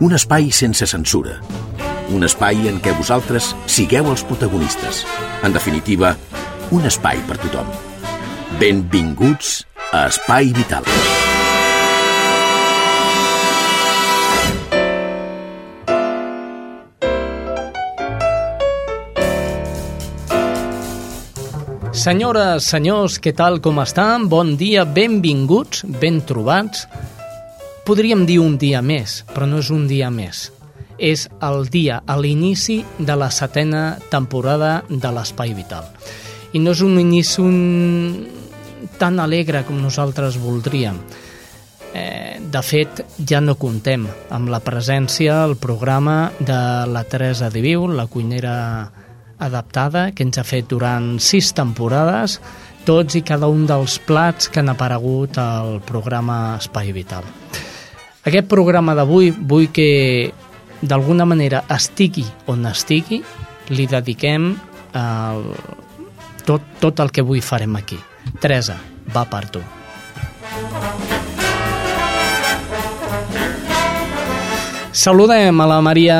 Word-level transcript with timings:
un 0.00 0.12
espai 0.12 0.50
sense 0.50 0.86
censura. 0.90 1.38
Un 2.14 2.26
espai 2.26 2.66
en 2.68 2.80
què 2.82 2.94
vosaltres 2.98 3.52
sigueu 3.70 4.10
els 4.10 4.24
protagonistes. 4.26 5.04
En 5.46 5.54
definitiva, 5.54 6.14
un 6.74 6.86
espai 6.88 7.20
per 7.28 7.38
tothom. 7.38 7.68
Benvinguts 8.58 9.62
a 9.92 10.06
Espai 10.10 10.52
Vital. 10.56 10.86
Senyores, 21.94 22.66
senyors, 22.66 23.20
què 23.22 23.30
tal, 23.32 23.60
com 23.62 23.78
estan? 23.80 24.26
Bon 24.28 24.56
dia, 24.60 24.82
benvinguts, 24.84 25.86
ben 26.02 26.18
trobats 26.26 26.88
podríem 27.84 28.24
dir 28.26 28.40
un 28.40 28.56
dia 28.58 28.80
més, 28.82 29.22
però 29.34 29.46
no 29.48 29.60
és 29.60 29.70
un 29.70 29.86
dia 29.88 30.10
més. 30.10 30.48
És 30.96 31.26
el 31.42 31.66
dia, 31.68 32.00
a 32.06 32.16
l'inici 32.16 32.78
de 32.98 33.16
la 33.18 33.30
setena 33.34 33.98
temporada 34.10 34.82
de 34.88 35.10
l'Espai 35.12 35.52
Vital. 35.56 35.86
I 36.54 36.62
no 36.62 36.72
és 36.72 36.82
un 36.86 36.98
inici 37.00 37.42
un... 37.42 38.26
tan 38.98 39.18
alegre 39.20 39.64
com 39.66 39.80
nosaltres 39.82 40.38
voldríem. 40.38 41.00
Eh, 41.94 42.40
de 42.40 42.62
fet, 42.62 43.04
ja 43.26 43.40
no 43.40 43.56
contem 43.58 44.06
amb 44.34 44.50
la 44.50 44.60
presència 44.62 45.42
al 45.44 45.56
programa 45.56 46.32
de 46.38 46.60
la 46.90 47.04
Teresa 47.04 47.50
Diviu, 47.50 47.86
la 47.88 48.06
cuinera 48.06 48.54
adaptada, 49.38 50.10
que 50.14 50.24
ens 50.24 50.38
ha 50.38 50.46
fet 50.46 50.70
durant 50.70 51.18
sis 51.18 51.52
temporades 51.54 52.38
tots 52.84 53.16
i 53.16 53.22
cada 53.24 53.48
un 53.48 53.64
dels 53.66 53.98
plats 54.06 54.50
que 54.52 54.60
han 54.60 54.68
aparegut 54.68 55.38
al 55.40 55.80
programa 55.88 56.58
Espai 56.60 56.92
Vital. 56.92 57.24
Aquest 58.24 58.46
programa 58.48 58.94
d'avui 58.96 59.28
vull 59.36 59.66
que 59.68 60.32
d'alguna 60.80 61.26
manera 61.28 61.60
estigui 61.68 62.24
on 62.48 62.64
estigui, 62.70 63.18
li 63.68 63.84
dediquem 63.88 64.54
el, 64.96 65.44
tot, 66.48 66.64
tot 66.80 67.02
el 67.04 67.12
que 67.12 67.20
avui 67.20 67.44
farem 67.44 67.76
aquí. 67.76 67.98
Teresa, 68.40 68.78
va 69.12 69.26
per 69.28 69.44
tu. 69.52 69.60
Saludem 74.94 75.60
a 75.60 75.66
la 75.68 75.80
Maria 75.84 76.18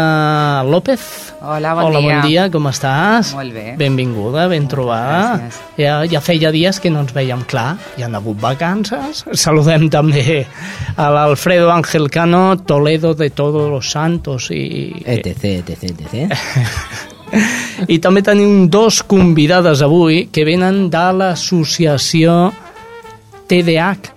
López, 0.69 1.24
Hola, 1.45 1.75
bon 1.75 1.85
Hola, 1.85 2.01
dia. 2.01 2.09
bon 2.09 2.29
dia, 2.29 2.45
com 2.49 2.67
estàs? 2.71 3.35
Molt 3.37 3.53
bé. 3.53 3.65
Benvinguda, 3.77 4.47
ben 4.49 4.65
trobada. 4.71 5.35
Gràcies. 5.37 5.59
Ja, 5.77 5.97
ja 6.09 6.23
feia 6.25 6.49
dies 6.55 6.79
que 6.81 6.89
no 6.89 7.03
ens 7.05 7.13
veiem 7.13 7.43
clar, 7.45 7.75
hi 7.99 8.05
han 8.07 8.17
hagut 8.17 8.39
vacances. 8.41 9.25
Saludem 9.45 9.91
també 9.93 10.47
a 10.97 11.11
l'Alfredo 11.13 11.69
Ángel 11.75 12.09
Cano, 12.09 12.57
Toledo 12.65 13.13
de 13.19 13.29
Todos 13.29 13.69
los 13.71 13.91
Santos 13.93 14.49
i... 14.57 14.95
etc, 15.05 15.61
etc, 15.61 15.93
etc. 15.93 16.33
I 17.93 18.01
també 18.01 18.25
tenim 18.25 18.71
dos 18.73 19.03
convidades 19.05 19.85
avui 19.85 20.29
que 20.33 20.47
venen 20.49 20.89
de 20.89 21.05
l'associació 21.21 22.55
TDH. 23.51 24.17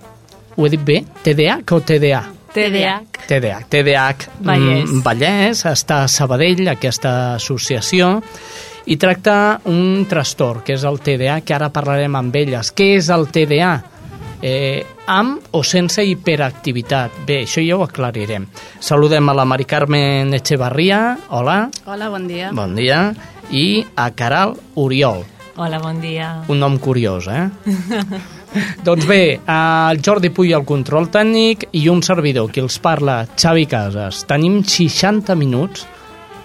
Ho 0.56 0.64
he 0.64 0.72
dit 0.72 0.82
bé? 0.82 1.02
TDH 1.26 1.76
o 1.76 1.84
TDA? 1.84 2.24
TDAH. 2.54 3.26
TDAH. 3.28 3.66
TDAH 3.68 4.28
Vallès. 4.40 4.88
mm, 4.90 5.02
Vallès, 5.04 5.64
està 5.66 6.02
a 6.04 6.08
Sabadell, 6.08 6.66
aquesta 6.68 7.34
associació, 7.34 8.22
i 8.86 8.96
tracta 8.96 9.60
un 9.66 10.06
trastorn, 10.08 10.62
que 10.64 10.72
és 10.74 10.84
el 10.84 10.98
TDA, 11.00 11.40
que 11.44 11.54
ara 11.54 11.68
parlarem 11.68 12.14
amb 12.16 12.34
elles. 12.36 12.72
Què 12.74 12.96
és 12.96 13.08
el 13.10 13.26
TDA? 13.28 13.82
Eh, 14.40 14.84
amb 15.06 15.40
o 15.50 15.62
sense 15.64 16.04
hiperactivitat? 16.04 17.10
Bé, 17.26 17.42
això 17.44 17.60
ja 17.66 17.76
ho 17.76 17.82
aclarirem. 17.82 18.46
Saludem 18.80 19.28
a 19.28 19.34
la 19.34 19.44
Mari 19.44 19.64
Carmen 19.64 20.32
Echevarria, 20.34 21.18
hola, 21.30 21.68
Hola, 21.86 22.08
bon 22.08 22.28
dia. 22.28 22.50
bon 22.52 22.74
dia, 22.76 23.14
i 23.50 23.84
a 23.96 24.10
Caral 24.12 24.54
Oriol, 24.76 25.24
Hola, 25.56 25.80
bon 25.80 26.00
dia. 26.00 26.44
un 26.48 26.60
nom 26.60 26.78
curiós, 26.78 27.26
eh? 27.26 27.50
doncs 28.86 29.06
bé, 29.08 29.40
el 29.44 30.00
Jordi 30.04 30.30
Puy 30.34 30.52
al 30.56 30.66
control 30.68 31.08
tècnic 31.12 31.68
i 31.76 31.86
un 31.92 32.02
servidor 32.06 32.50
qui 32.52 32.62
els 32.64 32.78
parla, 32.82 33.20
Xavi 33.36 33.66
Casas. 33.70 34.24
Tenim 34.28 34.62
60 34.64 35.36
minuts 35.38 35.86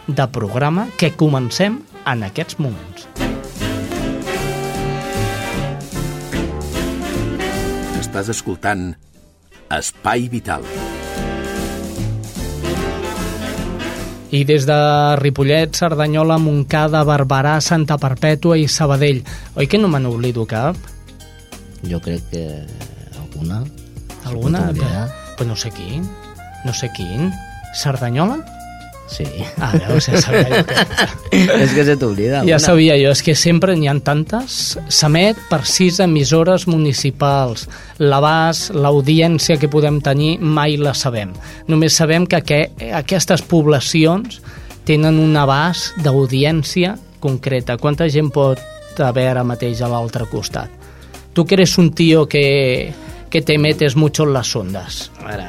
de 0.07 0.27
programa 0.27 0.87
que 0.99 1.13
comencem 1.15 1.79
en 2.05 2.25
aquests 2.27 2.59
moments. 2.59 3.07
Estàs 8.03 8.29
escoltant 8.33 8.91
Espai 9.73 10.27
Vital. 10.29 10.65
I 14.33 14.41
des 14.49 14.65
de 14.65 14.75
Ripollet, 15.19 15.75
Cerdanyola, 15.77 16.39
Montcada, 16.41 17.03
Barberà, 17.05 17.59
Santa 17.61 17.99
Perpètua 18.01 18.57
i 18.57 18.65
Sabadell. 18.65 19.21
Oi 19.57 19.69
que 19.69 19.77
no 19.77 19.89
me 19.93 20.01
n'oblido 20.01 20.45
cap? 20.49 20.77
Jo 21.89 21.99
crec 22.01 22.23
que 22.31 22.43
alguna... 23.19 23.63
Alguna? 24.23 24.69
Oblidar. 24.69 25.07
Però 25.37 25.49
no 25.49 25.55
sé 25.59 25.71
quin. 25.75 26.05
No 26.63 26.73
sé 26.73 26.89
quin. 26.95 27.31
Cerdanyola? 27.75 28.39
Sí. 29.07 29.25
Ah, 29.59 29.73
veus, 29.75 30.07
ja 30.07 30.21
sabia 30.21 30.47
jo 30.47 30.63
que... 30.65 30.75
és 31.65 31.73
que 31.75 31.83
se 31.85 31.95
t'oblida. 31.99 32.41
Ja 32.47 32.57
sabia 32.61 32.95
jo, 32.97 33.11
és 33.11 33.21
que 33.25 33.35
sempre 33.37 33.75
n'hi 33.77 33.89
ha 33.91 33.95
tantes. 34.01 34.77
S'emet 34.87 35.39
per 35.49 35.61
sis 35.69 35.99
emissores 36.03 36.65
municipals. 36.71 37.67
L'abast, 37.99 38.71
l'audiència 38.73 39.59
que 39.59 39.69
podem 39.69 39.99
tenir, 40.01 40.37
mai 40.39 40.77
la 40.79 40.95
sabem. 40.97 41.33
Només 41.67 41.99
sabem 41.99 42.25
que, 42.29 42.41
que 42.47 42.61
aquestes 43.03 43.43
poblacions 43.43 44.39
tenen 44.87 45.19
un 45.21 45.35
abast 45.39 45.99
d'audiència 46.03 46.95
concreta. 47.23 47.77
Quanta 47.77 48.07
gent 48.11 48.31
pot 48.33 48.61
haver 49.03 49.27
ara 49.33 49.43
mateix 49.47 49.83
a 49.83 49.91
l'altre 49.91 50.25
costat? 50.31 50.82
Tu 51.33 51.45
que 51.45 51.55
eres 51.55 51.77
un 51.77 51.91
tío 51.93 52.27
que, 52.27 52.93
que 53.29 53.41
te 53.41 53.57
metes 53.57 53.95
mucho 53.95 54.23
en 54.23 54.33
las 54.33 54.55
ondas. 54.55 55.11
A 55.19 55.27
veure, 55.27 55.47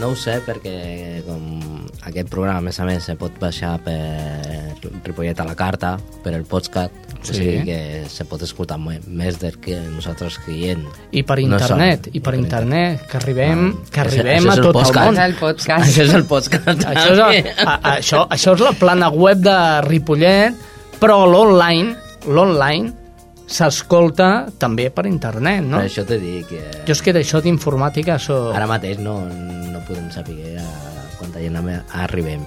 no 0.00 0.08
ho 0.08 0.16
sé 0.16 0.38
perquè 0.44 1.22
com 1.26 1.84
aquest 2.08 2.28
programa, 2.30 2.58
a 2.58 2.64
més 2.64 2.78
a 2.80 2.84
més, 2.88 3.04
se 3.04 3.16
pot 3.20 3.34
baixar 3.40 3.74
per 3.84 3.96
Ripollet 5.04 5.38
a 5.40 5.44
la 5.44 5.54
carta, 5.56 5.96
per 6.24 6.32
el 6.34 6.44
podcast, 6.44 6.92
Sí. 7.26 7.32
o 7.32 7.34
sigui 7.34 7.64
que 7.66 8.04
se 8.08 8.24
pot 8.24 8.42
escoltar 8.46 8.76
més 8.78 9.38
del 9.40 9.56
que 9.58 9.74
nosaltres 9.90 10.38
creiem. 10.44 10.84
I 11.10 11.24
per 11.26 11.40
No 11.42 11.56
internet, 11.56 12.04
som. 12.06 12.14
i 12.14 12.20
per 12.20 12.34
internet, 12.38 13.06
que 13.10 13.16
arribem, 13.16 13.64
Ah, 13.74 13.84
que 13.90 14.00
això- 14.00 14.20
arribem 14.20 14.44
això 14.44 14.46
és 14.46 14.46
a 14.46 14.54
el 14.54 14.62
tot 14.62 14.76
el 14.76 14.82
podcast. 14.82 15.06
món. 15.06 15.16
És 15.16 15.24
el 15.24 15.34
podcast. 15.34 15.86
Això 15.88 16.02
és 16.04 16.14
el 16.14 16.24
podcast. 16.24 16.84
Això 16.86 17.30
és, 17.32 17.46
a, 17.66 17.74
a, 17.82 17.96
això, 17.98 18.28
això 18.30 18.54
és 18.54 18.60
la 18.60 18.72
plana 18.72 19.08
web 19.10 19.38
de 19.42 19.80
Ripollet, 19.88 20.54
però 21.00 21.26
l'online, 21.26 21.96
l'online 22.28 22.92
s'escolta 23.46 24.48
també 24.58 24.88
per 24.90 25.06
internet, 25.06 25.64
no? 25.64 25.80
Per 25.80 25.88
això 25.90 26.04
t'he 26.06 26.18
dit 26.20 26.46
que 26.50 26.62
Jo 26.86 26.96
és 26.96 27.02
que 27.02 27.14
d'això 27.14 27.40
d'informàtica, 27.44 28.18
això... 28.18 28.38
ara 28.54 28.66
mateix 28.70 28.98
no, 29.02 29.20
no 29.30 29.82
podem 29.86 30.10
saber 30.14 30.56
a 30.60 30.66
quanta 31.18 31.42
gent 31.42 31.58
arribem. 32.02 32.46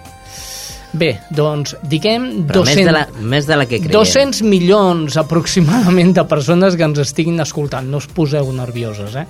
Bé, 0.90 1.12
doncs, 1.30 1.76
diguem 1.86 2.48
Però 2.50 2.64
200, 2.64 2.76
més, 2.76 2.86
de 2.88 2.94
la, 2.96 3.02
més 3.22 3.48
de 3.48 3.58
la 3.60 3.66
que 3.70 3.78
creiem. 3.78 3.94
200 3.94 4.42
milions 4.50 5.18
aproximadament 5.22 6.16
de 6.18 6.24
persones 6.30 6.76
que 6.76 6.88
ens 6.88 7.02
estiguin 7.04 7.38
escoltant. 7.44 7.86
No 7.92 8.02
us 8.02 8.08
poseu 8.10 8.50
nervioses, 8.58 9.14
eh? 9.22 9.28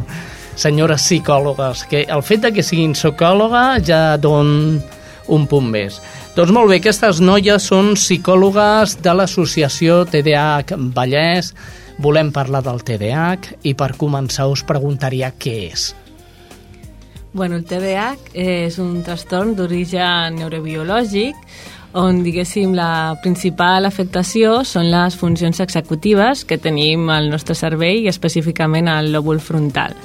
Senyores 0.59 1.03
psicòlogues, 1.03 1.83
que 1.91 2.05
el 2.07 2.23
fet 2.23 2.45
de 2.47 2.53
que 2.55 2.63
siguin 2.63 2.95
psicòloga 2.95 3.65
ja 3.83 4.15
don 4.19 4.79
un 5.35 5.45
punt 5.49 5.69
més. 5.71 5.99
Doncs 6.35 6.53
molt 6.55 6.71
bé, 6.71 6.79
aquestes 6.79 7.21
noies 7.23 7.69
són 7.71 7.93
psicòlogues 7.97 8.97
de 9.05 9.15
l'associació 9.15 10.03
TDAH 10.09 10.77
Vallès. 10.95 11.53
Volem 11.99 12.31
parlar 12.35 12.61
del 12.63 12.83
TDAH 12.87 13.65
i 13.67 13.73
per 13.75 13.93
començar 13.99 14.47
us 14.51 14.63
preguntaria 14.63 15.33
què 15.35 15.57
és. 15.71 15.89
Bueno, 17.33 17.59
el 17.59 17.65
TDAH 17.69 18.31
és 18.33 18.79
un 18.81 19.03
trastorn 19.05 19.53
d'origen 19.57 20.39
neurobiològic 20.39 21.37
on, 21.93 22.21
diguéssim, 22.21 22.75
la 22.77 23.17
principal 23.23 23.87
afectació 23.89 24.59
són 24.65 24.91
les 24.91 25.15
funcions 25.17 25.59
executives 25.63 26.43
que 26.45 26.59
tenim 26.61 27.09
al 27.09 27.31
nostre 27.31 27.57
cervell 27.57 28.03
i 28.03 28.09
específicament 28.11 28.89
al 28.89 29.09
lòbul 29.13 29.41
frontal. 29.41 29.95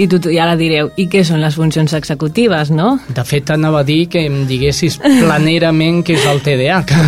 I 0.00 0.06
tu 0.08 0.16
i 0.32 0.38
ara 0.40 0.54
direu, 0.56 0.88
i 0.96 1.04
què 1.12 1.20
són 1.24 1.42
les 1.42 1.56
funcions 1.58 1.92
executives, 1.92 2.70
no? 2.72 2.94
De 3.12 3.24
fet, 3.28 3.50
anava 3.52 3.82
a 3.82 3.84
dir 3.84 4.06
que 4.08 4.24
em 4.24 4.42
diguessis 4.48 4.96
planerament 5.02 6.00
què 6.06 6.16
és 6.16 6.28
el 6.30 6.40
TDAH. 6.40 7.02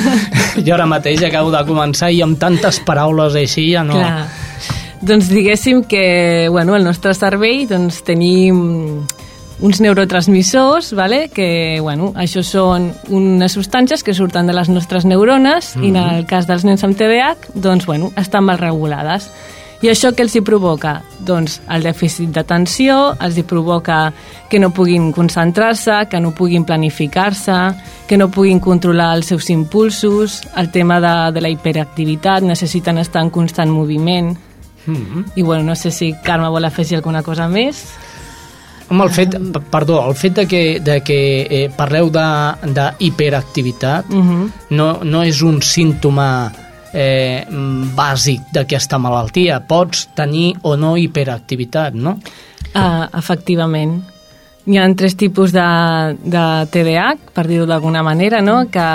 jo 0.66 0.74
ara 0.76 0.88
mateix 0.90 1.24
acabo 1.24 1.52
de 1.54 1.62
començar 1.68 2.12
i 2.12 2.20
amb 2.24 2.38
tantes 2.40 2.82
paraules 2.84 3.38
així 3.40 3.70
ja 3.72 3.84
no... 3.86 3.96
Clar. 3.96 4.26
Doncs 5.06 5.28
diguéssim 5.28 5.84
que 5.84 6.48
bueno, 6.50 6.74
el 6.76 6.84
nostre 6.84 7.12
cervell 7.14 7.66
doncs, 7.68 8.00
tenim 8.04 9.04
uns 9.60 9.80
neurotransmissors, 9.80 10.92
vale? 10.96 11.28
que 11.32 11.78
bueno, 11.80 12.12
això 12.16 12.42
són 12.44 12.90
unes 13.08 13.56
substàncies 13.56 14.04
que 14.04 14.14
surten 14.16 14.48
de 14.48 14.56
les 14.56 14.68
nostres 14.68 15.04
neurones 15.04 15.76
mm 15.76 15.80
-hmm. 15.80 15.84
i 15.84 15.88
en 15.88 15.96
el 15.96 16.26
cas 16.26 16.46
dels 16.46 16.64
nens 16.64 16.84
amb 16.84 16.96
TDAH 16.96 17.52
doncs, 17.54 17.86
bueno, 17.86 18.12
estan 18.16 18.44
mal 18.44 18.58
regulades. 18.58 19.30
I 19.84 19.90
això 19.92 20.12
què 20.16 20.24
els 20.24 20.34
hi 20.36 20.40
provoca? 20.40 21.02
Doncs 21.26 21.58
el 21.72 21.84
dèficit 21.84 22.30
d'atenció, 22.32 23.12
els 23.20 23.36
hi 23.36 23.44
provoca 23.44 24.12
que 24.48 24.60
no 24.62 24.70
puguin 24.72 25.10
concentrar-se, 25.12 26.06
que 26.08 26.20
no 26.20 26.32
puguin 26.32 26.64
planificar-se, 26.64 27.58
que 28.08 28.16
no 28.16 28.30
puguin 28.32 28.60
controlar 28.60 29.12
els 29.18 29.28
seus 29.32 29.50
impulsos, 29.52 30.40
el 30.56 30.70
tema 30.72 31.00
de, 31.04 31.14
de 31.36 31.44
la 31.44 31.52
hiperactivitat, 31.52 32.46
necessiten 32.46 32.98
estar 33.02 33.22
en 33.22 33.30
constant 33.30 33.70
moviment. 33.70 34.36
Mm 34.86 34.94
-hmm. 34.94 35.24
I 35.36 35.42
bueno, 35.42 35.64
no 35.64 35.74
sé 35.74 35.90
si 35.90 36.14
Carme 36.24 36.48
vol 36.48 36.64
afegir 36.64 36.96
alguna 36.96 37.22
cosa 37.22 37.48
més. 37.48 37.84
Home, 38.88 39.04
el 39.04 39.10
fet, 39.10 39.34
perdó, 39.70 40.08
el 40.08 40.14
fet 40.14 40.34
de 40.34 40.46
que, 40.46 40.80
de 40.80 41.00
que 41.02 41.46
eh, 41.50 41.70
parleu 41.76 42.10
d'hiperactivitat 42.10 44.04
uh 44.10 44.14
-huh. 44.14 44.50
no, 44.70 45.00
no 45.02 45.22
és 45.22 45.42
un 45.42 45.60
símptoma 45.60 46.52
eh, 46.96 47.44
bàsic 47.96 48.50
d'aquesta 48.54 48.98
malaltia. 48.98 49.60
Pots 49.68 50.08
tenir 50.16 50.54
o 50.64 50.76
no 50.80 50.96
hiperactivitat, 50.96 51.94
no? 51.94 52.16
Uh, 52.72 53.06
efectivament. 53.16 53.98
Hi 54.66 54.80
ha 54.80 54.86
tres 54.98 55.14
tipus 55.14 55.52
de, 55.54 55.64
de 56.26 56.44
TDAH, 56.74 57.28
per 57.36 57.44
dir-ho 57.46 57.68
d'alguna 57.70 58.02
manera, 58.02 58.40
no? 58.42 58.64
que 58.66 58.86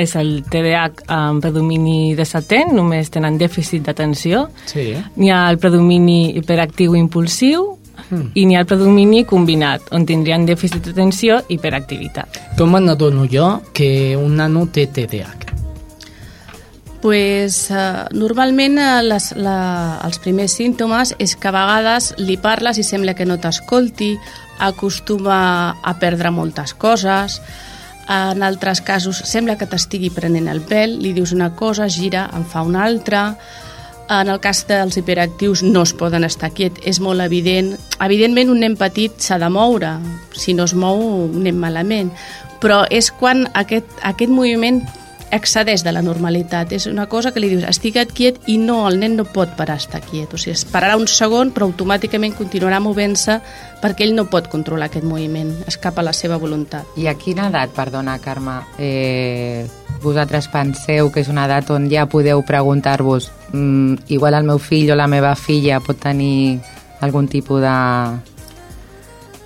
és 0.00 0.14
el 0.16 0.38
TDAH 0.48 1.04
amb 1.12 1.44
predomini 1.44 2.14
desatent, 2.16 2.72
només 2.72 3.12
tenen 3.12 3.36
dèficit 3.36 3.84
d'atenció. 3.84 4.46
Sí. 4.64 4.94
N'hi 5.20 5.28
ha 5.28 5.44
el 5.52 5.60
predomini 5.60 6.38
hiperactiu 6.40 6.96
impulsiu, 6.96 7.66
mm. 8.08 8.32
i 8.32 8.46
n'hi 8.48 8.56
ha 8.56 8.64
el 8.64 8.70
predomini 8.70 9.26
combinat, 9.28 9.92
on 9.92 10.08
tindrien 10.08 10.48
dèficit 10.48 10.88
d'atenció 10.88 11.42
i 11.50 11.58
hiperactivitat. 11.58 12.40
Com 12.56 12.72
m'adono 12.72 13.28
jo 13.28 13.58
que 13.76 14.16
un 14.16 14.40
nano 14.40 14.64
té 14.72 14.88
TDAH? 14.88 15.63
Pues, 17.04 17.68
uh, 17.68 18.08
normalment 18.16 18.78
uh, 18.80 19.02
les, 19.04 19.26
la, 19.36 20.00
els 20.06 20.16
primers 20.24 20.54
símptomes 20.56 21.10
és 21.20 21.34
que 21.36 21.50
a 21.50 21.52
vegades 21.52 22.14
li 22.16 22.38
parles 22.40 22.80
i 22.80 22.84
sembla 22.88 23.12
que 23.12 23.26
no 23.28 23.36
t'escolti, 23.36 24.14
acostuma 24.64 25.36
a 25.84 25.92
perdre 26.00 26.32
moltes 26.32 26.72
coses, 26.72 27.42
en 28.08 28.40
altres 28.40 28.80
casos 28.80 29.20
sembla 29.28 29.58
que 29.60 29.68
t'estigui 29.68 30.08
prenent 30.16 30.48
el 30.48 30.62
pèl, 30.64 30.96
li 31.04 31.12
dius 31.12 31.36
una 31.36 31.50
cosa, 31.52 31.90
gira, 31.92 32.24
en 32.32 32.48
fa 32.48 32.64
una 32.64 32.86
altra, 32.88 33.26
en 34.08 34.32
el 34.32 34.40
cas 34.40 34.64
dels 34.64 34.96
hiperactius 34.96 35.60
no 35.60 35.84
es 35.84 35.92
poden 35.92 36.24
estar 36.24 36.54
quiet, 36.56 36.80
és 36.88 37.04
molt 37.04 37.20
evident. 37.20 37.74
Evidentment 38.00 38.56
un 38.56 38.64
nen 38.64 38.80
petit 38.80 39.20
s'ha 39.20 39.36
de 39.36 39.52
moure, 39.52 39.98
si 40.32 40.56
no 40.56 40.64
es 40.64 40.72
mou 40.72 41.28
anem 41.28 41.60
malament, 41.60 42.16
però 42.64 42.86
és 42.88 43.12
quan 43.12 43.44
aquest, 43.52 43.92
aquest 44.00 44.32
moviment 44.32 44.86
excedeix 45.34 45.84
de 45.84 45.92
la 45.92 46.02
normalitat. 46.02 46.72
És 46.72 46.86
una 46.90 47.06
cosa 47.10 47.32
que 47.32 47.42
li 47.42 47.50
dius, 47.52 47.66
estigue't 47.68 48.14
quiet 48.14 48.40
i 48.50 48.56
no, 48.58 48.84
el 48.88 48.98
nen 49.02 49.16
no 49.18 49.26
pot 49.26 49.54
parar 49.58 49.76
estar 49.82 50.02
quiet. 50.04 50.32
O 50.34 50.40
sigui, 50.40 50.56
esperarà 50.56 50.96
un 51.00 51.08
segon, 51.10 51.52
però 51.54 51.68
automàticament 51.68 52.36
continuarà 52.38 52.80
movent-se 52.80 53.40
perquè 53.82 54.06
ell 54.06 54.14
no 54.16 54.26
pot 54.32 54.48
controlar 54.48 54.88
aquest 54.88 55.04
moviment, 55.04 55.50
escapa 55.68 56.00
a 56.00 56.08
la 56.08 56.14
seva 56.16 56.38
voluntat. 56.40 56.88
I 56.96 57.10
a 57.10 57.16
quina 57.20 57.50
edat, 57.50 57.74
perdona, 57.76 58.16
Carme, 58.22 58.60
eh, 58.78 59.66
vosaltres 60.02 60.48
penseu 60.52 61.10
que 61.12 61.20
és 61.24 61.28
una 61.32 61.44
edat 61.48 61.70
on 61.74 61.90
ja 61.92 62.06
podeu 62.08 62.42
preguntar-vos 62.46 63.30
mm, 63.52 64.06
igual 64.14 64.38
el 64.38 64.48
meu 64.48 64.60
fill 64.60 64.92
o 64.92 64.96
la 64.96 65.08
meva 65.10 65.34
filla 65.36 65.80
pot 65.84 66.00
tenir 66.00 66.60
algun 67.00 67.28
tipus 67.28 67.60
de... 67.60 68.33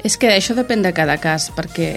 És 0.06 0.16
que 0.16 0.30
això 0.30 0.54
depèn 0.54 0.84
de 0.84 0.92
cada 0.94 1.16
cas, 1.18 1.48
perquè 1.56 1.88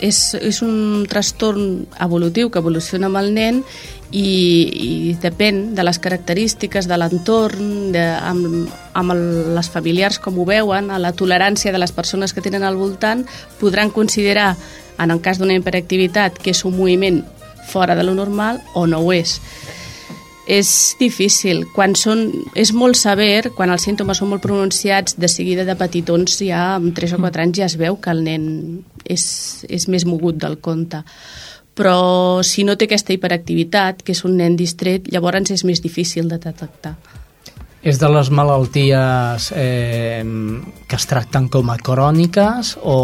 és, 0.00 0.18
és 0.38 0.60
un 0.62 1.06
trastorn 1.10 1.86
evolutiu 1.98 2.50
que 2.50 2.60
evoluciona 2.62 3.08
amb 3.10 3.18
el 3.18 3.32
nen 3.34 3.62
i, 4.10 4.22
i 4.22 4.90
depèn 5.20 5.74
de 5.74 5.84
les 5.84 5.98
característiques 5.98 6.86
de 6.88 6.98
l'entorn, 7.00 7.96
amb, 7.96 8.68
amb 8.94 9.14
el, 9.16 9.24
les 9.56 9.70
familiars 9.72 10.20
com 10.22 10.38
ho 10.38 10.46
veuen, 10.48 10.92
a 10.94 11.00
la 11.02 11.12
tolerància 11.12 11.74
de 11.74 11.82
les 11.82 11.92
persones 11.92 12.32
que 12.32 12.44
tenen 12.44 12.62
al 12.62 12.78
voltant, 12.78 13.26
podran 13.58 13.90
considerar, 13.90 14.54
en 14.98 15.10
el 15.14 15.20
cas 15.22 15.38
d'una 15.38 15.58
hiperactivitat, 15.58 16.38
que 16.38 16.54
és 16.54 16.64
un 16.66 16.78
moviment 16.78 17.20
fora 17.68 17.94
de 17.98 18.06
lo 18.06 18.14
normal 18.14 18.62
o 18.74 18.86
no 18.86 19.02
ho 19.02 19.12
és 19.12 19.36
és 20.48 20.96
difícil. 20.98 21.66
Quan 21.76 21.92
són, 21.98 22.24
és 22.56 22.72
molt 22.72 22.96
sever, 22.96 23.50
quan 23.54 23.70
els 23.70 23.84
símptomes 23.84 24.18
són 24.18 24.32
molt 24.32 24.42
pronunciats, 24.42 25.18
de 25.20 25.28
seguida 25.28 25.66
de 25.68 25.76
petitons 25.76 26.40
ja 26.40 26.78
amb 26.78 26.94
3 26.96 27.18
o 27.18 27.20
4 27.20 27.44
anys 27.44 27.60
ja 27.60 27.68
es 27.68 27.76
veu 27.78 28.00
que 28.00 28.14
el 28.14 28.24
nen 28.24 28.48
és, 29.04 29.28
és 29.68 29.86
més 29.92 30.08
mogut 30.08 30.40
del 30.40 30.56
compte. 30.64 31.02
Però 31.78 32.40
si 32.42 32.64
no 32.64 32.74
té 32.74 32.88
aquesta 32.88 33.12
hiperactivitat, 33.14 34.00
que 34.02 34.16
és 34.16 34.24
un 34.26 34.38
nen 34.40 34.56
distret, 34.58 35.12
llavors 35.12 35.52
és 35.54 35.62
més 35.68 35.84
difícil 35.84 36.26
de 36.32 36.40
detectar. 36.40 36.96
És 37.84 38.00
de 38.00 38.08
les 38.10 38.32
malalties 38.34 39.52
eh, 39.54 40.24
que 40.88 40.96
es 40.96 41.06
tracten 41.06 41.46
com 41.52 41.70
a 41.70 41.76
cròniques 41.78 42.74
o, 42.82 42.98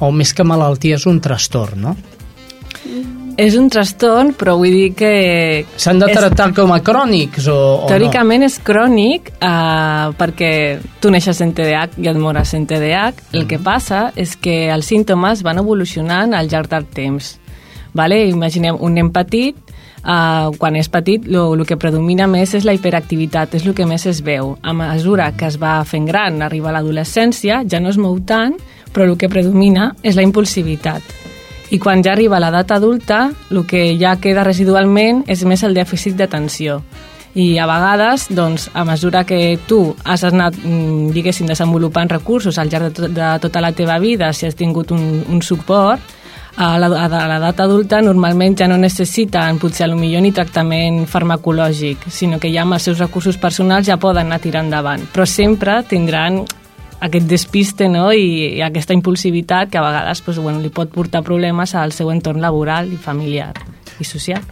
o 0.00 0.10
més 0.10 0.34
que 0.34 0.48
malaltia 0.48 0.96
és 0.98 1.06
un 1.06 1.20
trastorn, 1.22 1.84
no? 1.86 1.94
És 3.36 3.56
un 3.58 3.66
trastorn, 3.72 4.32
però 4.38 4.54
vull 4.60 4.74
dir 4.74 4.90
que... 4.94 5.64
S'han 5.80 5.98
de 5.98 6.08
tractar 6.12 6.50
és... 6.52 6.56
com 6.56 6.70
a 6.74 6.78
crònics 6.84 7.48
o, 7.50 7.56
o 7.84 7.88
Teòricament 7.90 8.44
no? 8.44 8.50
és 8.50 8.58
crònic 8.62 9.32
uh, 9.34 10.12
perquè 10.18 10.50
tu 11.02 11.10
neixes 11.10 11.40
en 11.42 11.54
TDAH 11.56 11.98
i 12.02 12.10
et 12.10 12.20
mores 12.20 12.54
en 12.54 12.68
TDAH. 12.70 13.24
Mm. 13.32 13.40
El 13.40 13.48
que 13.50 13.58
passa 13.58 14.06
és 14.20 14.36
que 14.38 14.68
els 14.74 14.86
símptomes 14.86 15.42
van 15.46 15.58
evolucionant 15.62 16.36
al 16.36 16.50
llarg 16.52 16.70
del 16.70 16.86
temps. 16.94 17.34
Vale? 17.94 18.20
Imaginem 18.30 18.78
un 18.78 18.94
nen 18.98 19.10
petit, 19.14 19.58
uh, 20.04 20.54
quan 20.60 20.78
és 20.78 20.90
petit, 20.92 21.26
el 21.26 21.66
que 21.66 21.80
predomina 21.80 22.30
més 22.30 22.54
és 22.54 22.66
la 22.66 22.76
hiperactivitat, 22.78 23.58
és 23.58 23.66
el 23.66 23.74
que 23.74 23.88
més 23.90 24.06
es 24.10 24.22
veu. 24.22 24.54
A 24.62 24.76
mesura 24.78 25.32
que 25.34 25.50
es 25.50 25.58
va 25.58 25.80
fent 25.88 26.06
gran, 26.06 26.42
arriba 26.42 26.70
a 26.70 26.78
l'adolescència, 26.78 27.64
ja 27.66 27.82
no 27.82 27.90
es 27.90 27.98
mou 27.98 28.20
tant, 28.22 28.58
però 28.94 29.10
el 29.10 29.18
que 29.18 29.32
predomina 29.32 29.90
és 30.06 30.14
la 30.14 30.26
impulsivitat 30.26 31.23
i 31.74 31.78
quan 31.82 32.04
ja 32.06 32.12
arriba 32.12 32.38
l'edat 32.38 32.70
adulta, 32.76 33.24
el 33.50 33.64
que 33.66 33.96
ja 33.98 34.14
queda 34.22 34.44
residualment 34.46 35.24
és 35.26 35.42
més 35.48 35.64
el 35.66 35.74
dèficit 35.74 36.14
d'atenció. 36.14 36.78
I 37.34 37.56
a 37.58 37.66
vegades, 37.66 38.28
doncs, 38.30 38.68
a 38.78 38.84
mesura 38.86 39.24
que 39.26 39.58
tu 39.66 39.96
has 40.04 40.22
anat, 40.22 40.54
mm, 40.54 41.10
diguéssim, 41.10 41.48
desenvolupant 41.50 42.10
recursos 42.10 42.58
al 42.58 42.70
llarg 42.70 42.84
de, 42.84 42.90
to 42.94 43.08
de 43.08 43.38
tota 43.42 43.60
la 43.60 43.72
teva 43.72 43.98
vida, 43.98 44.32
si 44.32 44.46
has 44.46 44.54
tingut 44.54 44.92
un, 44.92 45.24
un 45.28 45.42
suport, 45.42 46.00
a 46.56 46.78
l'edat 46.78 47.58
adulta 47.58 48.00
normalment 48.00 48.54
ja 48.56 48.68
no 48.70 48.76
necessiten 48.78 49.58
potser 49.58 49.88
millor 49.90 50.22
ni 50.22 50.30
tractament 50.30 51.08
farmacològic, 51.10 52.06
sinó 52.08 52.38
que 52.38 52.52
ja 52.54 52.62
amb 52.62 52.74
els 52.74 52.86
seus 52.86 53.00
recursos 53.02 53.36
personals 53.36 53.88
ja 53.88 53.98
poden 53.98 54.26
anar 54.26 54.38
tirant 54.38 54.66
endavant, 54.66 55.02
però 55.12 55.26
sempre 55.26 55.82
tindran 55.82 56.44
aquest 57.04 57.28
despiste 57.28 57.88
no? 57.92 58.08
I, 58.12 58.56
i 58.58 58.62
aquesta 58.64 58.96
impulsivitat 58.96 59.70
que 59.70 59.78
a 59.78 59.84
vegades 59.84 60.22
pues, 60.24 60.38
bueno, 60.40 60.62
li 60.62 60.72
pot 60.72 60.92
portar 60.92 61.24
problemes 61.26 61.74
al 61.76 61.92
seu 61.92 62.10
entorn 62.14 62.40
laboral 62.44 62.92
i 62.92 63.00
familiar 63.00 63.52
i 64.00 64.04
social. 64.08 64.42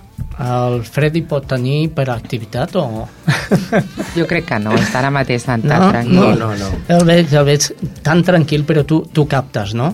El 0.43 0.83
Freddy 0.87 1.23
pot 1.29 1.47
tenir 1.51 1.83
hiperactivitat 1.87 2.77
o...? 2.81 3.09
Jo 4.17 4.27
crec 4.29 4.45
que 4.49 4.59
no, 4.61 4.75
està 4.77 5.01
ara 5.01 5.11
mateix 5.15 5.45
tan, 5.49 5.65
tan 5.65 5.87
no? 5.87 5.91
tranquil. 5.91 6.21
No, 6.21 6.33
no, 6.37 6.55
no. 6.59 6.69
El 6.93 7.05
veig, 7.09 7.33
el 7.33 7.47
veig 7.49 7.63
tan 8.05 8.23
tranquil, 8.27 8.65
però 8.69 8.85
tu, 8.89 9.03
tu 9.13 9.27
captes, 9.29 9.73
no? 9.79 9.93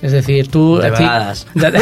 És 0.00 0.14
a 0.16 0.22
dir, 0.24 0.46
tu... 0.48 0.78
De 0.80 0.88
vegades. 0.94 1.44
De... 1.52 1.68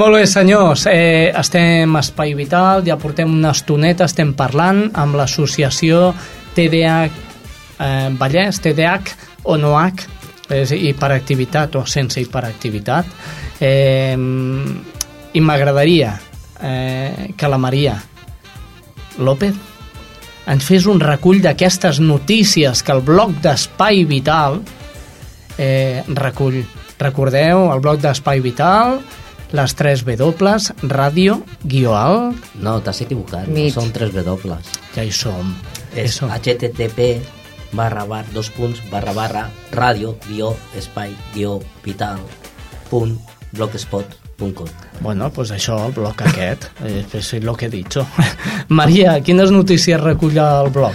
Molt 0.00 0.16
bé, 0.16 0.24
senyors. 0.30 0.86
Eh, 0.88 1.28
estem 1.36 1.92
a 1.92 2.00
Espai 2.00 2.32
Vital, 2.38 2.86
ja 2.88 2.96
portem 3.00 3.28
una 3.32 3.52
estoneta, 3.52 4.08
estem 4.08 4.32
parlant 4.36 4.86
amb 5.00 5.12
l'associació 5.20 6.14
TDAH 6.56 7.23
eh, 7.78 8.10
Vallès, 8.18 8.60
TDAH 8.60 9.16
o 9.44 9.56
no 9.60 9.74
H, 9.78 10.08
és 10.54 10.72
hiperactivitat 10.76 11.76
o 11.80 11.84
sense 11.88 12.20
hiperactivitat. 12.20 13.06
Eh, 13.60 14.16
I 15.34 15.40
m'agradaria 15.40 16.14
eh, 16.60 17.32
que 17.36 17.48
la 17.48 17.58
Maria 17.58 17.96
López 19.18 19.54
ens 20.46 20.64
fes 20.66 20.86
un 20.90 21.00
recull 21.00 21.40
d'aquestes 21.42 22.00
notícies 22.04 22.82
que 22.84 22.92
el 22.92 23.00
bloc 23.04 23.32
d'Espai 23.42 24.04
Vital 24.08 24.60
eh, 25.58 26.02
recull. 26.08 26.62
Recordeu, 27.00 27.70
el 27.72 27.80
bloc 27.82 27.98
d'Espai 28.00 28.40
Vital, 28.44 29.00
les 29.54 29.74
3 29.74 30.04
W, 30.06 30.52
ràdio, 30.90 31.38
guió 31.62 31.94
alt... 31.98 32.52
No, 32.62 32.78
t'has 32.84 33.02
equivocat, 33.04 33.48
no 33.50 33.64
són 33.74 33.90
3 33.94 34.14
W. 34.14 34.58
Ja 34.94 35.02
hi 35.02 35.12
som. 35.14 35.54
És 35.94 36.16
Eso. 36.16 36.28
http 36.30 37.43
barra 37.74 38.04
bar, 38.04 38.24
dos 38.32 38.50
punts, 38.50 38.82
barra 38.90 39.12
barra, 39.12 39.48
ràdio, 39.72 40.16
guió, 40.28 40.54
espai, 40.78 41.14
guió, 41.34 41.60
vital, 41.84 42.20
punt, 42.90 43.18
blogspot.com. 43.52 44.68
Bueno, 45.00 45.30
pues 45.30 45.50
això, 45.50 45.78
el 45.86 45.92
bloc 45.92 46.22
aquest, 46.22 46.70
eh, 46.86 47.04
és 47.12 47.32
lo 47.42 47.54
que 47.54 47.66
he 47.66 47.70
dicho. 47.70 48.06
Maria, 48.68 49.20
quines 49.20 49.50
notícies 49.50 50.00
recull 50.00 50.38
el 50.38 50.70
bloc? 50.74 50.94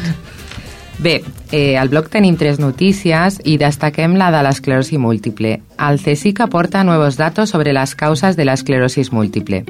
Bé, 0.99 1.23
eh, 1.51 1.77
al 1.77 1.87
blog 1.87 2.09
tenim 2.11 2.35
tres 2.35 2.59
notícies 2.59 3.39
y 3.45 3.55
destaquem 3.57 4.17
la 4.19 4.31
de 4.31 4.43
la 4.43 4.49
esclerosis 4.49 4.99
múltiple. 4.99 5.61
Al 5.77 5.97
CSIC 5.97 6.41
aporta 6.41 6.83
nuevos 6.83 7.15
datos 7.15 7.49
sobre 7.49 7.71
las 7.71 7.95
causas 7.95 8.35
de 8.35 8.43
la 8.43 8.53
esclerosis 8.53 9.13
múltiple. 9.13 9.63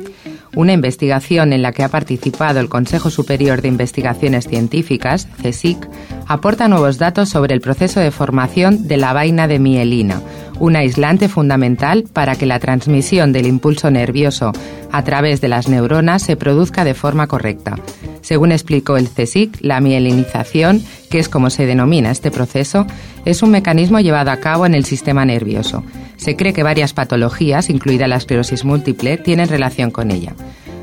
Una 0.56 0.74
investigación 0.74 1.54
en 1.54 1.62
la 1.62 1.72
que 1.72 1.84
ha 1.84 1.90
participado 1.90 2.60
el 2.60 2.70
Consejo 2.70 3.10
Superior 3.10 3.62
de 3.62 3.68
Investigaciones 3.68 4.48
Científicas, 4.48 5.28
CSIC, 5.44 5.88
aporta 6.28 6.68
nuevos 6.68 6.98
datos 6.98 7.30
sobre 7.30 7.54
el 7.54 7.62
proceso 7.62 8.00
de 8.00 8.12
formación 8.12 8.88
de 8.88 8.98
la 8.98 9.14
vaina 9.14 9.48
de 9.48 9.60
mielina, 9.60 10.22
un 10.60 10.76
aislante 10.76 11.30
fundamental 11.30 12.06
para 12.12 12.36
que 12.36 12.46
la 12.46 12.60
transmisión 12.60 13.32
del 13.32 13.48
impulso 13.48 13.92
nervioso 13.92 14.52
a 14.92 15.04
través 15.04 15.40
de 15.40 15.48
las 15.48 15.68
neuronas 15.68 16.24
se 16.24 16.36
produzca 16.36 16.84
de 16.84 16.94
forma 16.94 17.28
correcta. 17.28 17.76
Según 18.22 18.52
explicó 18.52 18.98
el 18.98 19.10
CSIC, 19.10 19.58
la 19.62 19.80
mielinización, 19.80 20.84
que 21.10 21.20
es 21.20 21.30
como 21.30 21.50
se 21.50 21.66
denomina 21.66 22.12
este 22.12 22.32
proceso, 22.32 22.86
es 23.26 23.42
un 23.42 23.52
mecanismo 23.52 24.00
llevado 24.00 24.32
a 24.32 24.38
cabo 24.38 24.66
en 24.66 24.76
el 24.76 24.86
sistema 24.86 25.26
nervioso. 25.26 25.84
Se 26.20 26.36
cree 26.36 26.54
que 26.54 26.64
varias 26.64 26.94
patologías, 26.94 27.70
incluida 27.70 28.08
la 28.08 28.18
esclerosis 28.18 28.66
múltiple, 28.66 29.18
tienen 29.18 29.48
relación 29.48 29.90
con 29.90 30.12
ella. 30.12 30.34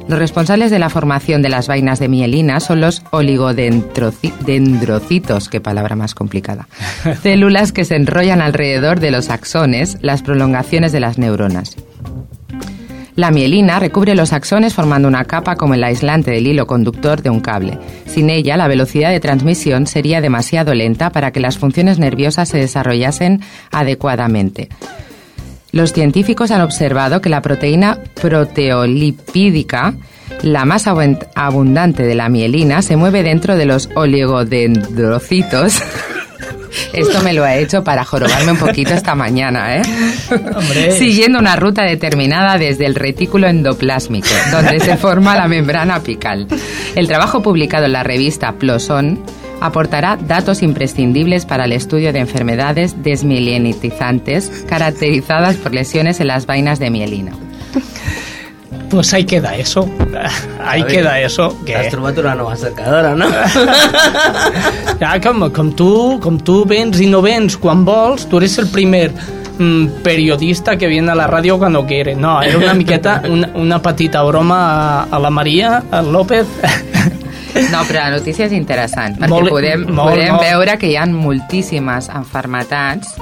Los 0.09 0.19
responsables 0.19 0.71
de 0.71 0.79
la 0.79 0.89
formación 0.89 1.43
de 1.43 1.51
las 1.51 1.69
vainas 1.69 1.99
de 1.99 2.09
mielina 2.09 2.59
son 2.61 2.81
los 2.81 3.03
oligodendrocitos, 3.11 5.51
qué 5.51 5.61
palabra 5.61 5.95
más 5.95 6.15
complicada, 6.15 6.69
células 7.23 7.73
que 7.73 7.85
se 7.85 7.97
enrollan 7.97 8.41
alrededor 8.41 9.01
de 9.01 9.11
los 9.11 9.29
axones, 9.31 9.99
las 10.01 10.23
prolongaciones 10.23 10.93
de 10.93 11.01
las 11.01 11.19
neuronas. 11.19 11.77
La 13.15 13.31
mielina 13.31 13.79
recubre 13.79 14.15
los 14.15 14.33
axones 14.33 14.73
formando 14.75 15.09
una 15.09 15.25
capa 15.25 15.57
como 15.57 15.75
el 15.75 15.85
aislante 15.85 16.31
del 16.31 16.47
hilo 16.47 16.67
conductor 16.67 17.21
de 17.23 17.31
un 17.31 17.41
cable. 17.41 17.79
Sin 18.07 18.31
ella, 18.31 18.57
la 18.57 18.69
velocidad 18.69 19.11
de 19.11 19.21
transmisión 19.21 19.87
sería 19.87 20.21
demasiado 20.21 20.75
lenta 20.75 21.11
para 21.11 21.31
que 21.31 21.41
las 21.41 21.59
funciones 21.59 21.99
nerviosas 21.99 22.51
se 22.51 22.59
desarrollasen 22.59 23.41
adecuadamente. 23.71 24.69
Los 25.77 25.93
científicos 25.93 26.51
han 26.53 26.63
observado 26.63 27.21
que 27.21 27.29
la 27.29 27.43
proteína 27.43 27.99
proteolipídica, 28.15 29.93
la 30.41 30.65
más 30.65 30.87
abun- 30.87 31.19
abundante 31.35 32.03
de 32.05 32.15
la 32.15 32.31
mielina, 32.31 32.81
se 32.81 32.97
mueve 32.97 33.23
dentro 33.23 33.59
de 33.59 33.67
los 33.67 33.91
oligodendrocitos. 33.95 35.75
Esto 36.95 37.23
me 37.23 37.35
lo 37.35 37.45
ha 37.45 37.57
hecho 37.57 37.85
para 37.85 38.05
jorobarme 38.05 38.53
un 38.53 38.59
poquito 38.59 38.95
esta 38.95 39.15
mañana, 39.15 39.77
¿eh? 39.77 39.83
Hombre. 40.57 40.93
Siguiendo 40.93 41.39
una 41.39 41.57
ruta 41.57 41.83
determinada 41.83 42.57
desde 42.57 42.87
el 42.87 42.95
retículo 42.95 43.47
endoplásmico, 43.47 44.29
donde 44.53 44.81
se 44.81 44.97
forma 44.97 45.37
la 45.37 45.47
membrana 45.47 45.97
apical. 45.97 46.47
El 46.95 47.07
trabajo 47.07 47.43
publicado 47.43 47.85
en 47.85 47.93
la 47.93 48.03
revista 48.03 48.53
PLOSON 48.53 49.21
aportará 49.61 50.17
datos 50.17 50.63
imprescindibles 50.63 51.47
para 51.47 51.65
el 51.65 51.73
estudio 51.73 52.13
de 52.13 52.21
enfermedades 52.21 53.03
desmielinizantes 53.03 54.65
caracterizadas 54.69 55.57
por 55.57 55.75
lesiones 55.75 56.21
en 56.21 56.29
las 56.29 56.47
vainas 56.47 56.79
de 56.79 56.91
mielina. 56.91 57.33
Pues 58.91 59.13
ahí 59.13 59.25
queda 59.25 59.57
eso. 59.57 59.89
Ahí 60.65 60.83
A 60.83 60.85
ver, 60.85 60.95
queda 60.95 61.21
eso. 61.21 61.47
Has 61.47 61.65
Que... 61.65 61.91
trobat 61.91 62.19
una 62.19 62.35
nova 62.35 62.57
cercadora, 62.57 63.15
no? 63.15 63.27
Ja, 65.01 65.21
com, 65.25 65.51
com, 65.51 65.73
tu, 65.73 66.21
com 66.23 66.39
tu 66.39 66.65
vens 66.65 67.01
i 67.01 67.09
no 67.11 67.21
vens 67.23 67.57
quan 67.59 67.85
vols, 67.85 68.29
tu 68.31 68.39
eres 68.39 68.59
el 68.63 68.69
primer 68.71 69.11
mm, 69.59 70.03
periodista 70.07 70.77
que 70.77 70.87
viene 70.87 71.11
a 71.11 71.19
la 71.19 71.27
ràdio 71.27 71.59
quan 71.59 71.75
quiere. 71.87 72.15
No, 72.15 72.41
era 72.43 72.59
una 72.59 72.75
miqueta, 72.75 73.23
una, 73.29 73.51
una 73.55 73.83
petita 73.83 74.23
broma 74.23 74.61
a, 74.63 75.03
a 75.11 75.19
la 75.19 75.31
Maria, 75.31 75.83
al 75.91 76.13
López. 76.13 76.47
No, 77.73 77.83
però 77.89 78.05
la 78.05 78.11
notícia 78.19 78.47
és 78.47 78.53
interessant, 78.53 79.17
perquè 79.19 79.29
Molt- 79.31 79.51
podem, 79.51 79.87
molt, 79.89 80.11
podem 80.15 80.35
molt. 80.35 80.43
veure 80.45 80.79
que 80.79 80.91
hi 80.91 80.97
ha 80.97 81.07
moltíssimes 81.07 82.09
enfermetats 82.09 83.15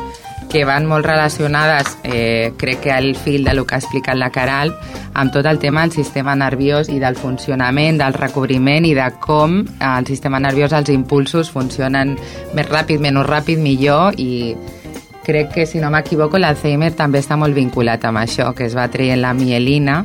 que 0.50 0.64
van 0.64 0.84
molt 0.86 1.06
relacionades, 1.06 1.96
eh, 2.04 2.52
crec 2.56 2.80
que 2.80 2.92
al 2.92 3.16
fil 3.16 3.42
de 3.44 3.54
lo 3.54 3.64
que 3.66 3.74
ha 3.74 3.78
explicat 3.78 4.14
la 4.16 4.30
Caral, 4.30 4.74
amb 5.14 5.32
tot 5.32 5.46
el 5.46 5.58
tema 5.58 5.80
del 5.82 5.90
sistema 5.92 6.36
nerviós 6.36 6.88
i 6.88 6.98
del 7.00 7.16
funcionament, 7.16 7.98
del 7.98 8.12
recobriment 8.14 8.84
i 8.86 8.94
de 8.94 9.08
com 9.20 9.64
el 9.80 10.06
sistema 10.06 10.38
nerviós, 10.38 10.72
els 10.72 10.90
impulsos 10.90 11.50
funcionen 11.50 12.16
més 12.54 12.68
ràpid, 12.68 13.00
menys 13.00 13.26
ràpid, 13.26 13.58
millor 13.58 14.14
i 14.20 14.54
crec 15.24 15.50
que, 15.54 15.66
si 15.66 15.78
no 15.80 15.90
m'equivoco, 15.90 16.38
l'Alzheimer 16.38 16.92
també 16.94 17.18
està 17.18 17.34
molt 17.40 17.54
vinculat 17.56 18.04
amb 18.04 18.18
això, 18.18 18.52
que 18.54 18.66
es 18.66 18.76
va 18.76 18.86
traient 18.92 19.22
la 19.22 19.32
mielina, 19.32 20.04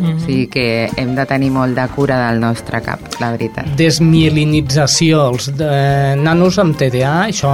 o 0.00 0.12
sigui 0.24 0.46
que 0.52 0.66
hem 0.96 1.14
de 1.16 1.26
tenir 1.28 1.50
molt 1.54 1.76
de 1.76 1.86
cura 1.94 2.18
del 2.26 2.40
nostre 2.42 2.80
cap, 2.84 3.02
la 3.20 3.32
veritat. 3.34 3.68
Desmielinització. 3.78 5.26
Els 5.32 5.50
de, 5.58 5.72
nanos 6.20 6.58
amb 6.62 6.78
TDA, 6.78 7.16
això 7.28 7.52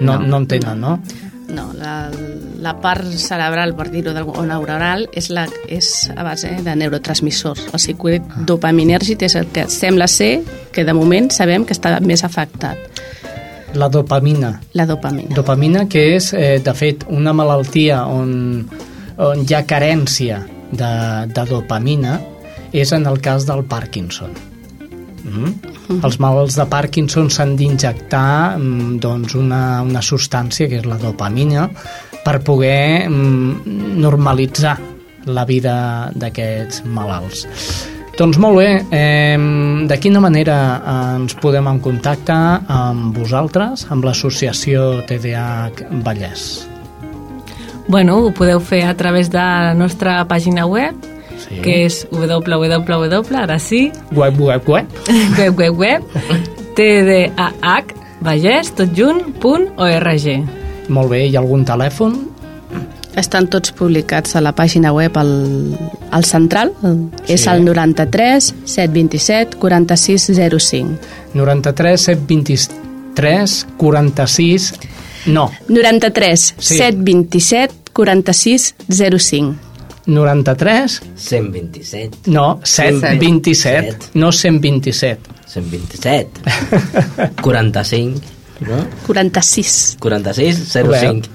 no, 0.00 0.18
no. 0.18 0.18
no 0.26 0.42
en 0.42 0.46
tenen, 0.50 0.80
no? 0.80 0.98
No, 1.46 1.68
la, 1.78 2.10
la 2.58 2.72
part 2.82 3.06
cerebral, 3.22 3.76
per 3.78 3.86
dir-ho 3.92 4.10
o 4.10 4.42
neuronal, 4.46 5.06
és, 5.14 5.28
la, 5.30 5.46
és 5.70 6.10
a 6.16 6.24
base 6.26 6.50
de 6.66 6.74
neurotransmissors. 6.74 7.68
El 7.70 7.82
circuit 7.82 8.34
dopaminèrgic 8.48 9.22
és 9.28 9.36
el 9.38 9.46
que 9.54 9.68
sembla 9.70 10.08
ser 10.10 10.40
que 10.74 10.84
de 10.84 10.94
moment 10.96 11.30
sabem 11.30 11.64
que 11.64 11.76
està 11.76 11.94
més 12.02 12.26
afectat. 12.26 13.02
La 13.76 13.88
dopamina. 13.92 14.56
La 14.74 14.86
dopamina. 14.88 15.34
Dopamina, 15.36 15.86
que 15.88 16.16
és, 16.16 16.32
eh, 16.34 16.58
de 16.64 16.74
fet, 16.74 17.06
una 17.12 17.32
malaltia 17.36 18.04
on, 18.08 18.66
on 19.16 19.46
hi 19.46 19.54
ha 19.54 19.62
carència 19.68 20.42
de, 20.72 20.92
de 21.32 21.46
dopamina, 21.48 22.18
és 22.72 22.92
en 22.92 23.06
el 23.06 23.20
cas 23.24 23.46
del 23.48 23.64
Parkinson. 23.64 24.34
Mm? 25.26 25.54
Els 26.02 26.18
malalts 26.22 26.56
de 26.58 26.66
Parkinson 26.70 27.30
s'han 27.30 27.56
d'injectar 27.58 28.58
mm, 28.58 28.98
doncs 29.02 29.34
una, 29.38 29.82
una 29.86 30.02
substància, 30.02 30.68
que 30.70 30.80
és 30.82 30.86
la 30.88 30.98
dopamina, 31.02 31.66
per 32.24 32.40
poder 32.46 33.08
mm, 33.08 33.98
normalitzar 34.02 34.76
la 35.26 35.44
vida 35.46 35.76
d'aquests 36.14 36.84
malalts. 36.86 37.46
Doncs 38.16 38.38
molt 38.40 38.56
bé, 38.56 38.68
eh, 38.96 39.36
de 39.86 39.98
quina 40.00 40.22
manera 40.24 40.54
ens 41.18 41.36
podem 41.36 41.66
en 41.68 41.82
contacte 41.84 42.36
amb 42.72 43.18
vosaltres, 43.18 43.84
amb 43.92 44.08
l'associació 44.08 45.02
TDAH 45.10 46.00
Vallès? 46.06 46.48
Bueno, 47.88 48.18
ho 48.18 48.32
podeu 48.34 48.58
fer 48.60 48.82
a 48.84 48.96
través 48.96 49.30
de 49.30 49.38
la 49.38 49.74
nostra 49.74 50.24
pàgina 50.26 50.66
web, 50.66 50.94
Sí. 51.36 51.60
que 51.62 51.84
és 51.84 52.06
www, 52.10 53.36
ara 53.36 53.58
sí, 53.58 53.92
Web, 54.12 54.40
web, 54.40 54.68
web. 54.68 54.86
web, 55.38 55.58
web, 55.58 55.78
web, 55.78 56.02
tdahvallès, 56.74 58.72
tot 58.74 58.88
junt, 58.96 59.34
punt 59.40 59.68
org. 59.76 60.46
Molt 60.88 61.10
bé, 61.10 61.26
hi 61.26 61.36
ha 61.36 61.40
algun 61.42 61.64
telèfon? 61.66 62.16
Estan 63.16 63.46
tots 63.48 63.72
publicats 63.72 64.36
a 64.36 64.42
la 64.44 64.52
pàgina 64.52 64.92
web 64.92 65.16
al, 65.16 65.30
al 66.12 66.24
central, 66.28 66.72
sí. 66.82 67.32
és 67.32 67.46
el 67.48 67.64
93 67.64 68.50
727 68.64 69.56
46 69.62 70.30
05. 70.58 70.98
93 71.34 72.10
723 72.10 73.66
46... 73.78 74.72
No, 75.26 75.50
93 75.68 76.54
Sí. 76.58 76.76
727 76.78 77.74
46 77.92 78.74
05. 78.88 79.54
93... 80.06 81.02
127. 81.16 82.18
No, 82.30 82.60
727, 82.62 84.10
no 84.14 84.30
127. 84.30 85.20
127. 85.46 86.30
45. 87.42 88.20
No? 88.60 88.86
46. 89.06 89.96
46, 89.98 90.72
05. 90.72 91.28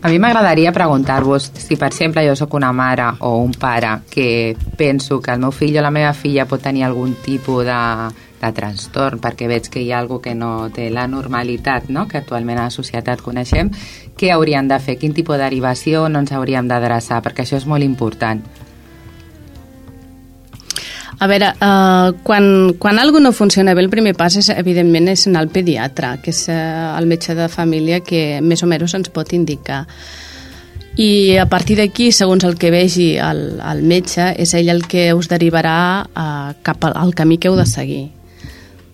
A 0.00 0.08
mi 0.08 0.18
m'agradaria 0.18 0.70
preguntar-vos 0.70 1.50
si, 1.58 1.74
per 1.76 1.88
exemple, 1.90 2.22
jo 2.28 2.36
sóc 2.38 2.54
una 2.54 2.70
mare 2.72 3.08
o 3.26 3.38
un 3.42 3.50
pare 3.52 4.02
que 4.10 4.56
penso 4.76 5.18
que 5.20 5.32
el 5.32 5.40
meu 5.42 5.50
fill 5.50 5.78
o 5.78 5.82
la 5.82 5.90
meva 5.90 6.12
filla 6.14 6.46
pot 6.46 6.62
tenir 6.62 6.84
algun 6.86 7.16
tipus 7.24 7.64
de, 7.66 7.78
de 8.38 8.52
trastorn 8.54 9.20
perquè 9.22 9.48
veig 9.50 9.68
que 9.72 9.82
hi 9.82 9.90
ha 9.92 9.98
algú 10.02 10.20
que 10.22 10.34
no 10.34 10.68
té 10.74 10.88
la 10.94 11.08
normalitat 11.10 11.88
no? 11.90 12.06
que 12.08 12.20
actualment 12.20 12.58
a 12.58 12.68
la 12.68 12.74
societat 12.74 13.22
coneixem, 13.24 13.72
què 14.18 14.32
haurien 14.34 14.68
de 14.68 14.78
fer? 14.82 14.98
Quin 14.98 15.14
tipus 15.14 15.36
de 15.36 15.44
derivació 15.44 16.08
no 16.08 16.22
ens 16.24 16.32
hauríem 16.32 16.70
d'adreçar? 16.70 17.22
Perquè 17.24 17.44
això 17.44 17.58
és 17.58 17.66
molt 17.66 17.86
important. 17.86 18.42
A 21.18 21.26
veure, 21.26 21.50
uh, 21.50 22.14
quan, 22.22 22.74
quan 22.78 22.98
algú 23.02 23.18
no 23.18 23.32
funciona 23.34 23.74
bé, 23.74 23.82
el 23.82 23.90
primer 23.90 24.14
pas, 24.14 24.36
és, 24.38 24.52
evidentment, 24.54 25.08
és 25.10 25.26
anar 25.26 25.42
al 25.42 25.50
pediatre, 25.50 26.12
que 26.22 26.30
és 26.30 26.44
uh, 26.46 26.94
el 26.94 27.08
metge 27.10 27.34
de 27.34 27.48
família 27.50 27.98
que 28.06 28.38
més 28.38 28.62
o 28.62 28.68
menys 28.70 28.94
ens 28.94 29.10
pot 29.10 29.34
indicar. 29.34 29.84
I 30.98 31.38
a 31.38 31.46
partir 31.50 31.76
d'aquí, 31.78 32.12
segons 32.14 32.46
el 32.46 32.54
que 32.58 32.70
vegi 32.74 33.08
el, 33.22 33.58
el 33.58 33.82
metge, 33.82 34.30
és 34.38 34.54
ell 34.54 34.70
el 34.70 34.86
que 34.86 35.08
us 35.14 35.30
derivarà 35.30 35.80
uh, 36.06 36.54
cap 36.62 36.86
al, 36.86 36.94
al 37.02 37.14
camí 37.18 37.38
que 37.42 37.50
heu 37.50 37.58
de 37.58 37.66
seguir. 37.66 38.04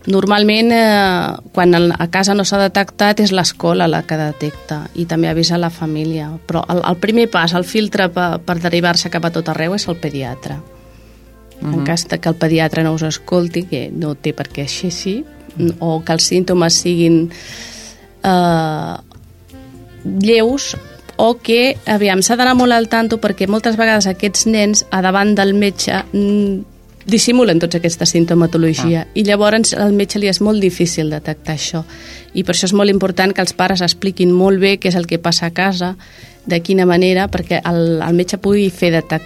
Normalment, 0.07 0.73
eh, 0.73 1.37
quan 1.53 1.75
a 1.75 2.07
casa 2.13 2.35
no 2.35 2.45
s'ha 2.45 2.61
detectat, 2.61 3.21
és 3.25 3.33
l'escola 3.33 3.89
la 3.89 4.03
que 4.05 4.19
detecta 4.21 4.83
i 4.95 5.07
també 5.09 5.31
avisa 5.31 5.57
la 5.59 5.71
família. 5.71 6.29
Però 6.47 6.65
el, 6.69 6.83
el 6.85 6.99
primer 7.01 7.31
pas, 7.33 7.55
el 7.57 7.65
filtre 7.65 8.11
per, 8.13 8.41
per 8.45 8.59
derivar-se 8.61 9.11
cap 9.11 9.25
a 9.25 9.33
tot 9.33 9.49
arreu 9.49 9.75
és 9.75 9.89
el 9.89 9.97
pediatre. 9.97 10.59
Uh 11.61 11.69
-huh. 11.69 11.75
En 11.75 11.85
cas 11.85 12.07
de 12.09 12.19
que 12.19 12.29
el 12.29 12.35
pediatre 12.35 12.83
no 12.83 12.93
us 12.93 13.03
escolti, 13.03 13.65
que 13.65 13.91
no 13.91 14.15
té 14.15 14.35
per 14.35 14.49
què 14.49 14.63
així 14.63 14.91
sí, 14.91 15.25
o 15.79 16.03
que 16.05 16.13
els 16.13 16.25
símptomes 16.25 16.75
siguin 16.75 17.31
eh, 18.23 18.97
lleus 20.05 20.77
o 21.17 21.39
que, 21.39 21.77
aviam, 21.87 22.23
s'ha 22.23 22.37
d'anar 22.37 22.57
molt 22.59 22.75
al 22.75 22.89
tanto 22.91 23.21
perquè 23.23 23.47
moltes 23.47 23.77
vegades 23.79 24.09
aquests 24.11 24.49
nens 24.51 24.85
a 24.91 25.01
davant 25.05 25.35
del 25.39 25.55
metge 25.55 26.03
mm, 26.13 26.74
dissimulen 27.07 27.61
tots 27.61 27.77
aquesta 27.77 28.07
sintomatologia 28.09 29.05
ah. 29.05 29.09
i 29.15 29.25
llavors 29.27 29.75
al 29.77 29.93
metge 29.97 30.21
li 30.21 30.31
és 30.31 30.41
molt 30.41 30.63
difícil 30.63 31.11
detectar 31.13 31.57
això 31.59 31.85
i 32.35 32.45
per 32.45 32.55
això 32.55 32.69
és 32.71 32.77
molt 32.77 32.91
important 32.91 33.35
que 33.35 33.45
els 33.45 33.55
pares 33.57 33.85
expliquin 33.85 34.33
molt 34.33 34.61
bé 34.61 34.77
què 34.79 34.91
és 34.91 34.99
el 34.99 35.09
que 35.11 35.21
passa 35.23 35.47
a 35.47 35.55
casa 35.55 35.95
de 36.47 36.61
quina 36.61 36.87
manera 36.87 37.29
perquè 37.33 37.61
el, 37.65 38.01
el 38.05 38.17
metge 38.17 38.39
pugui 38.41 38.69
fer 38.71 38.93
detec 38.93 39.25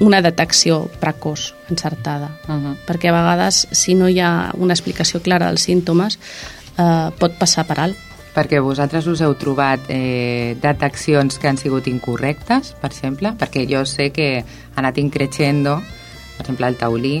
una 0.00 0.20
detecció 0.22 0.84
precoç, 1.00 1.52
encertada 1.70 2.30
Uh 2.46 2.54
-huh. 2.54 2.74
perquè 2.86 3.08
a 3.08 3.12
vegades 3.12 3.66
si 3.72 3.94
no 3.94 4.08
hi 4.08 4.20
ha 4.20 4.52
una 4.58 4.74
explicació 4.74 5.20
clara 5.20 5.46
dels 5.46 5.62
símptomes 5.62 6.18
eh, 6.78 7.10
pot 7.18 7.38
passar 7.38 7.66
per 7.66 7.80
alt 7.80 7.96
Perquè 8.36 8.60
vosaltres 8.60 9.06
us 9.06 9.22
heu 9.22 9.32
trobat 9.34 9.80
eh, 9.88 10.56
deteccions 10.60 11.38
que 11.38 11.48
han 11.48 11.56
sigut 11.56 11.86
incorrectes, 11.86 12.74
per 12.82 12.90
exemple? 12.90 13.32
Perquè 13.32 13.64
jo 13.64 13.86
sé 13.86 14.10
que 14.12 14.44
ha 14.44 14.78
anat 14.82 14.98
increixendo, 14.98 15.80
per 16.36 16.44
exemple, 16.44 16.68
el 16.68 16.78
Taulí, 16.80 17.16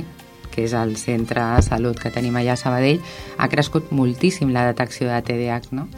que 0.52 0.64
és 0.64 0.74
el 0.76 0.96
centre 0.96 1.42
de 1.42 1.62
salut 1.64 1.98
que 2.00 2.12
tenim 2.14 2.36
allà 2.38 2.54
a 2.54 2.60
Sabadell, 2.60 3.02
ha 3.36 3.48
crescut 3.52 3.92
moltíssim 3.92 4.52
la 4.54 4.64
detecció 4.68 5.10
de 5.10 5.20
TDAH, 5.20 5.72
no? 5.76 5.88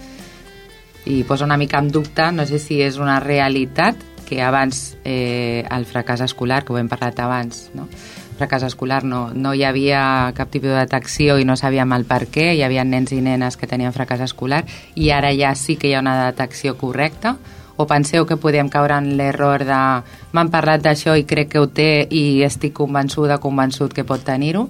I 1.08 1.22
posa 1.24 1.46
una 1.46 1.56
mica 1.56 1.78
en 1.78 1.92
dubte, 1.94 2.30
no 2.32 2.44
sé 2.46 2.58
si 2.58 2.82
és 2.82 2.98
una 2.98 3.20
realitat, 3.20 4.00
que 4.28 4.42
abans 4.44 4.98
eh, 5.08 5.64
el 5.64 5.86
fracàs 5.88 6.20
escolar, 6.20 6.64
que 6.64 6.74
ho 6.74 6.78
hem 6.78 6.90
parlat 6.90 7.22
abans, 7.24 7.68
no? 7.72 7.86
fracàs 8.38 8.62
escolar 8.68 9.02
no, 9.04 9.28
no 9.34 9.52
hi 9.54 9.64
havia 9.66 10.00
cap 10.36 10.50
tipus 10.52 10.70
de 10.70 10.78
detecció 10.78 11.38
i 11.42 11.46
no 11.48 11.56
sabíem 11.58 11.92
el 11.96 12.06
per 12.08 12.22
què, 12.30 12.52
hi 12.54 12.62
havia 12.62 12.86
nens 12.86 13.12
i 13.12 13.20
nenes 13.24 13.58
que 13.58 13.66
tenien 13.66 13.94
fracàs 13.94 14.22
escolar 14.28 14.62
i 14.94 15.10
ara 15.10 15.32
ja 15.34 15.54
sí 15.58 15.76
que 15.76 15.90
hi 15.90 15.96
ha 15.96 16.04
una 16.04 16.16
detecció 16.28 16.76
correcta 16.78 17.36
o 17.78 17.86
penseu 17.86 18.26
que 18.26 18.36
podem 18.36 18.68
caure 18.68 18.98
en 18.98 19.14
l'error 19.16 19.64
de 19.64 19.78
m'han 20.34 20.50
parlat 20.50 20.82
d'això 20.82 21.14
i 21.16 21.24
crec 21.24 21.54
que 21.54 21.62
ho 21.62 21.70
té 21.70 22.06
i 22.10 22.42
estic 22.44 22.74
convençuda, 22.76 23.38
convençut 23.38 23.94
que 23.94 24.04
pot 24.04 24.24
tenir-ho? 24.26 24.66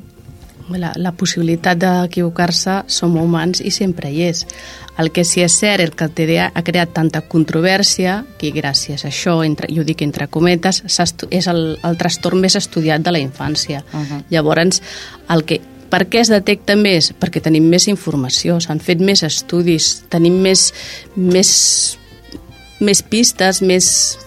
La, 0.68 0.92
la 1.00 1.14
possibilitat 1.16 1.80
d'equivocar-se 1.80 2.82
som 2.92 3.16
humans 3.16 3.62
i 3.64 3.72
sempre 3.72 4.10
hi 4.12 4.26
és. 4.26 4.44
El 5.00 5.08
que 5.14 5.24
sí 5.24 5.40
és 5.40 5.54
cert 5.56 5.80
és 5.80 5.94
que 5.96 6.04
el 6.04 6.12
TDA 6.12 6.50
ha 6.52 6.62
creat 6.66 6.92
tanta 6.92 7.22
controvèrsia 7.24 8.18
que 8.36 8.52
gràcies 8.52 9.06
a 9.06 9.08
això, 9.08 9.38
entre, 9.46 9.70
jo 9.72 9.86
dic 9.88 10.04
entre 10.04 10.28
cometes, 10.28 10.82
és 10.84 11.48
el, 11.48 11.62
el 11.80 11.96
trastorn 11.96 12.44
més 12.44 12.58
estudiat 12.60 13.00
de 13.00 13.14
la 13.14 13.22
infància. 13.24 13.84
Uh 13.94 14.04
-huh. 14.04 14.22
Llavors, 14.28 14.82
el 15.30 15.44
que, 15.44 15.60
per 15.88 16.04
què 16.10 16.20
es 16.20 16.28
detecta 16.28 16.76
més? 16.76 17.14
Perquè 17.16 17.40
tenim 17.40 17.64
més 17.64 17.88
informació, 17.88 18.60
s'han 18.60 18.80
fet 18.80 19.00
més 19.00 19.22
estudis, 19.22 20.04
tenim 20.12 20.34
més, 20.42 20.74
més, 21.16 21.98
més 22.80 23.02
pistes, 23.02 23.62
més 23.62 24.18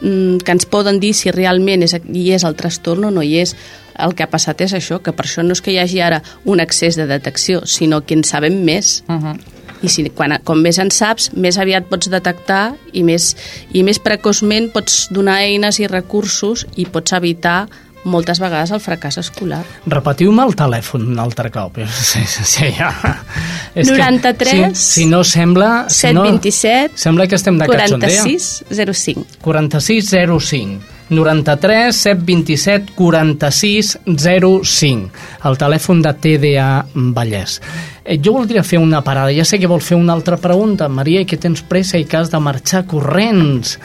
mm, 0.00 0.42
que 0.44 0.54
ens 0.56 0.66
poden 0.66 1.00
dir 1.02 1.12
si 1.16 1.32
realment 1.34 1.84
és, 1.86 1.94
hi 1.94 2.26
és 2.36 2.44
el 2.44 2.56
trastorn 2.58 3.08
o 3.08 3.14
no 3.14 3.24
hi 3.24 3.38
és. 3.42 3.56
El 4.02 4.14
que 4.16 4.24
ha 4.24 4.30
passat 4.32 4.62
és 4.64 4.72
això, 4.72 5.02
que 5.04 5.12
per 5.12 5.26
això 5.26 5.44
no 5.44 5.52
és 5.52 5.60
que 5.60 5.74
hi 5.74 5.78
hagi 5.82 6.00
ara 6.00 6.22
un 6.48 6.60
excés 6.64 6.96
de 6.96 7.06
detecció, 7.06 7.66
sinó 7.66 8.00
que 8.00 8.16
en 8.16 8.24
sabem 8.24 8.62
més. 8.64 9.02
Uh 9.08 9.20
-huh. 9.20 9.36
I 9.82 9.88
si, 9.88 10.04
quan, 10.14 10.38
com 10.44 10.60
més 10.62 10.78
en 10.78 10.90
saps, 10.90 11.32
més 11.34 11.58
aviat 11.58 11.88
pots 11.90 12.08
detectar 12.08 12.76
i 12.92 13.02
més, 13.02 13.36
i 13.72 13.82
més 13.82 13.98
precoçment 13.98 14.70
pots 14.70 15.08
donar 15.10 15.42
eines 15.42 15.80
i 15.80 15.86
recursos 15.86 16.66
i 16.76 16.86
pots 16.86 17.12
evitar 17.12 17.68
moltes 18.04 18.40
vegades 18.42 18.72
el 18.74 18.80
fracàs 18.82 19.18
escolar. 19.22 19.62
Repetiu-me 19.86 20.46
el 20.46 20.56
telèfon 20.58 21.06
un 21.12 21.20
altre 21.22 21.50
cop. 21.54 21.78
Sí, 22.12 22.24
sí, 22.26 22.44
sí, 22.44 22.70
ja. 22.76 22.90
És 23.74 23.88
que 23.88 23.96
93, 23.96 24.76
si, 24.76 25.02
si 25.02 25.06
no 25.08 25.22
sembla... 25.24 25.86
Si 25.88 26.10
no, 26.12 26.26
727 26.26 26.98
sembla 27.00 27.26
que 27.26 27.38
estem 27.38 27.60
de 27.60 27.68
cachondeo. 27.70 28.24
46 28.24 28.64
05. 28.68 29.38
4605 29.40 30.92
93 31.12 31.94
727 31.94 32.92
46 32.94 33.98
05 34.06 35.10
el 35.48 35.58
telèfon 35.60 36.02
de 36.02 36.12
TDA 36.24 36.68
Vallès 36.94 37.58
eh, 38.04 38.18
jo 38.22 38.34
voldria 38.38 38.64
fer 38.64 38.80
una 38.80 39.02
parada 39.04 39.34
ja 39.34 39.44
sé 39.44 39.60
que 39.60 39.70
vol 39.70 39.82
fer 39.84 39.98
una 39.98 40.16
altra 40.16 40.38
pregunta 40.40 40.88
Maria, 40.88 41.22
i 41.22 41.28
que 41.28 41.40
tens 41.40 41.62
pressa 41.62 42.00
i 42.00 42.06
que 42.08 42.18
has 42.18 42.32
de 42.32 42.40
marxar 42.40 42.86
corrents 42.88 43.78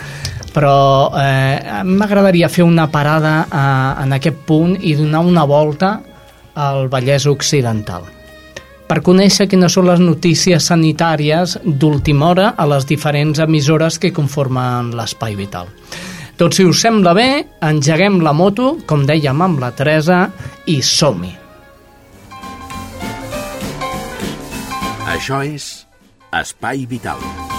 però 0.57 1.13
eh, 1.13 1.83
m'agradaria 1.85 2.49
fer 2.49 2.65
una 2.65 2.87
parada 2.89 3.39
eh, 3.45 4.03
en 4.03 4.17
aquest 4.17 4.41
punt 4.49 4.73
i 4.81 4.95
donar 4.97 5.21
una 5.21 5.45
volta 5.45 5.99
al 6.57 6.87
Vallès 6.89 7.27
Occidental 7.29 8.07
per 8.87 9.01
conèixer 9.03 9.49
quines 9.51 9.75
són 9.75 9.89
les 9.89 10.01
notícies 10.01 10.69
sanitàries 10.71 11.57
d'última 11.63 12.31
hora 12.31 12.51
a 12.55 12.65
les 12.71 12.87
diferents 12.87 13.41
emissores 13.43 13.99
que 13.99 14.13
conformen 14.15 14.93
l'Espai 14.95 15.35
Vital. 15.35 15.67
Tot 16.39 16.55
si 16.55 16.63
us 16.63 16.79
sembla 16.85 17.13
bé, 17.17 17.27
engeguem 17.67 18.21
la 18.23 18.31
moto, 18.31 18.77
com 18.87 19.03
dèiem 19.09 19.43
amb 19.43 19.59
la 19.59 19.73
Teresa, 19.75 20.21
i 20.71 20.79
som-hi. 20.85 21.33
Això 25.17 25.43
és 25.43 25.69
Espai 26.37 26.85
Vital. 26.87 27.56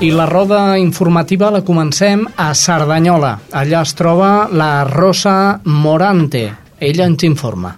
I 0.00 0.12
la 0.12 0.26
roda 0.26 0.76
informativa 0.78 1.50
la 1.50 1.64
comencem 1.66 2.20
a 2.36 2.52
Cerdanyola. 2.54 3.32
Allà 3.50 3.80
es 3.82 3.96
troba 3.98 4.46
la 4.46 4.84
Rosa 4.86 5.58
Morante. 5.64 6.44
Ella 6.78 7.08
ens 7.10 7.24
informa. 7.26 7.72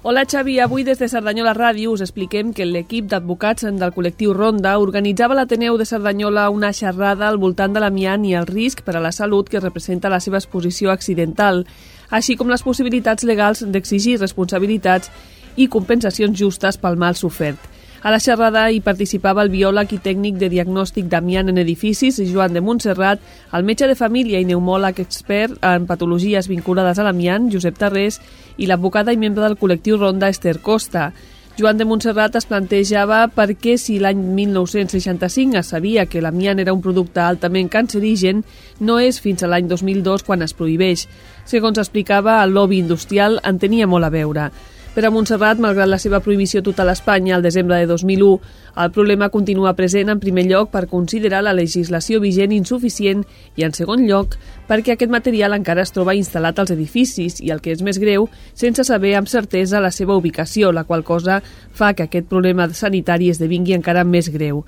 Hola 0.00 0.22
Xavi, 0.24 0.54
avui 0.64 0.86
des 0.88 0.96
de 0.96 1.08
Cerdanyola 1.12 1.52
Ràdio 1.52 1.92
us 1.92 2.00
expliquem 2.00 2.54
que 2.56 2.64
l'equip 2.64 3.10
d'advocats 3.12 3.68
del 3.68 3.92
col·lectiu 3.92 4.32
Ronda 4.32 4.78
organitzava 4.80 5.36
a 5.36 5.42
l'Ateneu 5.42 5.76
de 5.76 5.84
Cerdanyola 5.84 6.48
una 6.48 6.72
xerrada 6.72 7.28
al 7.28 7.36
voltant 7.36 7.76
de 7.76 7.84
l'amiant 7.84 8.24
i 8.24 8.32
el 8.40 8.48
risc 8.48 8.80
per 8.80 8.96
a 8.96 9.04
la 9.04 9.12
salut 9.12 9.52
que 9.52 9.60
representa 9.60 10.08
la 10.08 10.22
seva 10.24 10.40
exposició 10.40 10.88
accidental, 10.96 11.66
així 12.08 12.40
com 12.40 12.48
les 12.48 12.64
possibilitats 12.64 13.28
legals 13.28 13.66
d'exigir 13.68 14.16
responsabilitats 14.16 15.12
i 15.56 15.68
compensacions 15.68 16.40
justes 16.40 16.80
pel 16.80 16.96
mal 16.96 17.20
sofert. 17.20 17.75
A 18.02 18.10
la 18.12 18.20
xerrada 18.20 18.66
hi 18.70 18.82
participava 18.84 19.40
el 19.42 19.50
biòleg 19.50 19.94
i 19.96 19.98
tècnic 20.04 20.36
de 20.40 20.50
diagnòstic 20.52 21.06
d'amiant 21.08 21.48
en 21.48 21.60
edificis, 21.62 22.18
Joan 22.28 22.52
de 22.52 22.60
Montserrat, 22.60 23.22
el 23.56 23.64
metge 23.64 23.88
de 23.88 23.96
família 23.96 24.40
i 24.40 24.44
neumòleg 24.44 25.00
expert 25.00 25.56
en 25.64 25.86
patologies 25.88 26.48
vinculades 26.50 27.00
a 27.00 27.06
l'amiant, 27.06 27.48
Josep 27.52 27.78
Tarrés, 27.80 28.20
i 28.58 28.68
l'advocada 28.68 29.16
i 29.16 29.20
membre 29.20 29.46
del 29.46 29.56
col·lectiu 29.56 29.96
Ronda, 29.96 30.28
Esther 30.28 30.58
Costa. 30.60 31.10
Joan 31.56 31.78
de 31.80 31.86
Montserrat 31.88 32.34
es 32.36 32.44
plantejava 32.44 33.22
per 33.32 33.48
què 33.56 33.78
si 33.80 33.96
l'any 33.96 34.20
1965 34.36 35.56
es 35.56 35.72
sabia 35.72 36.04
que 36.04 36.20
l'amiant 36.20 36.60
era 36.60 36.74
un 36.76 36.82
producte 36.84 37.22
altament 37.24 37.72
cancerigen, 37.72 38.44
no 38.78 38.98
és 39.00 39.22
fins 39.24 39.40
a 39.40 39.48
l'any 39.48 39.70
2002 39.72 40.26
quan 40.28 40.44
es 40.44 40.52
prohibeix. 40.52 41.06
Segons 41.48 41.80
explicava, 41.80 42.42
el 42.44 42.52
lobby 42.52 42.84
industrial 42.84 43.40
en 43.42 43.56
tenia 43.58 43.88
molt 43.88 44.04
a 44.04 44.12
veure. 44.12 44.50
Per 44.96 45.04
a 45.04 45.10
Montserrat, 45.12 45.58
malgrat 45.60 45.90
la 45.92 45.98
seva 46.00 46.22
prohibició 46.24 46.62
total 46.64 46.88
a 46.88 46.94
Espanya 46.96 47.34
al 47.36 47.42
desembre 47.44 47.76
de 47.76 47.84
2001, 47.90 48.38
el 48.80 48.92
problema 48.94 49.28
continua 49.28 49.74
present 49.76 50.08
en 50.08 50.22
primer 50.22 50.46
lloc 50.48 50.70
per 50.72 50.86
considerar 50.88 51.42
la 51.44 51.52
legislació 51.52 52.16
vigent 52.22 52.54
insuficient 52.56 53.26
i, 53.28 53.66
en 53.66 53.76
segon 53.76 54.06
lloc, 54.08 54.38
perquè 54.70 54.94
aquest 54.94 55.12
material 55.12 55.52
encara 55.52 55.84
es 55.84 55.92
troba 55.92 56.16
instal·lat 56.16 56.64
als 56.64 56.72
edificis 56.72 57.42
i, 57.44 57.52
el 57.52 57.60
que 57.60 57.76
és 57.76 57.84
més 57.84 58.00
greu, 58.00 58.30
sense 58.56 58.88
saber 58.88 59.12
amb 59.20 59.28
certesa 59.28 59.84
la 59.84 59.92
seva 59.92 60.16
ubicació, 60.16 60.72
la 60.72 60.88
qual 60.88 61.04
cosa 61.04 61.42
fa 61.76 61.92
que 61.92 62.08
aquest 62.08 62.32
problema 62.32 62.70
sanitari 62.72 63.28
esdevingui 63.34 63.76
encara 63.76 64.08
més 64.08 64.32
greu. 64.32 64.64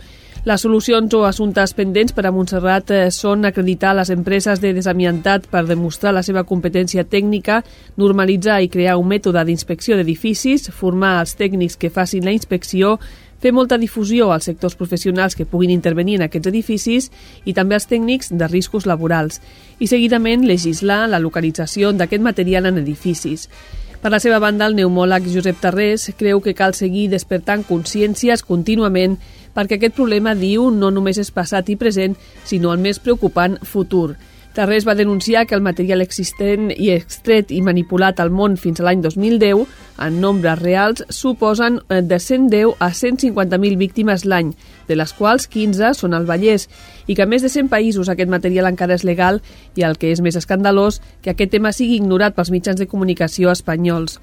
Les 0.48 0.62
solucions 0.64 1.12
o 1.12 1.26
assumptes 1.28 1.74
pendents 1.76 2.14
per 2.16 2.22
a 2.24 2.30
Montserrat 2.32 2.88
eh, 2.96 2.98
són 3.12 3.44
acreditar 3.44 3.90
les 3.98 4.08
empreses 4.14 4.62
de 4.62 4.70
desamiantat 4.72 5.44
per 5.52 5.66
demostrar 5.68 6.14
la 6.16 6.22
seva 6.24 6.46
competència 6.48 7.02
tècnica, 7.04 7.58
normalitzar 8.00 8.62
i 8.64 8.70
crear 8.72 8.94
un 8.96 9.10
mètode 9.10 9.42
d'inspecció 9.44 9.98
d'edificis, 9.98 10.70
formar 10.72 11.18
els 11.20 11.34
tècnics 11.36 11.76
que 11.76 11.90
facin 11.92 12.24
la 12.24 12.32
inspecció, 12.32 12.94
fer 13.42 13.52
molta 13.52 13.76
difusió 13.76 14.30
als 14.32 14.48
sectors 14.48 14.78
professionals 14.78 15.36
que 15.36 15.44
puguin 15.44 15.74
intervenir 15.74 16.16
en 16.16 16.24
aquests 16.30 16.48
edificis 16.48 17.10
i 17.44 17.52
també 17.52 17.76
als 17.76 17.90
tècnics 17.90 18.32
de 18.32 18.48
riscos 18.48 18.88
laborals 18.88 19.42
i 19.78 19.90
seguidament 19.90 20.48
legislar 20.48 21.10
la 21.12 21.20
localització 21.20 21.92
d'aquest 21.92 22.24
material 22.24 22.72
en 22.72 22.80
edificis. 22.80 23.50
Per 23.98 24.12
la 24.14 24.20
seva 24.22 24.38
banda, 24.38 24.68
el 24.70 24.76
neumòleg 24.78 25.24
Josep 25.26 25.56
Tarrés 25.58 26.04
creu 26.18 26.38
que 26.38 26.54
cal 26.54 26.74
seguir 26.78 27.08
despertant 27.10 27.64
consciències 27.66 28.44
contínuament 28.46 29.16
perquè 29.56 29.74
aquest 29.74 29.96
problema, 29.96 30.36
diu, 30.38 30.68
no 30.70 30.92
només 30.94 31.18
és 31.18 31.32
passat 31.34 31.66
i 31.72 31.74
present, 31.80 32.14
sinó 32.46 32.70
el 32.70 32.78
més 32.78 33.00
preocupant 33.02 33.56
futur. 33.66 34.12
Tarrés 34.58 34.84
va 34.88 34.96
denunciar 34.96 35.46
que 35.46 35.54
el 35.54 35.60
material 35.62 36.00
existent 36.02 36.72
i 36.74 36.88
extret 36.90 37.52
i 37.54 37.60
manipulat 37.62 38.18
al 38.18 38.32
món 38.34 38.56
fins 38.58 38.80
a 38.80 38.88
l'any 38.88 39.04
2010, 39.04 39.60
en 40.02 40.16
nombres 40.18 40.58
reals, 40.58 41.04
suposen 41.14 41.76
eh, 41.78 42.00
de 42.02 42.18
110 42.18 42.74
a 42.82 42.88
150.000 42.90 43.78
víctimes 43.78 44.26
l'any, 44.26 44.50
de 44.88 44.96
les 44.98 45.14
quals 45.14 45.46
15 45.46 45.92
són 46.00 46.18
al 46.18 46.26
Vallès, 46.26 46.66
i 47.06 47.14
que 47.14 47.22
a 47.22 47.30
més 47.30 47.46
de 47.46 47.52
100 47.54 47.70
països 47.70 48.10
aquest 48.10 48.34
material 48.34 48.66
encara 48.66 48.98
és 48.98 49.06
legal 49.06 49.38
i 49.78 49.86
el 49.86 49.94
que 49.94 50.10
és 50.10 50.24
més 50.26 50.34
escandalós, 50.34 50.98
que 51.22 51.36
aquest 51.36 51.54
tema 51.54 51.70
sigui 51.70 52.02
ignorat 52.02 52.34
pels 52.34 52.50
mitjans 52.50 52.82
de 52.82 52.90
comunicació 52.90 53.54
espanyols. 53.54 54.18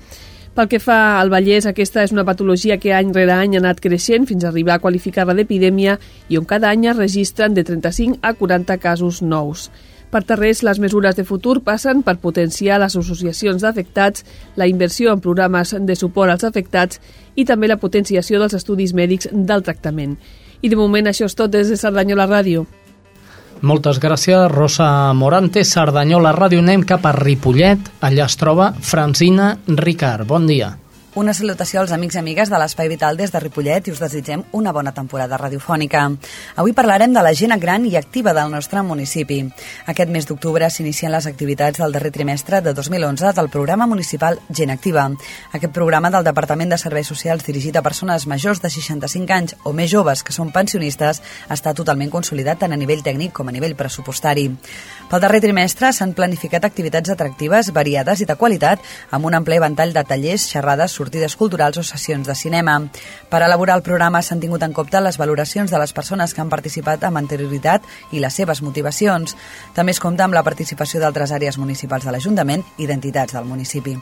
Pel 0.52 0.68
que 0.68 0.84
fa 0.84 1.00
al 1.16 1.32
Vallès, 1.32 1.64
aquesta 1.64 2.04
és 2.04 2.12
una 2.12 2.28
patologia 2.28 2.76
que 2.76 2.92
any 2.92 3.16
rere 3.16 3.40
any 3.40 3.56
ha 3.56 3.64
anat 3.64 3.80
creixent 3.80 4.28
fins 4.28 4.44
a 4.44 4.52
arribar 4.52 4.76
a 4.76 4.84
qualificar-la 4.84 5.40
d'epidèmia 5.40 5.96
i 6.28 6.36
on 6.36 6.44
cada 6.44 6.76
any 6.76 6.90
es 6.92 7.00
registren 7.00 7.56
de 7.56 7.64
35 7.64 8.20
a 8.20 8.36
40 8.36 8.82
casos 8.84 9.24
nous. 9.24 9.70
Per 10.16 10.22
Terrés, 10.24 10.62
les 10.64 10.78
mesures 10.80 11.18
de 11.18 11.26
futur 11.28 11.58
passen 11.60 12.00
per 12.00 12.14
potenciar 12.24 12.78
les 12.80 12.94
associacions 12.96 13.60
d'afectats, 13.66 14.24
la 14.56 14.68
inversió 14.72 15.12
en 15.12 15.20
programes 15.20 15.74
de 15.76 15.98
suport 16.00 16.32
als 16.32 16.46
afectats 16.48 17.02
i 17.36 17.44
també 17.44 17.68
la 17.68 17.76
potenciació 17.82 18.40
dels 18.40 18.56
estudis 18.56 18.94
mèdics 18.96 19.28
del 19.34 19.66
tractament. 19.68 20.14
I 20.64 20.72
de 20.72 20.80
moment 20.80 21.12
això 21.12 21.28
és 21.28 21.36
tot 21.36 21.52
des 21.52 21.68
de 21.68 21.76
Cerdanyola 21.76 22.30
Ràdio. 22.32 22.64
Moltes 23.60 24.00
gràcies, 24.00 24.48
Rosa 24.56 25.12
Morante, 25.12 25.66
Cerdanyola 25.68 26.32
Ràdio. 26.32 26.64
Anem 26.64 26.88
cap 26.88 27.04
a 27.04 27.12
Ripollet. 27.12 27.92
Allà 28.00 28.32
es 28.32 28.40
troba 28.40 28.72
Francina 28.80 29.58
Ricard. 29.68 30.24
Bon 30.32 30.48
dia. 30.48 30.78
Una 31.16 31.32
salutació 31.32 31.80
als 31.80 31.94
amics 31.96 32.18
i 32.18 32.20
amigues 32.20 32.50
de 32.52 32.58
l'Espai 32.60 32.90
Vital 32.92 33.16
des 33.16 33.32
de 33.32 33.40
Ripollet 33.40 33.86
i 33.88 33.92
us 33.94 34.02
desitgem 34.04 34.42
una 34.52 34.74
bona 34.76 34.92
temporada 34.92 35.38
radiofònica. 35.40 36.02
Avui 36.60 36.74
parlarem 36.76 37.14
de 37.16 37.22
la 37.24 37.32
gent 37.32 37.56
gran 37.56 37.86
i 37.88 37.94
activa 37.96 38.34
del 38.36 38.52
nostre 38.52 38.82
municipi. 38.84 39.38
Aquest 39.88 40.12
mes 40.12 40.28
d'octubre 40.28 40.68
s'inicien 40.70 41.14
les 41.14 41.26
activitats 41.26 41.80
del 41.80 41.96
darrer 41.96 42.12
trimestre 42.12 42.60
de 42.60 42.74
2011 42.74 43.32
del 43.32 43.48
programa 43.48 43.88
municipal 43.88 44.42
Gent 44.50 44.74
Activa. 44.76 45.06
Aquest 45.54 45.72
programa 45.72 46.12
del 46.12 46.26
Departament 46.28 46.76
de 46.76 46.82
Serveis 46.84 47.08
Socials 47.08 47.48
dirigit 47.48 47.80
a 47.80 47.86
persones 47.86 48.28
majors 48.28 48.60
de 48.60 48.70
65 48.70 49.34
anys 49.38 49.56
o 49.64 49.72
més 49.72 49.90
joves 49.90 50.20
que 50.22 50.36
són 50.36 50.52
pensionistes 50.52 51.24
està 51.48 51.72
totalment 51.74 52.12
consolidat 52.12 52.60
tant 52.60 52.76
a 52.76 52.82
nivell 52.84 53.08
tècnic 53.08 53.32
com 53.32 53.48
a 53.48 53.56
nivell 53.56 53.78
pressupostari. 53.80 54.50
Pel 55.06 55.22
darrer 55.22 55.38
trimestre 55.38 55.92
s'han 55.94 56.16
planificat 56.18 56.64
activitats 56.66 57.12
atractives, 57.14 57.68
variades 57.76 58.24
i 58.24 58.26
de 58.26 58.36
qualitat 58.36 58.82
amb 59.14 59.28
un 59.30 59.36
ampli 59.38 59.60
ventall 59.62 59.92
de 59.94 60.02
tallers, 60.02 60.48
xerrades, 60.50 60.96
sortides 60.98 61.36
culturals 61.38 61.78
o 61.78 61.84
sessions 61.86 62.26
de 62.26 62.34
cinema. 62.34 62.80
Per 63.30 63.42
elaborar 63.46 63.76
el 63.78 63.84
programa 63.86 64.24
s'han 64.26 64.42
tingut 64.42 64.66
en 64.66 64.74
compte 64.74 65.02
les 65.06 65.20
valoracions 65.22 65.70
de 65.70 65.78
les 65.78 65.94
persones 65.94 66.34
que 66.34 66.42
han 66.42 66.50
participat 66.50 67.06
amb 67.06 67.22
anterioritat 67.22 67.86
i 68.18 68.20
les 68.24 68.34
seves 68.34 68.64
motivacions. 68.66 69.36
També 69.76 69.94
es 69.94 70.02
compta 70.02 70.26
amb 70.26 70.34
la 70.34 70.44
participació 70.44 71.00
d'altres 71.04 71.36
àrees 71.38 71.60
municipals 71.62 72.10
de 72.10 72.16
l'Ajuntament 72.16 72.66
i 72.82 72.90
d'entitats 72.90 73.38
del 73.38 73.46
municipi. 73.46 73.94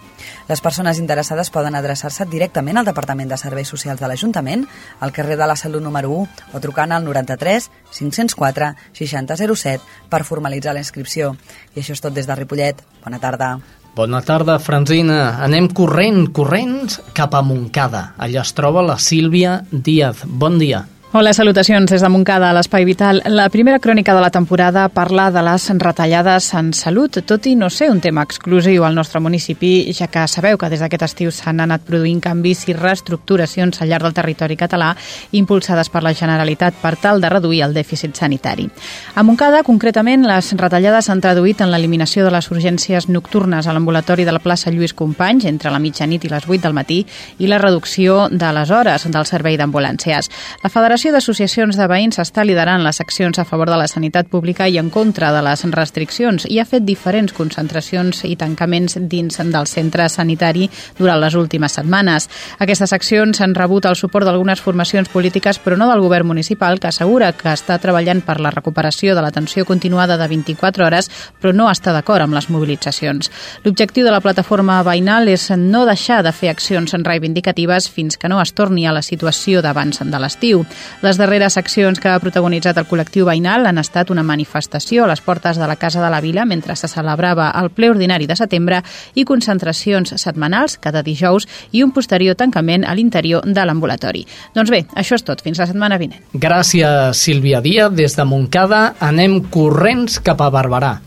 Les 0.47 0.63
persones 0.63 1.03
interessades 1.03 1.51
poden 1.51 1.75
adreçar-se 1.75 2.29
directament 2.31 2.79
al 2.79 2.87
Departament 2.87 3.27
de 3.27 3.41
Serveis 3.43 3.67
Socials 3.67 3.99
de 3.99 4.07
l'Ajuntament, 4.07 4.63
al 5.01 5.11
carrer 5.11 5.35
de 5.35 5.51
la 5.51 5.59
Salut 5.59 5.83
número 5.83 6.15
1 6.15 6.55
o 6.55 6.63
trucant 6.63 6.95
al 6.95 7.03
93 7.03 7.69
504 7.91 8.71
6007 8.93 10.07
per 10.09 10.23
formalitzar 10.23 10.71
l'inscripció. 10.93 11.35
I 11.75 11.81
això 11.81 11.93
és 11.93 12.01
tot 12.01 12.13
des 12.13 12.27
de 12.27 12.35
Ripollet. 12.35 12.81
Bona 13.03 13.19
tarda. 13.19 13.57
Bona 13.95 14.21
tarda, 14.25 14.57
Franzina. 14.59 15.37
Anem 15.43 15.67
corrent, 15.69 16.31
corrents, 16.33 16.99
cap 17.13 17.35
a 17.35 17.43
Montcada. 17.45 18.13
Allà 18.17 18.41
es 18.41 18.53
troba 18.53 18.81
la 18.81 18.97
Sílvia 18.97 19.63
Díaz. 19.71 20.25
Bon 20.25 20.57
dia. 20.57 20.85
Hola, 21.15 21.31
salutacions 21.31 21.91
des 21.91 22.01
de 22.01 22.09
Montcada, 22.09 22.47
a 22.49 22.55
l'Espai 22.57 22.87
Vital. 22.89 23.19
La 23.29 23.43
primera 23.53 23.77
crònica 23.77 24.15
de 24.15 24.21
la 24.23 24.31
temporada 24.33 24.87
parla 24.89 25.27
de 25.29 25.43
les 25.45 25.67
retallades 25.77 26.47
en 26.57 26.71
salut, 26.73 27.19
tot 27.29 27.45
i 27.45 27.51
no 27.53 27.67
ser 27.69 27.91
un 27.91 27.99
tema 28.01 28.23
exclusiu 28.25 28.81
al 28.81 28.95
nostre 28.97 29.19
municipi, 29.21 29.93
ja 29.93 30.07
que 30.09 30.23
sabeu 30.27 30.57
que 30.57 30.71
des 30.73 30.81
d'aquest 30.81 31.05
estiu 31.05 31.29
s'han 31.29 31.61
anat 31.61 31.83
produint 31.85 32.17
canvis 32.17 32.63
i 32.65 32.73
reestructuracions 32.73 33.77
al 33.77 33.91
llarg 33.91 34.07
del 34.07 34.15
territori 34.17 34.57
català 34.57 34.95
impulsades 35.37 35.91
per 35.93 36.01
la 36.01 36.15
Generalitat 36.17 36.79
per 36.81 36.95
tal 36.97 37.21
de 37.21 37.29
reduir 37.29 37.61
el 37.61 37.77
dèficit 37.77 38.17
sanitari. 38.17 38.65
A 39.13 39.21
Montcada, 39.21 39.61
concretament, 39.61 40.25
les 40.25 40.49
retallades 40.57 41.05
s'han 41.05 41.21
traduït 41.21 41.61
en 41.61 41.69
l'eliminació 41.69 42.25
de 42.25 42.33
les 42.33 42.49
urgències 42.49 43.05
nocturnes 43.07 43.67
a 43.67 43.77
l'ambulatori 43.77 44.25
de 44.25 44.33
la 44.33 44.41
plaça 44.41 44.73
Lluís 44.73 44.97
Companys 44.97 45.45
entre 45.45 45.69
la 45.69 45.77
mitjanit 45.77 46.25
i 46.25 46.33
les 46.33 46.49
8 46.49 46.65
del 46.65 46.73
matí 46.73 47.03
i 47.37 47.53
la 47.53 47.61
reducció 47.61 48.31
de 48.31 48.51
les 48.57 48.73
hores 48.73 49.05
del 49.05 49.29
servei 49.29 49.61
d'ambulàncies. 49.61 50.33
La 50.65 50.73
Federació 50.73 51.02
Federació 51.03 51.19
d'Associacions 51.19 51.75
de 51.75 51.85
Veïns 51.91 52.19
està 52.21 52.45
liderant 52.47 52.79
les 52.79 53.01
accions 53.03 53.35
a 53.35 53.43
favor 53.43 53.67
de 53.67 53.75
la 53.75 53.89
sanitat 53.91 54.29
pública 54.31 54.69
i 54.71 54.77
en 54.79 54.87
contra 54.87 55.33
de 55.35 55.41
les 55.43 55.63
restriccions 55.75 56.45
i 56.47 56.61
ha 56.61 56.63
fet 56.63 56.85
diferents 56.87 57.33
concentracions 57.35 58.21
i 58.23 58.37
tancaments 58.39 58.95
dins 59.11 59.35
del 59.35 59.67
centre 59.67 60.05
sanitari 60.07 60.69
durant 60.95 61.19
les 61.19 61.35
últimes 61.35 61.75
setmanes. 61.75 62.29
Aquestes 62.63 62.93
accions 62.95 63.41
han 63.43 63.51
rebut 63.57 63.89
el 63.89 63.97
suport 63.99 64.23
d'algunes 64.23 64.61
formacions 64.63 65.11
polítiques, 65.11 65.59
però 65.59 65.75
no 65.75 65.89
del 65.91 66.05
govern 66.05 66.29
municipal, 66.29 66.79
que 66.79 66.87
assegura 66.87 67.33
que 67.35 67.51
està 67.51 67.81
treballant 67.83 68.23
per 68.23 68.37
la 68.39 68.53
recuperació 68.55 69.11
de 69.11 69.25
l'atenció 69.27 69.67
continuada 69.67 70.15
de 70.15 70.29
24 70.31 70.87
hores, 70.87 71.11
però 71.41 71.51
no 71.51 71.67
està 71.67 71.91
d'acord 71.91 72.23
amb 72.23 72.39
les 72.39 72.47
mobilitzacions. 72.47 73.27
L'objectiu 73.65 74.07
de 74.07 74.15
la 74.15 74.23
plataforma 74.23 74.79
veïnal 74.87 75.27
és 75.27 75.49
no 75.57 75.83
deixar 75.83 76.23
de 76.23 76.31
fer 76.31 76.55
accions 76.55 76.95
reivindicatives 76.95 77.91
fins 77.91 78.15
que 78.15 78.31
no 78.31 78.39
es 78.39 78.55
torni 78.55 78.87
a 78.87 78.95
la 78.95 79.03
situació 79.03 79.59
d'abans 79.59 79.99
de 79.99 80.23
l'estiu. 80.23 80.63
Les 81.01 81.17
darreres 81.17 81.57
accions 81.57 81.99
que 81.99 82.11
ha 82.11 82.19
protagonitzat 82.21 82.77
el 82.79 82.87
col·lectiu 82.87 83.25
veïnal 83.27 83.67
han 83.67 83.81
estat 83.81 84.11
una 84.13 84.23
manifestació 84.23 85.03
a 85.03 85.09
les 85.09 85.21
portes 85.21 85.57
de 85.59 85.67
la 85.67 85.75
Casa 85.75 86.03
de 86.03 86.09
la 86.11 86.21
Vila 86.23 86.45
mentre 86.45 86.75
se 86.75 86.87
celebrava 86.87 87.49
el 87.59 87.71
ple 87.75 87.89
ordinari 87.91 88.27
de 88.27 88.37
setembre 88.39 88.81
i 89.15 89.25
concentracions 89.27 90.15
setmanals 90.21 90.77
cada 90.77 91.03
dijous 91.03 91.47
i 91.71 91.83
un 91.83 91.91
posterior 91.91 92.37
tancament 92.39 92.85
a 92.85 92.95
l'interior 92.95 93.43
de 93.43 93.65
l'ambulatori. 93.65 94.25
Doncs 94.55 94.71
bé, 94.71 94.83
això 94.95 95.19
és 95.19 95.27
tot. 95.27 95.43
Fins 95.43 95.59
la 95.59 95.67
setmana 95.67 95.99
vinent. 95.99 96.23
Gràcies, 96.33 97.19
Sílvia 97.19 97.61
Díaz. 97.61 97.91
Des 97.93 98.15
de 98.15 98.25
Montcada 98.27 98.93
anem 99.03 99.41
corrents 99.51 100.19
cap 100.23 100.41
a 100.41 100.51
Barberà. 100.53 100.97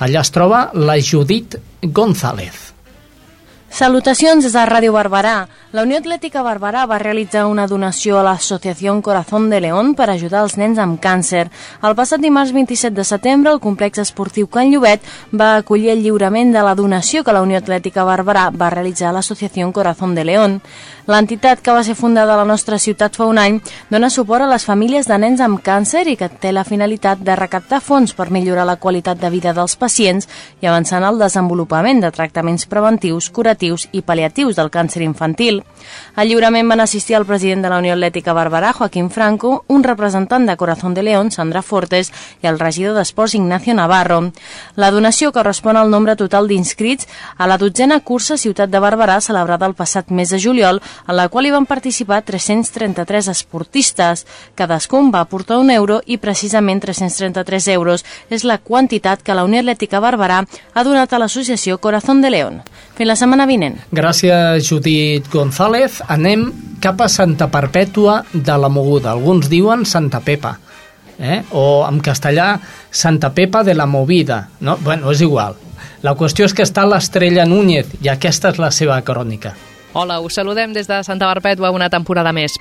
Allà 0.00 0.22
es 0.22 0.30
troba 0.32 0.68
la 0.74 1.00
Judit 1.00 1.58
González. 1.82 2.69
Salutacions 3.70 4.42
des 4.42 4.52
de 4.52 4.62
Ràdio 4.66 4.90
Barberà. 4.90 5.46
La 5.70 5.84
Unió 5.86 6.00
Atlètica 6.00 6.42
Barberà 6.42 6.82
va 6.90 6.98
realitzar 6.98 7.44
una 7.46 7.68
donació 7.70 8.18
a 8.18 8.24
l'Associació 8.26 8.96
Corazón 9.00 9.46
de 9.48 9.60
León 9.62 9.94
per 9.94 10.08
ajudar 10.10 10.42
els 10.42 10.56
nens 10.58 10.80
amb 10.82 10.98
càncer. 11.00 11.44
El 11.86 11.94
passat 11.94 12.20
dimarts 12.20 12.50
27 12.52 12.96
de 12.96 13.04
setembre, 13.06 13.52
el 13.52 13.60
complex 13.62 14.02
esportiu 14.02 14.48
Can 14.50 14.72
Llobet 14.72 15.06
va 15.30 15.54
acollir 15.60 15.92
el 15.94 16.02
lliurament 16.02 16.50
de 16.52 16.64
la 16.66 16.74
donació 16.74 17.22
que 17.22 17.32
la 17.32 17.44
Unió 17.46 17.62
Atlètica 17.62 18.04
Barberà 18.04 18.50
va 18.50 18.72
realitzar 18.74 19.10
a 19.10 19.14
l'Associació 19.14 19.70
Corazón 19.72 20.16
de 20.16 20.24
León. 20.24 20.60
L'entitat 21.06 21.62
que 21.64 21.72
va 21.72 21.84
ser 21.84 21.94
fundada 21.94 22.34
a 22.34 22.40
la 22.40 22.44
nostra 22.44 22.78
ciutat 22.78 23.16
fa 23.16 23.26
un 23.26 23.38
any 23.40 23.60
dona 23.90 24.10
suport 24.10 24.44
a 24.44 24.50
les 24.50 24.64
famílies 24.66 25.08
de 25.08 25.16
nens 25.18 25.40
amb 25.40 25.62
càncer 25.64 26.04
i 26.08 26.16
que 26.16 26.28
té 26.28 26.52
la 26.52 26.64
finalitat 26.64 27.22
de 27.24 27.36
recaptar 27.36 27.80
fons 27.80 28.12
per 28.14 28.30
millorar 28.30 28.66
la 28.68 28.76
qualitat 28.76 29.20
de 29.20 29.30
vida 29.30 29.54
dels 29.56 29.76
pacients 29.76 30.28
i 30.60 30.66
avançar 30.66 31.00
en 31.00 31.08
el 31.08 31.18
desenvolupament 31.18 32.02
de 32.04 32.10
tractaments 32.12 32.66
preventius, 32.66 33.30
curatius 33.30 33.88
i 33.92 34.02
paliatius 34.02 34.56
del 34.56 34.70
càncer 34.70 35.02
infantil. 35.02 35.62
Al 36.16 36.28
lliurament 36.28 36.68
van 36.68 36.80
assistir 36.84 37.16
el 37.16 37.26
president 37.26 37.62
de 37.64 37.70
la 37.72 37.78
Unió 37.78 37.94
Atlètica 37.94 38.34
Barberà, 38.36 38.72
Joaquín 38.72 39.10
Franco, 39.10 39.64
un 39.68 39.84
representant 39.84 40.46
de 40.46 40.56
Corazón 40.56 40.94
de 40.94 41.02
León, 41.02 41.30
Sandra 41.30 41.62
Fortes, 41.62 42.12
i 42.42 42.46
el 42.46 42.58
regidor 42.58 42.96
d'Esports, 42.96 43.34
Ignacio 43.34 43.74
Navarro. 43.74 44.20
La 44.76 44.90
donació 44.90 45.32
correspon 45.32 45.76
al 45.76 45.90
nombre 45.90 46.16
total 46.16 46.48
d'inscrits 46.48 47.08
a 47.36 47.46
la 47.46 47.58
dotzena 47.58 48.00
cursa 48.00 48.36
Ciutat 48.36 48.70
de 48.70 48.80
Barberà 48.80 49.20
celebrada 49.20 49.66
el 49.66 49.74
passat 49.74 50.10
mes 50.10 50.30
de 50.30 50.40
juliol, 50.40 50.80
en 51.06 51.16
la 51.16 51.28
qual 51.28 51.46
hi 51.46 51.52
van 51.54 51.66
participar 51.66 52.22
333 52.22 53.28
esportistes. 53.32 54.26
Cadascun 54.54 55.10
va 55.14 55.20
aportar 55.20 55.58
un 55.58 55.70
euro 55.70 56.00
i 56.06 56.18
precisament 56.18 56.82
333 56.82 57.68
euros 57.74 58.04
és 58.30 58.44
la 58.44 58.58
quantitat 58.58 59.22
que 59.22 59.34
la 59.34 59.44
Unió 59.44 59.60
Atlètica 59.60 60.00
Barberà 60.00 60.42
ha 60.44 60.84
donat 60.84 61.12
a 61.12 61.20
l'associació 61.20 61.78
Corazón 61.78 62.22
de 62.22 62.30
León. 62.30 62.60
Fins 62.96 63.08
la 63.08 63.16
setmana 63.16 63.46
vinent. 63.46 63.78
Gràcies, 63.92 64.66
Judit 64.68 65.30
González. 65.32 66.00
Anem 66.08 66.50
cap 66.80 67.00
a 67.00 67.08
Santa 67.08 67.50
Perpètua 67.52 68.24
de 68.32 68.58
la 68.58 68.68
Moguda. 68.68 69.12
Alguns 69.12 69.48
diuen 69.48 69.86
Santa 69.86 70.20
Pepa. 70.20 70.58
Eh? 71.20 71.42
o 71.52 71.84
en 71.84 71.98
castellà 72.00 72.54
Santa 72.90 73.34
Pepa 73.36 73.60
de 73.62 73.74
la 73.74 73.84
Movida 73.84 74.48
no? 74.60 74.78
bueno, 74.80 75.12
és 75.12 75.20
igual 75.20 75.58
la 76.00 76.14
qüestió 76.16 76.46
és 76.48 76.54
que 76.56 76.64
està 76.64 76.86
l'Estrella 76.88 77.44
Núñez 77.44 77.92
i 78.00 78.08
aquesta 78.08 78.54
és 78.54 78.56
la 78.62 78.70
seva 78.72 78.96
crònica 79.04 79.52
Hola, 79.92 80.20
us 80.20 80.34
saludem 80.38 80.70
des 80.72 80.86
de 80.86 81.00
Santa 81.02 81.26
Perpètua 81.26 81.72
una 81.74 81.88
temporada 81.90 82.30
més. 82.30 82.54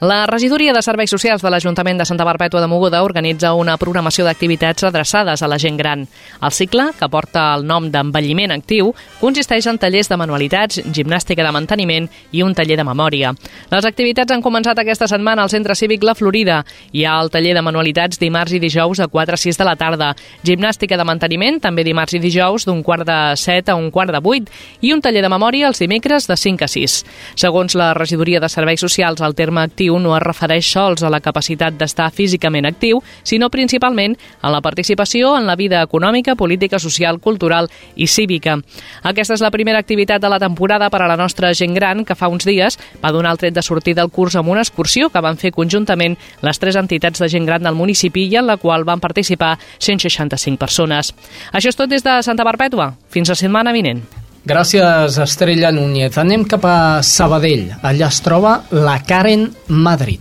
La 0.00 0.26
regidoria 0.26 0.74
de 0.74 0.82
Serveis 0.82 1.08
Socials 1.08 1.40
de 1.40 1.48
l'Ajuntament 1.48 1.96
de 1.96 2.04
Santa 2.04 2.24
Barbètua 2.28 2.60
de 2.60 2.66
Mogoda 2.68 2.98
organitza 3.00 3.54
una 3.56 3.78
programació 3.80 4.26
d'activitats 4.26 4.84
adreçades 4.84 5.40
a 5.40 5.48
la 5.48 5.56
gent 5.56 5.78
gran. 5.80 6.02
El 6.44 6.52
cicle, 6.52 6.90
que 6.98 7.06
porta 7.08 7.46
el 7.56 7.62
nom 7.64 7.86
d'envelliment 7.88 8.52
actiu, 8.52 8.90
consisteix 9.22 9.64
en 9.70 9.78
tallers 9.80 10.10
de 10.12 10.18
manualitats, 10.20 10.82
gimnàstica 10.92 11.40
de 11.40 11.52
manteniment 11.56 12.10
i 12.36 12.42
un 12.44 12.52
taller 12.52 12.76
de 12.76 12.84
memòria. 12.84 13.30
Les 13.70 13.88
activitats 13.88 14.34
han 14.36 14.42
començat 14.44 14.76
aquesta 14.82 15.08
setmana 15.08 15.46
al 15.46 15.48
Centre 15.48 15.72
Cívic 15.74 16.04
La 16.04 16.14
Florida. 16.14 16.58
Hi 16.92 17.06
ha 17.06 17.16
el 17.22 17.32
taller 17.32 17.56
de 17.56 17.64
manualitats 17.64 18.20
dimarts 18.20 18.52
i 18.52 18.60
dijous 18.60 19.00
a 19.00 19.08
4 19.08 19.32
a 19.32 19.42
6 19.46 19.56
de 19.56 19.64
la 19.64 19.78
tarda, 19.80 20.10
gimnàstica 20.44 21.00
de 21.00 21.08
manteniment 21.08 21.56
també 21.56 21.86
dimarts 21.88 22.18
i 22.18 22.20
dijous 22.20 22.68
d'un 22.68 22.84
quart 22.84 23.08
de 23.08 23.32
7 23.32 23.72
a 23.72 23.80
un 23.80 23.88
quart 23.90 24.12
de 24.12 24.20
8 24.20 24.60
i 24.82 24.92
un 24.92 25.00
taller 25.00 25.24
de 25.24 25.32
memòria 25.32 25.72
els 25.72 25.80
dimecres 25.80 26.28
de 26.28 26.36
5 26.36 26.68
a 26.68 26.70
6. 26.76 27.00
Segons 27.46 27.80
la 27.80 27.94
regidoria 27.96 28.44
de 28.44 28.52
Serveis 28.52 28.84
Socials, 28.84 29.24
el 29.24 29.34
terme 29.34 29.64
actiu 29.64 29.85
actiu 29.86 29.98
no 30.02 30.16
es 30.16 30.22
refereix 30.22 30.66
sols 30.66 31.02
a 31.02 31.10
la 31.10 31.20
capacitat 31.22 31.76
d'estar 31.78 32.10
físicament 32.10 32.66
actiu, 32.66 32.98
sinó 33.22 33.48
principalment 33.50 34.16
a 34.42 34.50
la 34.50 34.60
participació 34.60 35.36
en 35.38 35.46
la 35.46 35.54
vida 35.56 35.82
econòmica, 35.82 36.34
política, 36.34 36.78
social, 36.78 37.20
cultural 37.20 37.68
i 37.94 38.06
cívica. 38.06 38.56
Aquesta 39.02 39.34
és 39.34 39.44
la 39.44 39.52
primera 39.52 39.78
activitat 39.78 40.20
de 40.20 40.28
la 40.28 40.40
temporada 40.40 40.90
per 40.90 41.02
a 41.02 41.08
la 41.08 41.16
nostra 41.16 41.52
gent 41.54 41.74
gran 41.74 42.04
que 42.04 42.16
fa 42.16 42.28
uns 42.28 42.44
dies 42.44 42.78
va 43.02 43.12
donar 43.12 43.32
el 43.32 43.38
tret 43.38 43.54
de 43.54 43.62
sortir 43.62 43.94
del 43.94 44.10
curs 44.10 44.36
amb 44.36 44.48
una 44.48 44.64
excursió 44.66 45.10
que 45.10 45.22
van 45.22 45.38
fer 45.38 45.52
conjuntament 45.52 46.18
les 46.42 46.58
tres 46.58 46.76
entitats 46.76 47.22
de 47.22 47.28
gent 47.28 47.46
gran 47.46 47.62
del 47.62 47.78
municipi 47.78 48.26
i 48.26 48.36
en 48.36 48.46
la 48.46 48.56
qual 48.56 48.84
van 48.84 49.00
participar 49.00 49.56
165 49.78 50.58
persones. 50.58 51.14
Això 51.52 51.70
és 51.70 51.78
tot 51.78 51.90
des 51.90 52.02
de 52.02 52.22
Santa 52.22 52.44
Perpètua. 52.44 52.96
Fins 53.08 53.30
la 53.30 53.38
setmana 53.38 53.72
vinent. 53.72 54.25
Gràcies, 54.46 55.16
Estrella 55.18 55.72
Núñez. 55.74 56.14
Anem 56.22 56.44
cap 56.46 56.62
a 56.70 57.02
Sabadell. 57.02 57.72
Allà 57.82 58.06
es 58.06 58.20
troba 58.22 58.60
la 58.70 59.00
Karen 59.02 59.48
Madrid. 59.66 60.20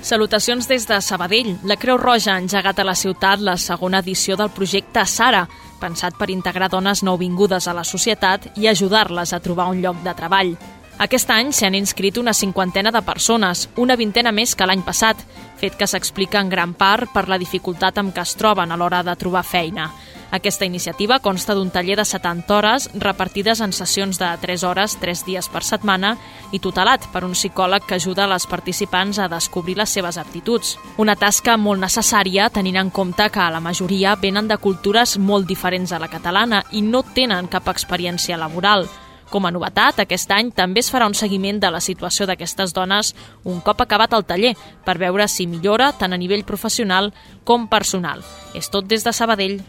Salutacions 0.00 0.68
des 0.70 0.86
de 0.86 1.00
Sabadell. 1.02 1.56
La 1.66 1.74
Creu 1.74 1.98
Roja 1.98 2.36
ha 2.36 2.38
engegat 2.38 2.78
a 2.78 2.84
la 2.86 2.94
ciutat 2.94 3.42
la 3.42 3.56
segona 3.58 3.98
edició 3.98 4.36
del 4.38 4.52
projecte 4.54 5.02
Sara, 5.10 5.48
pensat 5.80 6.14
per 6.14 6.30
integrar 6.30 6.68
dones 6.70 7.02
nouvingudes 7.02 7.66
a 7.66 7.74
la 7.74 7.82
societat 7.82 8.46
i 8.54 8.68
ajudar-les 8.70 9.32
a 9.34 9.40
trobar 9.42 9.66
un 9.72 9.82
lloc 9.82 10.04
de 10.06 10.14
treball. 10.14 10.54
Aquest 11.02 11.30
any 11.34 11.50
s'hi 11.50 11.66
han 11.66 11.74
inscrit 11.74 12.16
una 12.18 12.34
cinquantena 12.34 12.92
de 12.94 13.02
persones, 13.02 13.68
una 13.74 13.96
vintena 13.98 14.30
més 14.30 14.54
que 14.54 14.70
l'any 14.70 14.86
passat, 14.86 15.18
fet 15.58 15.74
que 15.74 15.90
s'explica 15.90 16.38
en 16.38 16.48
gran 16.48 16.78
part 16.78 17.10
per 17.10 17.26
la 17.26 17.38
dificultat 17.42 17.98
amb 17.98 18.14
què 18.14 18.22
es 18.22 18.36
troben 18.38 18.70
a 18.70 18.78
l'hora 18.78 19.02
de 19.02 19.18
trobar 19.18 19.42
feina. 19.42 19.90
Aquesta 20.30 20.66
iniciativa 20.66 21.20
consta 21.24 21.54
d'un 21.56 21.70
taller 21.72 21.96
de 21.96 22.04
70 22.04 22.52
hores 22.52 22.90
repartides 22.92 23.62
en 23.64 23.72
sessions 23.72 24.18
de 24.20 24.28
3 24.42 24.64
hores 24.68 24.98
3 25.00 25.24
dies 25.24 25.48
per 25.48 25.62
setmana 25.64 26.18
i 26.52 26.60
tutelat 26.60 27.06
per 27.14 27.24
un 27.24 27.32
psicòleg 27.32 27.86
que 27.88 27.96
ajuda 27.96 28.28
les 28.28 28.44
participants 28.46 29.18
a 29.18 29.28
descobrir 29.32 29.78
les 29.78 29.88
seves 29.88 30.18
aptituds. 30.20 30.76
Una 30.98 31.16
tasca 31.16 31.56
molt 31.56 31.80
necessària 31.80 32.50
tenint 32.52 32.76
en 32.76 32.90
compte 32.90 33.30
que 33.32 33.48
la 33.48 33.60
majoria 33.64 34.16
venen 34.20 34.48
de 34.48 34.58
cultures 34.60 35.16
molt 35.18 35.48
diferents 35.48 35.92
a 35.92 35.98
la 35.98 36.12
catalana 36.12 36.62
i 36.72 36.82
no 36.82 37.02
tenen 37.02 37.48
cap 37.48 37.68
experiència 37.72 38.36
laboral. 38.36 38.84
Com 39.30 39.44
a 39.44 39.52
novetat, 39.52 39.98
aquest 40.00 40.30
any 40.32 40.52
també 40.56 40.80
es 40.80 40.92
farà 40.92 41.08
un 41.08 41.16
seguiment 41.16 41.60
de 41.60 41.72
la 41.72 41.80
situació 41.84 42.28
d'aquestes 42.28 42.72
dones 42.76 43.14
un 43.44 43.60
cop 43.60 43.80
acabat 43.80 44.12
el 44.12 44.24
taller 44.28 44.54
per 44.84 44.98
veure 45.00 45.28
si 45.28 45.46
millora 45.46 45.92
tant 45.92 46.12
a 46.12 46.20
nivell 46.20 46.44
professional 46.44 47.12
com 47.44 47.68
personal. 47.68 48.24
És 48.54 48.68
tot 48.68 48.88
des 48.88 49.04
de 49.04 49.12
Sabadell. 49.12 49.60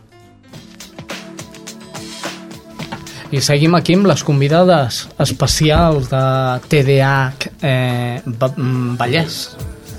I 3.31 3.41
seguim 3.45 3.75
aquí 3.77 3.93
amb 3.93 4.07
les 4.09 4.23
convidades 4.25 5.03
especials 5.21 6.09
de 6.09 6.21
TDA 6.71 7.15
eh, 7.61 8.21
Vallès. 8.25 9.41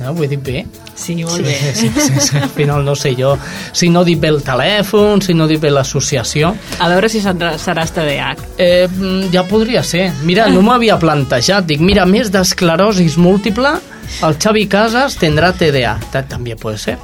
No, 0.00 0.14
ho 0.16 0.24
he 0.24 0.28
dit 0.32 0.40
bé? 0.40 0.64
Sí, 0.96 1.14
molt 1.22 1.44
bé. 1.44 1.54
Sí, 1.74 1.90
sí, 1.94 2.00
sí, 2.00 2.20
sí. 2.24 2.36
Al 2.40 2.48
final 2.48 2.84
no 2.84 2.94
sé 2.96 3.12
jo 3.16 3.34
si 3.72 3.90
no 3.92 4.02
dit 4.04 4.18
bé 4.20 4.32
el 4.32 4.40
telèfon, 4.44 5.22
si 5.22 5.36
no 5.36 5.46
dit 5.48 5.60
bé 5.60 5.70
l'associació. 5.70 6.54
A 6.80 6.88
veure 6.92 7.08
si 7.12 7.20
seràs 7.22 7.94
TDA. 7.94 8.32
Eh, 8.58 8.88
ja 9.32 9.44
podria 9.48 9.84
ser. 9.84 10.08
Mira, 10.26 10.48
no 10.50 10.64
m'havia 10.66 10.98
plantejat. 11.00 11.68
Dic, 11.68 11.84
mira, 11.84 12.08
més 12.08 12.32
d'esclerosis 12.32 13.16
múltiple, 13.20 13.76
el 14.26 14.36
Xavi 14.40 14.66
Casas 14.72 15.20
tindrà 15.20 15.52
TDA. 15.54 15.98
També 16.28 16.56
pot 16.58 16.80
ser. 16.80 16.98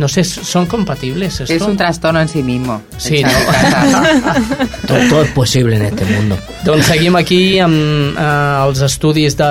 No 0.00 0.08
sé, 0.08 0.24
¿son 0.24 0.64
compatibles 0.64 1.40
esto? 1.42 1.52
Es 1.52 1.60
un 1.60 1.76
trastorno 1.76 2.22
en 2.22 2.28
sí 2.28 2.42
mismo. 2.42 2.80
Sí, 2.96 3.22
no? 3.22 3.28
todo, 4.88 4.98
todo 5.10 5.22
es 5.24 5.30
posible 5.32 5.76
en 5.76 5.82
este 5.82 6.06
mundo. 6.06 6.38
Doncs 6.64 6.88
seguim 6.88 7.18
aquí 7.20 7.58
amb 7.60 8.16
eh, 8.16 8.24
els 8.64 8.80
estudis 8.88 9.36
de 9.36 9.50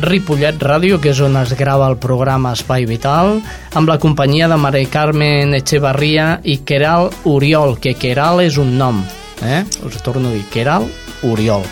Ripollet 0.00 0.64
Ràdio, 0.64 0.96
que 0.96 1.12
és 1.12 1.20
on 1.20 1.36
es 1.42 1.52
grava 1.60 1.90
el 1.92 2.00
programa 2.00 2.56
Espai 2.56 2.88
Vital, 2.88 3.36
amb 3.76 3.92
la 3.92 4.00
companyia 4.00 4.48
de 4.48 4.56
Maria 4.56 4.88
Carmen 4.88 5.52
Echevarria 5.60 6.38
i 6.40 6.62
Queral 6.64 7.10
Oriol, 7.28 7.76
que 7.76 7.98
Queral 8.00 8.46
és 8.48 8.56
un 8.56 8.78
nom. 8.80 9.04
Eh? 9.44 9.60
Us 9.84 10.00
torno 10.00 10.32
a 10.32 10.38
dir, 10.38 10.46
Queral 10.48 10.88
Oriol. 11.20 11.68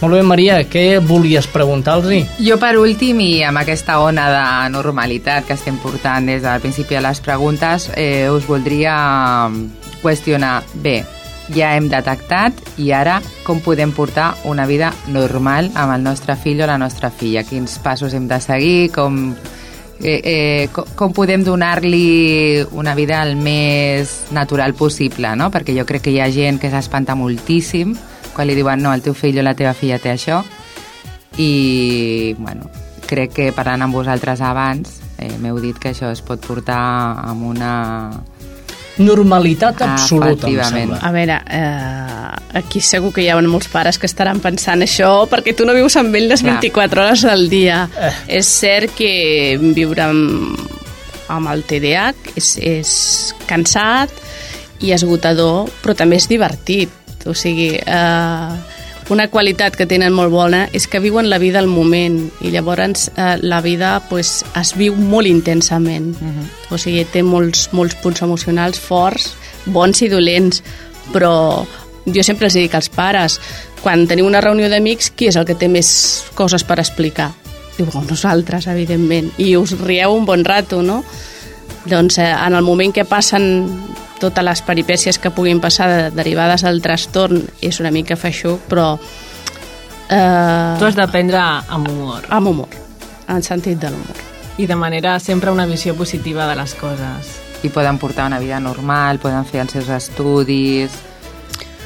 Molt 0.00 0.14
bé, 0.16 0.22
Maria, 0.24 0.62
què 0.64 0.96
volies 1.04 1.44
preguntar-los? 1.52 2.30
Jo, 2.40 2.56
per 2.56 2.72
últim, 2.80 3.18
i 3.20 3.42
amb 3.44 3.60
aquesta 3.60 3.98
ona 4.00 4.30
de 4.32 4.44
normalitat 4.72 5.44
que 5.44 5.58
estem 5.58 5.76
portant 5.82 6.24
des 6.24 6.40
del 6.40 6.62
principi 6.62 6.96
de 6.96 7.02
les 7.04 7.20
preguntes, 7.20 7.90
eh, 8.00 8.30
us 8.32 8.46
voldria 8.48 8.94
qüestionar, 10.00 10.62
bé, 10.80 11.02
ja 11.52 11.74
hem 11.76 11.90
detectat 11.92 12.56
i 12.80 12.94
ara 12.96 13.18
com 13.44 13.60
podem 13.60 13.92
portar 13.92 14.30
una 14.48 14.64
vida 14.64 14.88
normal 15.12 15.68
amb 15.74 15.92
el 15.98 16.06
nostre 16.06 16.32
fill 16.32 16.62
o 16.62 16.68
la 16.70 16.78
nostra 16.80 17.10
filla? 17.10 17.44
Quins 17.44 17.76
passos 17.84 18.14
hem 18.14 18.24
de 18.30 18.38
seguir? 18.40 18.90
Com, 18.94 19.34
eh, 20.00 20.20
eh, 20.24 20.68
com, 20.72 20.88
com 20.96 21.12
podem 21.12 21.44
donar-li 21.44 22.64
una 22.72 22.94
vida 22.94 23.20
el 23.20 23.36
més 23.36 24.32
natural 24.32 24.72
possible? 24.72 25.34
No? 25.36 25.50
Perquè 25.52 25.76
jo 25.76 25.84
crec 25.84 26.08
que 26.08 26.16
hi 26.16 26.22
ha 26.24 26.30
gent 26.32 26.56
que 26.62 26.72
s'espanta 26.72 27.18
moltíssim 27.18 27.92
quan 28.40 28.48
li 28.48 28.56
diuen 28.56 28.80
no, 28.80 28.94
el 28.96 29.04
teu 29.04 29.12
fill 29.12 29.36
o 29.36 29.44
la 29.44 29.52
teva 29.52 29.74
filla 29.76 29.98
té 30.00 30.14
això 30.14 30.40
i 31.36 32.32
bueno, 32.38 32.70
crec 33.04 33.34
que 33.36 33.52
parlant 33.52 33.84
amb 33.84 34.00
vosaltres 34.00 34.40
abans 34.40 34.94
eh, 35.20 35.34
m'heu 35.36 35.60
dit 35.60 35.76
que 35.76 35.92
això 35.92 36.08
es 36.08 36.22
pot 36.24 36.40
portar 36.40 36.80
amb 37.28 37.44
una 37.50 37.74
normalitat 39.00 39.80
absoluta, 39.84 40.48
em 40.48 40.58
sembla. 40.64 40.98
A 41.04 41.10
veure, 41.12 41.36
eh, 41.48 42.56
aquí 42.60 42.80
segur 42.84 43.12
que 43.12 43.22
hi 43.22 43.28
ha 43.32 43.38
molts 43.40 43.68
pares 43.72 44.00
que 44.00 44.08
estaran 44.08 44.40
pensant 44.40 44.84
això 44.84 45.26
perquè 45.30 45.54
tu 45.56 45.64
no 45.68 45.76
vius 45.76 45.96
amb 46.00 46.16
ell 46.16 46.28
les 46.32 46.44
24 46.44 47.04
hores 47.04 47.24
del 47.28 47.48
dia. 47.52 47.82
Eh. 47.96 48.12
És 48.40 48.50
cert 48.60 48.96
que 48.96 49.56
viure 49.60 50.04
amb, 50.04 50.60
amb 51.28 51.52
el 51.52 51.64
TDAH 51.64 52.34
és, 52.36 52.54
és 52.60 52.92
cansat 53.48 54.12
i 54.80 54.92
esgotador, 54.96 55.68
però 55.84 55.96
també 55.96 56.16
és 56.20 56.28
divertit 56.28 56.99
o 57.26 57.34
sigui, 57.34 57.74
eh, 57.76 58.52
una 59.10 59.26
qualitat 59.26 59.74
que 59.74 59.88
tenen 59.90 60.14
molt 60.14 60.30
bona 60.30 60.68
és 60.72 60.86
que 60.86 61.00
viuen 61.02 61.26
la 61.30 61.40
vida 61.42 61.58
al 61.58 61.66
moment 61.66 62.20
i 62.46 62.52
llavors 62.54 63.08
eh, 63.16 63.36
la 63.42 63.60
vida 63.60 63.96
pues, 64.08 64.44
es 64.54 64.74
viu 64.78 64.94
molt 64.94 65.26
intensament. 65.26 66.14
Uh 66.20 66.28
-huh. 66.28 66.74
O 66.74 66.78
sigui, 66.78 67.04
té 67.04 67.22
molts, 67.22 67.68
molts 67.72 67.96
punts 67.96 68.22
emocionals 68.22 68.78
forts, 68.78 69.34
bons 69.66 70.02
i 70.02 70.08
dolents, 70.08 70.62
però 71.12 71.66
jo 72.06 72.22
sempre 72.22 72.46
els 72.46 72.54
dic 72.54 72.74
als 72.74 72.88
pares, 72.88 73.40
quan 73.82 74.06
teniu 74.06 74.26
una 74.26 74.40
reunió 74.40 74.68
d'amics, 74.68 75.10
qui 75.10 75.26
és 75.26 75.36
el 75.36 75.44
que 75.44 75.54
té 75.54 75.68
més 75.68 76.24
coses 76.34 76.64
per 76.64 76.78
explicar? 76.78 77.32
Diu, 77.76 77.88
nosaltres, 78.08 78.66
evidentment. 78.66 79.32
I 79.38 79.56
us 79.56 79.72
rieu 79.80 80.14
un 80.14 80.26
bon 80.26 80.44
rato, 80.44 80.82
no? 80.82 81.04
Doncs 81.86 82.18
eh, 82.18 82.30
en 82.30 82.54
el 82.54 82.62
moment 82.62 82.92
que 82.92 83.04
passen 83.04 83.72
totes 84.20 84.44
les 84.44 84.62
peripècies 84.62 85.18
que 85.18 85.32
puguin 85.34 85.60
passar 85.60 85.88
de, 85.90 86.00
derivades 86.14 86.64
del 86.66 86.82
trastorn 86.84 87.42
és 87.64 87.80
una 87.80 87.92
mica 87.94 88.18
feixuc, 88.20 88.62
però... 88.70 88.94
Eh, 90.10 90.76
tu 90.78 90.88
has 90.88 90.98
d'aprendre 90.98 91.40
amb 91.40 91.88
humor. 91.88 92.26
Amb 92.30 92.52
humor, 92.52 92.80
en 93.28 93.42
sentit 93.46 93.80
de 93.80 93.92
l'humor. 93.92 94.26
I 94.60 94.66
de 94.68 94.76
manera 94.76 95.18
sempre 95.20 95.52
una 95.52 95.66
visió 95.66 95.94
positiva 95.96 96.48
de 96.50 96.58
les 96.58 96.74
coses. 96.74 97.36
I 97.64 97.70
poden 97.72 97.98
portar 97.98 98.26
una 98.26 98.38
vida 98.40 98.60
normal, 98.60 99.20
poden 99.20 99.44
fer 99.44 99.64
els 99.64 99.72
seus 99.76 99.88
estudis, 99.88 100.94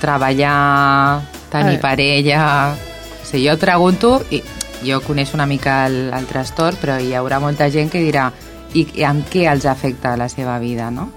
treballar, 0.01 1.23
tenir 1.53 1.79
parella... 1.81 2.75
O 2.75 3.27
sigui, 3.27 3.47
jo 3.49 3.55
et 3.57 3.63
pregunto, 3.63 4.19
i 4.31 4.43
jo 4.85 5.01
coneixo 5.01 5.35
una 5.35 5.47
mica 5.49 5.87
el, 5.89 6.11
el 6.13 6.27
trastorn, 6.29 6.77
però 6.79 6.99
hi 7.01 7.15
haurà 7.17 7.41
molta 7.41 7.71
gent 7.73 7.89
que 7.91 8.03
dirà 8.05 8.29
i, 8.75 8.85
i 9.01 9.05
amb 9.07 9.25
què 9.33 9.47
els 9.51 9.65
afecta 9.67 10.13
la 10.21 10.29
seva 10.29 10.59
vida, 10.61 10.91
no? 10.93 11.09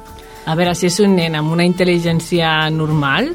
A 0.47 0.55
veure, 0.55 0.73
si 0.79 0.87
és 0.87 0.97
un 1.03 1.17
nen 1.17 1.35
amb 1.35 1.51
una 1.51 1.65
intel·ligència 1.67 2.69
normal, 2.71 3.33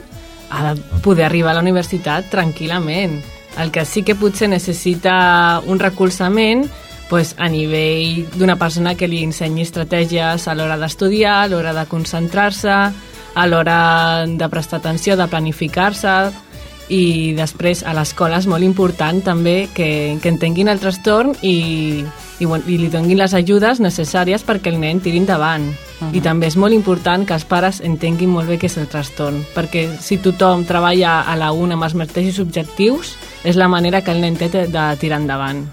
ha 0.48 0.72
de 0.72 1.01
poder 1.05 1.27
arribar 1.27 1.53
a 1.53 1.59
la 1.59 1.64
universitat 1.64 2.31
tranquil·lament. 2.33 3.18
El 3.61 3.72
que 3.72 3.85
sí 3.85 4.01
que 4.03 4.16
potser 4.16 4.48
necessita 4.48 5.61
un 5.68 5.81
recolzament 5.81 6.64
pues, 7.11 7.35
a 7.37 7.51
nivell 7.53 8.25
d'una 8.33 8.57
persona 8.57 8.94
que 8.96 9.09
li 9.09 9.20
ensenyi 9.27 9.66
estratègies 9.66 10.48
a 10.48 10.55
l'hora 10.57 10.79
d'estudiar, 10.81 11.42
a 11.42 11.51
l'hora 11.53 11.75
de 11.77 11.85
concentrar-se, 11.90 12.72
a 12.72 13.44
l'hora 13.46 14.25
de 14.25 14.48
prestar 14.48 14.81
atenció, 14.81 15.16
de 15.16 15.29
planificar-se, 15.29 16.16
i 16.92 17.33
després 17.37 17.85
a 17.85 17.92
l'escola 17.96 18.40
és 18.40 18.48
molt 18.48 18.64
important 18.64 19.20
també 19.25 19.68
que, 19.77 20.16
que 20.20 20.33
entenguin 20.33 20.72
el 20.72 20.81
trastorn 20.81 21.37
i, 21.44 22.05
i, 22.42 22.46
bueno, 22.46 22.64
i 22.66 22.76
li 22.81 22.88
donin 22.90 23.20
les 23.20 23.35
ajudes 23.38 23.78
necessàries 23.83 24.42
perquè 24.46 24.72
el 24.72 24.81
nen 24.83 25.00
tiri 25.00 25.20
endavant. 25.22 25.68
Uh 25.68 26.09
-huh. 26.09 26.16
I 26.16 26.20
també 26.20 26.46
és 26.48 26.57
molt 26.57 26.74
important 26.74 27.26
que 27.26 27.35
els 27.35 27.44
pares 27.44 27.81
entenguin 27.81 28.31
molt 28.31 28.48
bé 28.48 28.59
què 28.59 28.66
és 28.66 28.76
el 28.76 28.88
trastorn, 28.88 29.44
perquè 29.55 29.88
si 30.00 30.18
tothom 30.18 30.64
treballa 30.64 31.20
a 31.20 31.37
la 31.37 31.52
una 31.52 31.74
amb 31.74 31.85
els 31.85 31.94
mateixos 31.94 32.40
objectius, 32.40 33.16
és 33.44 33.57
la 33.57 33.68
manera 33.68 34.02
que 34.02 34.11
el 34.11 34.20
nen 34.20 34.37
té 34.37 34.48
de 34.48 34.96
tirar 34.98 35.20
endavant. 35.20 35.68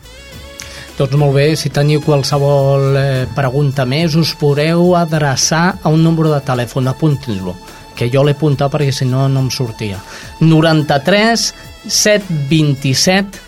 Doncs 0.97 1.15
molt 1.15 1.33
bé, 1.33 1.55
si 1.55 1.69
teniu 1.69 2.01
qualsevol 2.01 2.97
eh, 2.97 3.27
pregunta 3.35 3.85
més, 3.85 4.15
us 4.15 4.35
podeu 4.35 4.95
adreçar 4.95 5.79
a 5.81 5.89
un 5.89 6.03
número 6.03 6.29
de 6.29 6.41
telèfon, 6.41 6.87
apuntin-lo, 6.87 7.55
que 7.95 8.09
jo 8.09 8.23
l'he 8.23 8.31
apuntat 8.31 8.71
perquè 8.71 8.91
si 8.91 9.05
no 9.05 9.27
no 9.27 9.39
em 9.39 9.49
sortia. 9.49 9.97
93 10.39 11.53
727 11.87 13.39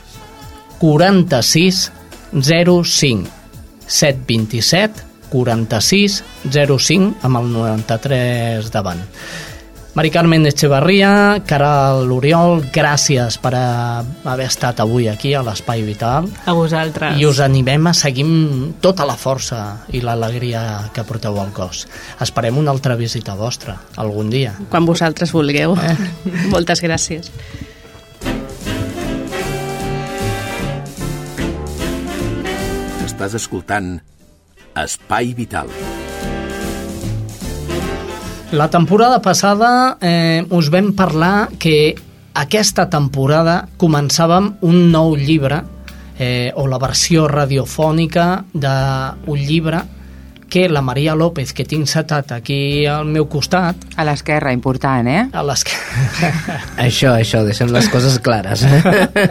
46 0.79 1.91
05 2.31 3.29
727 3.87 5.07
46 5.31 6.23
05 6.51 7.13
amb 7.23 7.39
el 7.39 7.53
93 7.53 8.71
davant. 8.71 9.01
Mari 9.91 10.07
Carmen 10.07 10.45
Echevarria, 10.47 11.41
Caral 11.43 12.07
Oriol, 12.15 12.61
gràcies 12.71 13.35
per 13.43 13.51
haver 13.59 14.45
estat 14.47 14.79
avui 14.79 15.09
aquí 15.11 15.33
a 15.35 15.41
l'Espai 15.43 15.83
Vital. 15.83 16.29
A 16.47 16.53
vosaltres. 16.55 17.17
I 17.19 17.27
us 17.27 17.41
animem 17.43 17.89
a 17.91 17.93
seguir 17.93 18.23
tota 18.79 19.03
la 19.03 19.17
força 19.19 19.81
i 19.91 19.99
l'alegria 19.99 20.63
que 20.95 21.03
porteu 21.03 21.35
al 21.43 21.51
cos. 21.51 21.89
Esperem 22.23 22.61
una 22.61 22.71
altra 22.71 22.95
visita 22.95 23.35
vostra, 23.35 23.75
algun 23.99 24.31
dia. 24.31 24.55
Quan 24.71 24.87
vosaltres 24.87 25.35
vulgueu. 25.35 25.75
Eh? 25.75 25.97
Moltes 26.55 26.79
gràcies. 26.79 27.27
Estàs 33.21 33.37
escoltant 33.37 33.99
Espai 34.81 35.35
Vital. 35.37 35.67
La 38.57 38.65
temporada 38.73 39.19
passada 39.21 39.99
eh, 40.01 40.41
us 40.49 40.71
vam 40.73 40.89
parlar 40.97 41.51
que 41.61 41.93
aquesta 42.33 42.87
temporada 42.89 43.67
començàvem 43.77 44.49
un 44.65 44.89
nou 44.89 45.13
llibre 45.13 45.61
eh, 46.17 46.49
o 46.57 46.65
la 46.65 46.81
versió 46.81 47.27
radiofònica 47.29 48.25
d'un 48.57 49.37
llibre 49.37 49.83
que 50.51 50.67
la 50.67 50.81
Maria 50.81 51.13
López, 51.15 51.53
que 51.55 51.63
tinc 51.63 51.87
setat 51.87 52.33
aquí 52.35 52.83
al 52.85 53.05
meu 53.07 53.29
costat... 53.31 53.85
A 53.95 54.03
l'esquerra, 54.03 54.51
important, 54.51 55.07
eh? 55.07 55.21
A 55.31 55.45
l'esquerra. 55.47 56.57
això, 56.87 57.13
això, 57.15 57.45
deixem 57.47 57.71
les 57.71 57.87
coses 57.93 58.17
clares. 58.19 58.65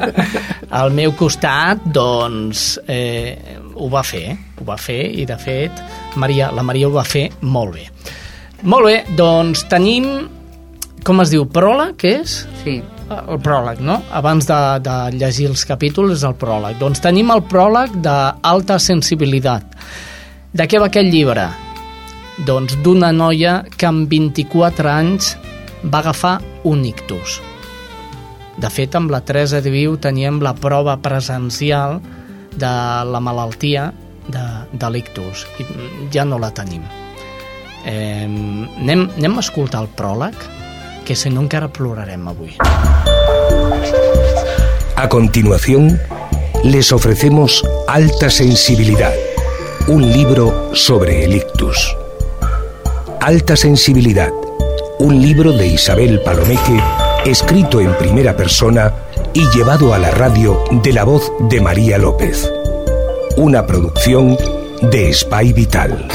al 0.81 0.94
meu 0.96 1.12
costat, 1.18 1.85
doncs, 1.92 2.79
eh, 2.88 3.59
ho 3.74 3.88
va 3.92 4.02
fer, 4.06 4.37
ho 4.59 4.66
va 4.66 4.76
fer, 4.80 5.02
i 5.16 5.26
de 5.28 5.37
fet, 5.40 5.80
Maria, 6.20 6.50
la 6.54 6.64
Maria 6.66 6.88
ho 6.88 6.94
va 6.94 7.04
fer 7.06 7.28
molt 7.40 7.76
bé. 7.76 7.87
Molt 8.62 8.87
bé, 8.87 8.96
doncs 9.16 9.64
tenim, 9.70 10.06
com 11.06 11.22
es 11.22 11.33
diu, 11.33 11.46
pròleg, 11.48 11.94
què 12.00 12.14
és? 12.20 12.42
Sí. 12.62 12.80
El 13.11 13.40
pròleg, 13.42 13.80
no? 13.83 13.96
Abans 14.14 14.46
de, 14.46 14.59
de 14.85 14.96
llegir 15.16 15.48
els 15.50 15.64
capítols 15.66 16.12
és 16.14 16.22
el 16.28 16.37
pròleg. 16.38 16.76
Doncs 16.78 17.02
tenim 17.02 17.33
el 17.35 17.42
pròleg 17.50 17.96
d'alta 18.04 18.76
sensibilitat. 18.78 19.74
De 20.54 20.66
què 20.70 20.78
va 20.78 20.87
aquest 20.92 21.11
llibre? 21.11 21.48
Doncs 22.46 22.76
d'una 22.85 23.11
noia 23.11 23.61
que 23.74 23.88
amb 23.88 24.06
24 24.12 24.92
anys 24.92 25.35
va 25.83 26.04
agafar 26.04 26.37
un 26.70 26.85
ictus. 26.87 27.40
De 28.61 28.70
fet, 28.70 28.94
amb 28.94 29.11
la 29.11 29.24
Teresa 29.24 29.59
de 29.64 29.72
Viu 29.72 29.96
teníem 29.98 30.38
la 30.44 30.54
prova 30.54 30.98
presencial 31.02 31.98
de 31.98 32.19
la 32.68 33.20
malaltia 33.20 33.92
de, 34.29 34.44
de 34.73 34.90
l'ictus 34.90 35.46
ja 36.12 36.25
no 36.25 36.38
la 36.38 36.51
tenim. 36.55 36.83
Eh, 37.87 38.27
anem, 38.27 39.07
anem 39.16 39.38
a 39.38 39.44
escoltar 39.44 39.85
el 39.85 39.88
pròleg, 39.96 40.37
que 41.07 41.16
si 41.16 41.31
no 41.33 41.40
encara 41.42 41.70
plorarem 41.73 42.29
avui. 42.29 42.57
A 44.96 45.09
continuación, 45.09 45.99
les 46.62 46.92
ofrecemos 46.92 47.64
Alta 47.88 48.29
Sensibilidad, 48.29 49.14
un 49.88 50.03
libro 50.12 50.75
sobre 50.75 51.25
el 51.25 51.35
ictus. 51.35 51.96
Alta 53.20 53.57
Sensibilidad, 53.57 54.31
un 54.99 55.20
libro 55.23 55.53
de 55.53 55.66
Isabel 55.68 56.20
Palomeque, 56.20 56.81
escrito 57.24 57.80
en 57.80 57.92
primera 57.98 58.37
persona 58.37 58.94
y 59.35 59.46
llevado 59.50 59.92
a 59.92 59.98
la 59.98 60.11
radio 60.11 60.64
de 60.70 60.92
la 60.92 61.04
voz 61.04 61.33
de 61.40 61.61
María 61.61 61.98
López. 61.98 62.50
Una 63.37 63.66
producción 63.66 64.37
de 64.83 65.12
Spy 65.12 65.52
Vital. 65.52 66.09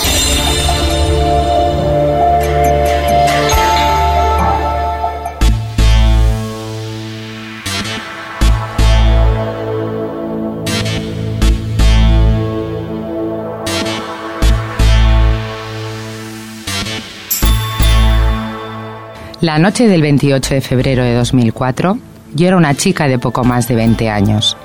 La 19.45 19.59
noche 19.59 19.87
del 19.87 20.01
28 20.01 20.55
de 20.55 20.61
febrero 20.61 21.03
de 21.03 21.13
2004, 21.13 21.99
yo 22.33 22.47
era 22.47 22.57
una 22.57 22.73
chica 22.73 23.07
de 23.07 23.19
poco 23.19 23.43
más 23.43 23.67
de 23.67 23.75
20 23.75 24.09
años. 24.09 24.57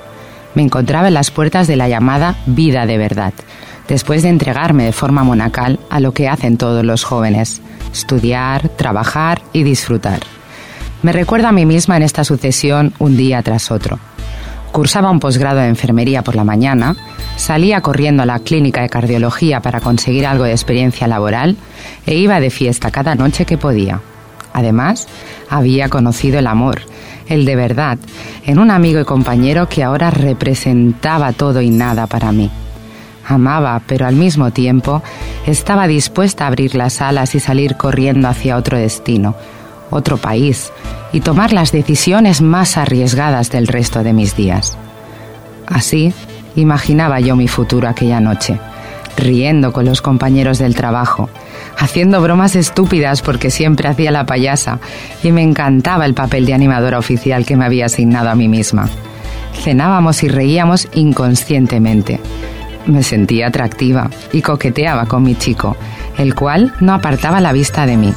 Me 0.55 0.63
encontraba 0.63 1.09
en 1.09 1.13
las 1.13 1.29
puertas 1.29 1.67
de 1.67 1.75
la 1.75 1.87
llamada 1.87 2.35
vida 2.47 2.87
de 2.87 2.97
verdad, 2.97 3.31
después 3.87 4.23
de 4.23 4.29
entregarme 4.29 4.85
de 4.85 4.91
forma 4.91 5.23
monacal 5.23 5.79
a 5.91 5.99
lo 5.99 6.15
que 6.15 6.27
hacen 6.27 6.57
todos 6.57 6.83
los 6.83 7.03
jóvenes, 7.03 7.61
estudiar, 7.93 8.69
trabajar 8.69 9.43
y 9.53 9.61
disfrutar. 9.61 10.21
Me 11.03 11.11
recuerdo 11.11 11.49
a 11.49 11.51
mí 11.51 11.67
misma 11.67 11.97
en 11.97 12.01
esta 12.01 12.23
sucesión 12.23 12.91
un 12.97 13.15
día 13.15 13.43
tras 13.43 13.69
otro. 13.69 13.99
Cursaba 14.71 15.11
un 15.11 15.19
posgrado 15.19 15.59
de 15.59 15.67
enfermería 15.67 16.23
por 16.23 16.35
la 16.35 16.43
mañana, 16.43 16.95
salía 17.35 17.81
corriendo 17.81 18.23
a 18.23 18.25
la 18.25 18.39
clínica 18.39 18.81
de 18.81 18.89
cardiología 18.89 19.59
para 19.59 19.79
conseguir 19.79 20.25
algo 20.25 20.45
de 20.45 20.53
experiencia 20.53 21.07
laboral 21.07 21.55
e 22.07 22.15
iba 22.15 22.39
de 22.39 22.49
fiesta 22.49 22.89
cada 22.89 23.13
noche 23.13 23.45
que 23.45 23.59
podía. 23.59 24.01
Además, 24.53 25.07
había 25.49 25.89
conocido 25.89 26.39
el 26.39 26.47
amor, 26.47 26.81
el 27.27 27.45
de 27.45 27.55
verdad, 27.55 27.97
en 28.45 28.59
un 28.59 28.71
amigo 28.71 28.99
y 28.99 29.05
compañero 29.05 29.69
que 29.69 29.83
ahora 29.83 30.11
representaba 30.11 31.31
todo 31.31 31.61
y 31.61 31.69
nada 31.69 32.07
para 32.07 32.31
mí. 32.31 32.49
Amaba, 33.27 33.81
pero 33.85 34.07
al 34.07 34.15
mismo 34.15 34.51
tiempo 34.51 35.01
estaba 35.45 35.87
dispuesta 35.87 36.43
a 36.43 36.47
abrir 36.47 36.75
las 36.75 37.01
alas 37.01 37.35
y 37.35 37.39
salir 37.39 37.77
corriendo 37.77 38.27
hacia 38.27 38.57
otro 38.57 38.77
destino, 38.77 39.35
otro 39.89 40.17
país, 40.17 40.71
y 41.13 41.21
tomar 41.21 41.53
las 41.53 41.71
decisiones 41.71 42.41
más 42.41 42.77
arriesgadas 42.77 43.49
del 43.49 43.67
resto 43.67 44.03
de 44.03 44.13
mis 44.13 44.35
días. 44.35 44.77
Así 45.67 46.13
imaginaba 46.55 47.19
yo 47.19 47.35
mi 47.35 47.47
futuro 47.47 47.87
aquella 47.87 48.19
noche, 48.19 48.59
riendo 49.17 49.71
con 49.71 49.85
los 49.85 50.01
compañeros 50.01 50.57
del 50.57 50.75
trabajo, 50.75 51.29
haciendo 51.77 52.21
bromas 52.21 52.55
estúpidas 52.55 53.21
porque 53.21 53.49
siempre 53.49 53.87
hacía 53.87 54.11
la 54.11 54.25
payasa 54.25 54.79
y 55.23 55.31
me 55.31 55.41
encantaba 55.41 56.05
el 56.05 56.13
papel 56.13 56.45
de 56.45 56.53
animadora 56.53 56.99
oficial 56.99 57.45
que 57.45 57.55
me 57.55 57.65
había 57.65 57.85
asignado 57.85 58.29
a 58.29 58.35
mí 58.35 58.47
misma. 58.47 58.89
Cenábamos 59.63 60.23
y 60.23 60.27
reíamos 60.27 60.87
inconscientemente. 60.93 62.19
Me 62.85 63.03
sentía 63.03 63.47
atractiva 63.47 64.09
y 64.31 64.41
coqueteaba 64.41 65.05
con 65.05 65.23
mi 65.23 65.35
chico, 65.35 65.77
el 66.17 66.33
cual 66.33 66.73
no 66.79 66.93
apartaba 66.93 67.39
la 67.41 67.53
vista 67.53 67.85
de 67.85 67.97
mí. 67.97 68.13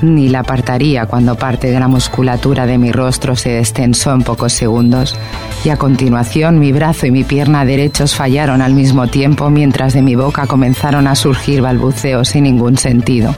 Ni 0.00 0.28
la 0.28 0.40
apartaría 0.40 1.06
cuando 1.06 1.34
parte 1.34 1.70
de 1.70 1.80
la 1.80 1.88
musculatura 1.88 2.66
de 2.66 2.78
mi 2.78 2.92
rostro 2.92 3.34
se 3.34 3.50
destensó 3.50 4.12
en 4.12 4.22
pocos 4.22 4.52
segundos 4.52 5.16
y 5.64 5.70
a 5.70 5.76
continuación 5.76 6.60
mi 6.60 6.70
brazo 6.70 7.06
y 7.06 7.10
mi 7.10 7.24
pierna 7.24 7.64
derechos 7.64 8.14
fallaron 8.14 8.62
al 8.62 8.74
mismo 8.74 9.08
tiempo 9.08 9.50
mientras 9.50 9.94
de 9.94 10.02
mi 10.02 10.14
boca 10.14 10.46
comenzaron 10.46 11.08
a 11.08 11.16
surgir 11.16 11.62
balbuceos 11.62 12.28
sin 12.28 12.44
ningún 12.44 12.78
sentido. 12.78 13.34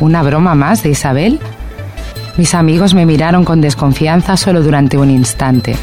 ¿Una 0.00 0.22
broma 0.22 0.54
más 0.54 0.84
de 0.84 0.90
Isabel? 0.90 1.40
Mis 2.36 2.54
amigos 2.54 2.94
me 2.94 3.04
miraron 3.04 3.44
con 3.44 3.60
desconfianza 3.60 4.36
solo 4.36 4.62
durante 4.62 4.96
un 4.96 5.10
instante. 5.10 5.76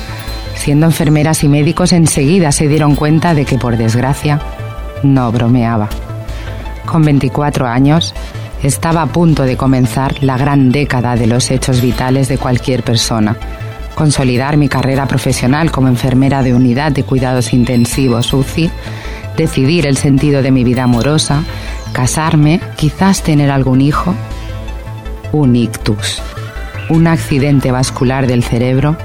Siendo 0.55 0.85
enfermeras 0.85 1.43
y 1.43 1.49
médicos 1.49 1.91
enseguida 1.91 2.53
se 2.53 2.69
dieron 2.69 2.95
cuenta 2.95 3.33
de 3.33 3.43
que 3.43 3.57
por 3.57 3.75
desgracia 3.75 4.39
no 5.03 5.31
bromeaba. 5.31 5.89
Con 6.85 7.03
24 7.03 7.67
años, 7.67 8.13
estaba 8.63 9.01
a 9.01 9.07
punto 9.07 9.43
de 9.43 9.57
comenzar 9.57 10.23
la 10.23 10.37
gran 10.37 10.71
década 10.71 11.15
de 11.15 11.27
los 11.27 11.51
hechos 11.51 11.81
vitales 11.81 12.27
de 12.27 12.37
cualquier 12.37 12.83
persona. 12.83 13.35
Consolidar 13.95 14.57
mi 14.57 14.69
carrera 14.69 15.07
profesional 15.07 15.71
como 15.71 15.87
enfermera 15.87 16.43
de 16.43 16.53
unidad 16.53 16.91
de 16.91 17.03
cuidados 17.03 17.53
intensivos 17.53 18.33
UCI, 18.33 18.69
decidir 19.35 19.87
el 19.87 19.97
sentido 19.97 20.41
de 20.41 20.51
mi 20.51 20.63
vida 20.63 20.83
amorosa, 20.83 21.43
casarme, 21.91 22.61
quizás 22.77 23.23
tener 23.23 23.51
algún 23.51 23.81
hijo. 23.81 24.13
Un 25.31 25.55
ictus. 25.55 26.21
un 26.89 27.07
accidente 27.07 27.71
vascular 27.71 28.27
del 28.27 28.43
cerebro 28.43 28.97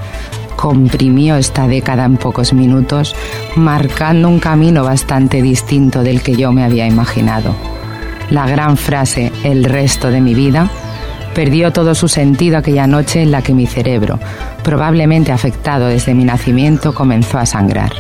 comprimió 0.57 1.37
esta 1.37 1.69
década 1.69 2.05
en 2.05 2.17
pocos 2.17 2.53
minutos, 2.53 3.15
marcando 3.55 4.29
un 4.29 4.41
camino 4.41 4.83
bastante 4.83 5.41
distinto 5.43 6.03
del 6.03 6.23
que 6.23 6.35
yo 6.35 6.51
me 6.51 6.65
había 6.65 6.87
imaginado. 6.87 7.76
La 8.31 8.47
gran 8.47 8.77
frase 8.77 9.33
el 9.45 9.65
resto 9.65 10.11
de 10.11 10.21
mi 10.21 10.35
vida 10.35 10.69
perdió 11.35 11.71
todo 11.71 11.95
su 11.95 12.09
sentido 12.09 12.59
aquella 12.59 12.87
noche 12.87 13.23
en 13.23 13.31
la 13.31 13.43
que 13.43 13.53
mi 13.53 13.67
cerebro, 13.67 14.19
probablemente 14.65 15.33
afectado 15.33 15.87
desde 15.87 16.15
mi 16.15 16.25
nacimiento, 16.25 16.95
comenzó 16.95 17.39
a 17.39 17.47
sangrar. 17.47 17.93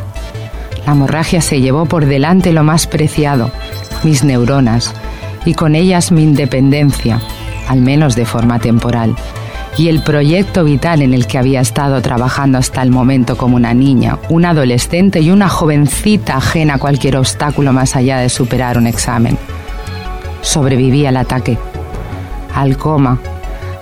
La 0.87 0.93
hemorragia 0.93 1.41
se 1.41 1.61
llevó 1.61 1.85
por 1.85 2.07
delante 2.07 2.53
lo 2.53 2.65
más 2.65 2.87
preciado, 2.87 3.51
mis 4.05 4.25
neuronas, 4.25 4.95
y 5.45 5.55
con 5.55 5.75
ellas 5.75 6.13
mi 6.13 6.23
independencia, 6.23 7.21
al 7.69 7.81
menos 7.81 8.17
de 8.17 8.25
forma 8.25 8.59
temporal, 8.59 9.15
y 9.77 9.89
el 9.89 10.03
proyecto 10.03 10.65
vital 10.65 11.03
en 11.03 11.13
el 11.13 11.27
que 11.27 11.39
había 11.39 11.61
estado 11.61 12.01
trabajando 12.01 12.59
hasta 12.59 12.83
el 12.83 12.91
momento 12.91 13.37
como 13.37 13.57
una 13.57 13.75
niña, 13.75 14.19
una 14.29 14.51
adolescente 14.51 15.21
y 15.21 15.31
una 15.31 15.49
jovencita 15.49 16.37
ajena 16.37 16.75
a 16.75 16.79
cualquier 16.79 17.17
obstáculo 17.17 17.73
más 17.73 17.95
allá 17.95 18.19
de 18.19 18.29
superar 18.29 18.79
un 18.79 18.87
examen. 18.87 19.37
Sobreviví 20.47 21.07
al 21.07 21.17
ataque, 21.17 21.59
al 22.55 22.77
coma, 22.77 23.19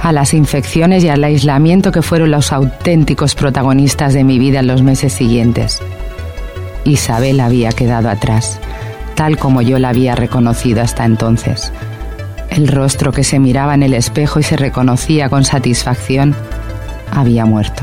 a 0.01 0.12
las 0.12 0.35
infecciones 0.35 1.05
y 1.05 1.09
al 1.09 1.23
aislamiento 1.23 1.93
que 1.93 2.03
fueron 2.03 2.31
los 2.31 2.53
auténticos 2.53 3.35
protagonistas 3.35 4.15
de 4.15 4.25
mi 4.25 4.39
vida 4.39 4.61
en 4.61 4.67
los 4.67 4.83
meses 4.83 5.12
siguientes. 5.12 5.81
Isabel 6.85 7.41
había 7.41 7.71
quedado 7.73 8.09
atrás, 8.09 8.59
tal 9.15 9.39
como 9.39 9.62
yo 9.62 9.79
la 9.79 9.91
había 9.91 10.15
reconocido 10.15 10.83
hasta 10.83 11.05
entonces 11.05 11.73
el 12.57 12.69
rostro 12.69 13.12
que 13.12 13.25
se 13.25 13.41
miraba 13.41 13.75
en 13.75 13.83
el 13.83 13.95
espejo 13.95 14.39
y 14.39 14.45
se 14.45 14.57
reconocía 14.57 15.29
con 15.29 15.45
satisfacción, 15.45 16.37
había 17.11 17.45
muerto. 17.45 17.83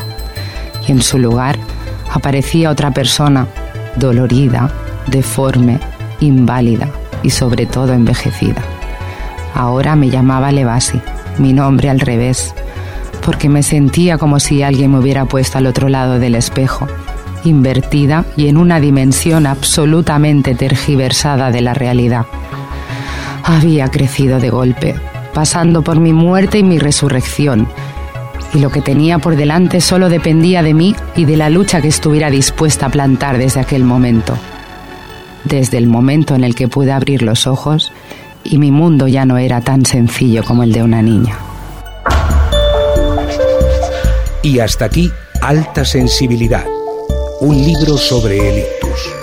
Y 0.88 0.94
en 0.94 1.02
su 1.02 1.20
lugar 1.20 1.58
aparecía 2.12 2.70
otra 2.70 2.92
persona, 2.92 3.48
dolorida, 3.98 4.72
deforme, 5.08 5.80
inválida 6.22 6.90
y 7.22 7.30
sobre 7.30 7.66
todo 7.66 7.94
envejecida. 7.94 8.62
Ahora 9.54 9.96
me 9.96 10.10
llamaba 10.10 10.52
Levasi, 10.52 11.02
mi 11.38 11.54
nombre 11.54 11.90
al 11.90 12.00
revés, 12.00 12.54
porque 13.26 13.50
me 13.50 13.64
sentía 13.64 14.18
como 14.18 14.40
si 14.40 14.64
alguien 14.64 14.92
me 14.92 15.00
hubiera 15.00 15.26
puesto 15.26 15.58
al 15.58 15.68
otro 15.68 15.90
lado 15.90 16.20
del 16.20 16.36
espejo, 16.36 16.88
invertida 17.44 18.26
y 18.38 18.48
en 18.48 18.58
una 18.58 18.80
dimensión 18.80 19.46
absolutamente 19.46 20.56
tergiversada 20.56 21.52
de 21.52 21.62
la 21.62 21.74
realidad 21.74 22.26
había 23.44 23.90
crecido 23.90 24.40
de 24.40 24.50
golpe, 24.50 24.96
pasando 25.34 25.82
por 25.82 26.00
mi 26.00 26.14
muerte 26.14 26.60
y 26.60 26.64
mi 26.64 26.80
resurrección. 26.80 27.68
Y 28.54 28.60
lo 28.60 28.70
que 28.70 28.82
tenía 28.82 29.20
por 29.20 29.36
delante 29.36 29.82
solo 29.82 30.10
dependía 30.10 30.62
de 30.62 30.74
mí 30.74 30.96
y 31.16 31.26
de 31.26 31.38
la 31.38 31.50
lucha 31.50 31.82
que 31.82 31.88
estuviera 31.88 32.30
dispuesta 32.30 32.88
a 32.88 32.90
plantar 32.90 33.38
desde 33.38 33.62
aquel 33.62 33.84
momento. 33.84 34.38
Desde 35.44 35.78
el 35.78 35.88
momento 35.88 36.36
en 36.36 36.44
el 36.44 36.54
que 36.54 36.68
pude 36.68 36.92
abrir 36.92 37.24
los 37.24 37.48
ojos 37.48 37.92
y 38.44 38.58
mi 38.58 38.72
mundo 38.72 39.08
ya 39.08 39.26
no 39.26 39.38
era 39.38 39.62
tan 39.62 39.86
sencillo 39.86 40.44
como 40.44 40.64
el 40.64 40.72
de 40.72 40.84
una 40.84 41.02
niña. 41.02 41.38
Y 44.44 44.60
hasta 44.60 44.86
aquí, 44.86 45.12
Alta 45.42 45.86
Sensibilidad, 45.86 46.66
un 47.42 47.56
libro 47.58 47.98
sobre 47.98 48.38
el 48.38 48.60
ictus. 48.60 49.14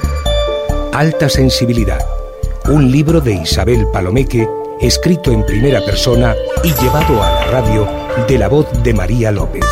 Alta 0.92 1.28
Sensibilidad 1.28 1.98
un 2.68 2.90
libro 2.90 3.22
de 3.22 3.32
Isabel 3.32 3.86
Palomeque, 3.90 4.46
escrito 4.80 5.32
en 5.32 5.44
primera 5.46 5.80
persona 5.80 6.34
y 6.62 6.68
llevado 6.74 7.22
a 7.22 7.32
la 7.32 7.46
radio 7.46 7.88
de 8.28 8.38
la 8.38 8.48
voz 8.48 8.66
de 8.82 8.92
María 8.92 9.32
López. 9.32 9.64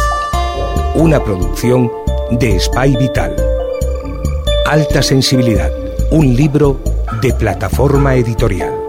Una 0.94 1.22
producción 1.22 1.92
de 2.30 2.58
Spy 2.58 2.96
Vital. 2.96 3.36
Alta 4.64 5.02
Sensibilidad, 5.02 5.70
un 6.10 6.34
libro 6.34 6.80
de 7.20 7.34
plataforma 7.34 8.14
editorial. 8.14 8.85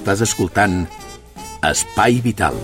Estàs 0.00 0.22
escoltant 0.24 0.86
Espai 1.68 2.22
Vital. 2.24 2.54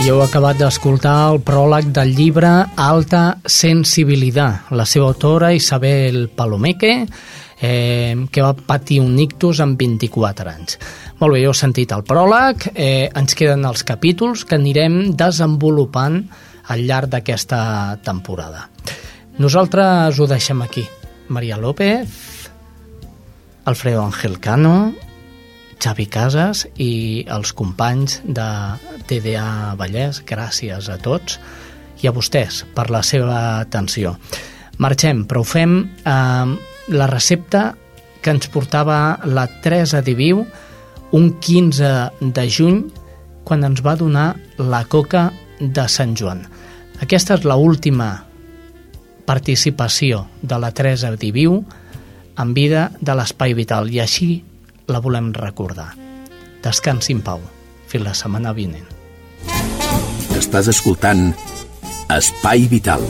I 0.00 0.06
heu 0.08 0.22
acabat 0.24 0.56
d'escoltar 0.56 1.12
el 1.28 1.42
pròleg 1.44 1.90
del 1.92 2.14
llibre 2.16 2.48
Alta 2.80 3.34
Sensibilitat, 3.44 4.70
la 4.72 4.86
seva 4.88 5.10
autora 5.10 5.50
Isabel 5.52 6.30
Palomeque, 6.32 6.94
eh, 7.60 8.16
que 8.32 8.40
va 8.40 8.54
patir 8.56 9.02
un 9.04 9.18
ictus 9.20 9.60
amb 9.60 9.76
24 9.76 10.48
anys. 10.48 10.78
Molt 11.20 11.36
bé, 11.36 11.42
heu 11.44 11.52
sentit 11.52 11.92
el 11.92 12.00
pròleg, 12.08 12.70
eh, 12.72 13.10
ens 13.12 13.36
queden 13.36 13.68
els 13.68 13.84
capítols 13.84 14.46
que 14.48 14.56
anirem 14.56 15.12
desenvolupant 15.12 16.22
al 16.72 16.86
llarg 16.88 17.12
d'aquesta 17.12 18.00
temporada. 18.00 18.70
Nosaltres 19.36 20.18
ho 20.18 20.26
deixem 20.26 20.64
aquí. 20.64 20.88
Maria 21.28 21.60
López, 21.60 22.08
Alfredo 23.66 24.02
Ángel 24.02 24.40
Cano, 24.40 24.94
Xavi 25.80 26.06
Casas 26.12 26.66
i 26.78 27.24
els 27.32 27.54
companys 27.56 28.20
de 28.24 28.46
TDA 29.08 29.74
Vallès, 29.80 30.20
gràcies 30.26 30.90
a 30.92 30.98
tots 31.00 31.38
i 32.00 32.08
a 32.08 32.12
vostès 32.14 32.62
per 32.76 32.88
la 32.92 33.02
seva 33.06 33.60
atenció. 33.60 34.14
Marxem, 34.80 35.24
però 35.28 35.42
ho 35.42 35.48
fem 35.48 35.76
amb 36.08 36.92
la 36.92 37.08
recepta 37.10 37.74
que 38.20 38.32
ens 38.34 38.48
portava 38.52 39.20
la 39.24 39.46
Teresa 39.64 40.00
Diviu 40.04 40.44
un 41.16 41.30
15 41.40 41.92
de 42.20 42.46
juny 42.48 42.82
quan 43.44 43.64
ens 43.66 43.82
va 43.84 43.96
donar 43.96 44.34
la 44.58 44.84
coca 44.84 45.30
de 45.60 45.86
Sant 45.88 46.14
Joan. 46.16 46.44
Aquesta 47.00 47.36
és 47.38 47.46
l 47.48 47.56
última 47.56 48.10
participació 49.26 50.26
de 50.42 50.58
la 50.60 50.72
Teresa 50.76 51.12
Diviu 51.16 51.60
en 52.40 52.54
vida 52.54 52.90
de 53.00 53.16
l'Espai 53.16 53.54
Vital 53.56 53.90
i 53.92 54.00
així 54.04 54.30
la 54.90 55.00
volem 55.00 55.30
recordar. 55.32 55.92
Descansi 56.62 57.14
en 57.16 57.22
pau. 57.24 57.40
Fins 57.90 58.04
la 58.04 58.14
setmana 58.14 58.52
vinent. 58.54 58.86
Estàs 60.36 60.68
escoltant 60.72 61.30
Espai 62.10 62.66
Vital. 62.70 63.02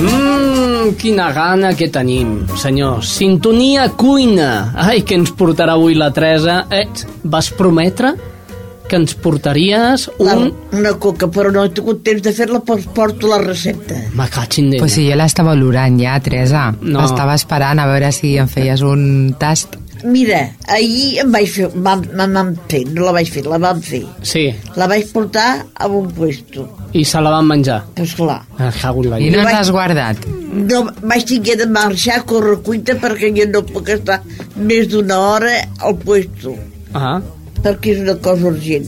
Mmm, 0.00 0.94
quina 0.98 1.30
gana 1.34 1.72
que 1.78 1.88
tenim, 1.92 2.36
senyor. 2.58 3.02
Sintonia 3.06 3.88
cuina. 3.98 4.72
Ai, 4.74 5.02
que 5.06 5.18
ens 5.18 5.32
portarà 5.34 5.76
avui 5.78 5.94
la 5.98 6.10
Teresa. 6.14 6.64
Eh, 6.70 6.86
vas 7.22 7.50
prometre 7.54 8.14
que 8.88 8.96
ens 9.00 9.14
portaries 9.16 10.08
un... 10.18 10.26
La, 10.26 10.34
una 10.78 10.92
coca, 11.00 11.28
però 11.32 11.50
no 11.54 11.62
he 11.64 11.70
tingut 11.74 12.02
temps 12.04 12.22
de 12.24 12.32
fer-la, 12.36 12.60
doncs 12.66 12.86
porto 12.96 13.30
la 13.30 13.38
recepta. 13.42 13.96
Me 14.16 14.26
cagin 14.32 14.70
d'ella. 14.72 14.82
Pues 14.84 14.96
si 14.98 15.06
jo 15.08 15.16
l'estava 15.16 15.54
olorant 15.56 15.96
ja, 16.00 16.18
Teresa. 16.20 16.66
No. 16.82 17.04
Estava 17.06 17.34
esperant 17.38 17.80
a 17.80 17.86
veure 17.90 18.12
si 18.12 18.34
em 18.40 18.48
feies 18.50 18.82
un 18.84 19.34
tast. 19.40 19.78
Mira, 20.04 20.42
ahir 20.68 21.22
em 21.22 21.30
vaig 21.32 21.46
fer, 21.48 21.70
vam, 21.80 22.02
vam 22.12 22.50
fer, 22.68 22.82
no 22.92 23.06
la 23.06 23.12
vaig 23.16 23.30
fer, 23.32 23.46
la 23.48 23.56
vam 23.62 23.78
fer. 23.80 24.02
Sí, 24.20 24.42
La 24.76 24.84
vaig 24.90 25.06
portar 25.14 25.64
a 25.80 25.86
un 25.88 26.10
puesto. 26.12 26.66
i 26.92 27.04
se 27.08 27.20
la 27.24 27.30
van 27.32 27.46
menjar. 27.48 27.78
Pues 27.96 28.12
clar, 28.14 28.42
Ah, 28.58 28.68
en 28.68 29.08
la 29.10 29.18
I 29.18 29.30
no 29.30 29.38
llei. 29.40 29.44
l'has 29.54 29.70
guardat. 29.72 30.18
no 30.52 30.82
vaig 31.02 31.24
tinguer 31.24 31.56
de 31.56 31.66
marxar 31.66 32.18
a 32.18 32.22
córrer 32.28 32.58
cuita 32.62 32.94
perquè 33.00 33.32
jo 33.34 33.48
no 33.50 33.64
puc 33.66 33.88
estar 33.88 34.20
més 34.56 34.88
d'una 34.92 35.16
hora 35.18 35.54
al 35.80 35.96
puesto, 35.96 36.52
Ah, 36.92 37.20
perquè 37.64 37.94
és 37.94 38.04
una 38.04 38.18
cosa 38.20 38.50
urgent. 38.52 38.86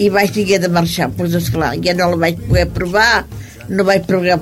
I 0.00 0.08
vaig 0.10 0.32
tinguer 0.32 0.58
de 0.62 0.72
marxar, 0.72 1.10
doncs 1.18 1.36
esclar, 1.42 1.74
ja 1.84 1.94
no 1.98 2.08
la 2.14 2.20
vaig 2.24 2.40
poder 2.48 2.66
provar, 2.72 3.24
no 3.68 3.84
vaig 3.84 4.08
poder 4.08 4.38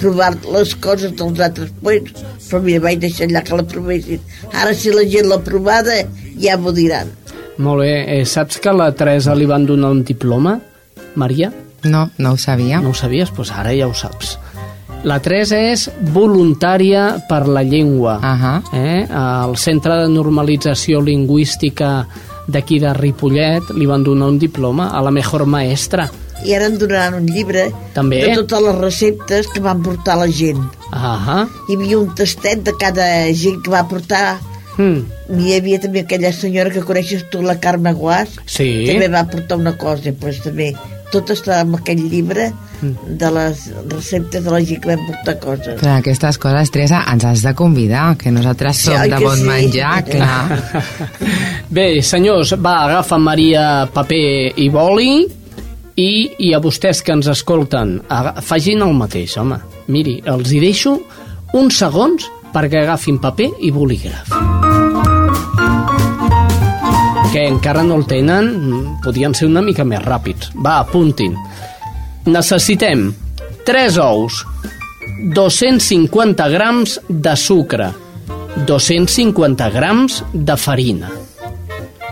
provar 0.00 0.32
les 0.56 0.74
coses 0.82 1.14
dels 1.16 1.40
altres 1.44 1.70
puestos, 1.80 2.24
però 2.48 2.62
mira, 2.64 2.82
vaig 2.88 3.00
deixar 3.04 3.28
allà 3.28 3.44
que 3.46 3.60
la 3.60 3.66
provessin. 3.68 4.20
Ara 4.50 4.74
si 4.74 4.92
la 4.94 5.06
gent 5.06 5.28
l'ha 5.30 5.38
provada, 5.46 6.02
ja 6.40 6.58
m'ho 6.58 6.74
diran. 6.76 7.16
molt 7.60 7.82
bé. 7.84 8.20
Eh, 8.20 8.24
saps 8.24 8.58
que 8.58 8.70
a 8.70 8.72
la 8.72 8.90
Teresa 8.96 9.34
li 9.36 9.46
van 9.46 9.66
donar 9.66 9.90
un 9.90 10.02
diploma, 10.02 10.58
Maria? 11.14 11.52
No, 11.84 12.10
no 12.18 12.32
ho 12.32 12.36
sabia. 12.36 12.80
No 12.80 12.90
ho 12.90 12.94
sabies? 12.94 13.28
Doncs 13.28 13.36
pues 13.36 13.50
ara 13.52 13.74
ja 13.76 13.86
ho 13.86 13.94
saps. 13.94 14.38
La 15.04 15.18
Teresa 15.20 15.56
és 15.56 15.86
voluntària 16.12 17.22
per 17.28 17.46
la 17.48 17.62
llengua. 17.62 18.18
Uh 18.18 18.42
-huh. 18.42 18.62
eh? 18.72 19.06
Al 19.10 19.56
Centre 19.56 19.96
de 19.96 20.08
Normalització 20.08 21.00
Lingüística 21.00 22.06
d'aquí 22.52 22.78
de 22.82 22.92
Ripollet 22.96 23.70
li 23.76 23.86
van 23.86 24.02
donar 24.04 24.28
un 24.28 24.38
diploma 24.38 24.90
a 24.90 25.00
la 25.02 25.10
mejor 25.10 25.46
maestra. 25.46 26.08
I 26.44 26.54
ara 26.56 26.66
em 26.70 26.76
donaran 26.80 27.14
un 27.20 27.26
llibre 27.28 27.66
També? 27.94 28.22
de 28.24 28.34
totes 28.40 28.62
les 28.64 28.76
receptes 28.80 29.46
que 29.52 29.60
van 29.60 29.82
portar 29.84 30.16
la 30.18 30.28
gent. 30.32 30.60
Ah 30.92 31.46
Hi 31.68 31.76
havia 31.76 31.98
un 31.98 32.14
tastet 32.16 32.62
de 32.64 32.72
cada 32.80 33.06
gent 33.32 33.60
que 33.62 33.70
va 33.70 33.82
portar. 33.88 34.38
hmm. 34.78 35.02
Hi 35.38 35.52
havia 35.58 35.78
també 35.80 36.00
aquella 36.00 36.32
senyora 36.32 36.70
que 36.70 36.80
coneixes 36.82 37.26
tu, 37.30 37.42
la 37.42 37.58
Carme 37.60 37.92
Guas, 37.92 38.38
Sí. 38.46 38.86
també 38.88 39.08
va 39.08 39.26
portar 39.28 39.58
una 39.58 39.76
cosa, 39.76 40.10
doncs 40.12 40.40
també 40.42 40.72
tot 41.12 41.30
està 41.34 41.60
en 41.64 41.74
aquell 41.78 42.00
llibre 42.10 42.50
de 42.80 43.30
les 43.34 43.64
receptes 43.90 44.44
de 44.44 44.50
la 44.54 44.60
gent 44.64 44.80
que 44.80 44.92
vam 44.94 45.02
portar 45.08 45.34
coses. 45.42 45.74
Però 45.82 45.96
aquestes 45.98 46.38
coses, 46.40 46.70
Teresa, 46.72 47.02
ens 47.12 47.26
has 47.28 47.42
de 47.44 47.52
convidar, 47.58 48.14
que 48.20 48.32
nosaltres 48.32 48.78
Sí, 48.80 48.88
som 48.88 49.00
oi 49.02 49.10
de 49.12 49.20
bon 49.24 49.36
sí? 49.36 49.48
menjar, 49.48 50.04
clar. 50.10 50.62
Bé, 51.70 51.88
senyors, 52.02 52.54
va, 52.62 52.78
agafa 52.86 53.18
Maria 53.20 53.66
paper 53.92 54.24
i 54.56 54.70
boli 54.72 55.10
i, 56.00 56.10
i 56.38 56.54
a 56.56 56.60
vostès 56.62 57.02
que 57.04 57.12
ens 57.12 57.28
escolten, 57.28 57.98
facin 58.46 58.86
el 58.86 58.94
mateix, 58.96 59.36
home. 59.36 59.60
Miri, 59.92 60.20
els 60.30 60.54
hi 60.54 60.62
deixo 60.62 60.96
uns 61.58 61.82
segons 61.82 62.30
perquè 62.54 62.84
agafin 62.86 63.20
paper 63.22 63.52
i 63.60 63.70
bolígraf. 63.74 64.59
Que 67.30 67.46
encara 67.46 67.84
no 67.86 67.94
el 68.00 68.06
tenen, 68.10 68.48
podien 69.04 69.34
ser 69.38 69.46
una 69.46 69.62
mica 69.62 69.84
més 69.86 70.02
ràpids. 70.02 70.50
Va, 70.58 70.80
apuntin. 70.80 71.36
Necessitem 72.26 73.12
3 73.64 73.98
ous, 74.02 74.40
250 75.36 76.48
grams 76.50 76.98
de 77.08 77.36
sucre, 77.36 77.92
250 78.66 79.70
grams 79.70 80.24
de 80.32 80.56
farina, 80.56 81.10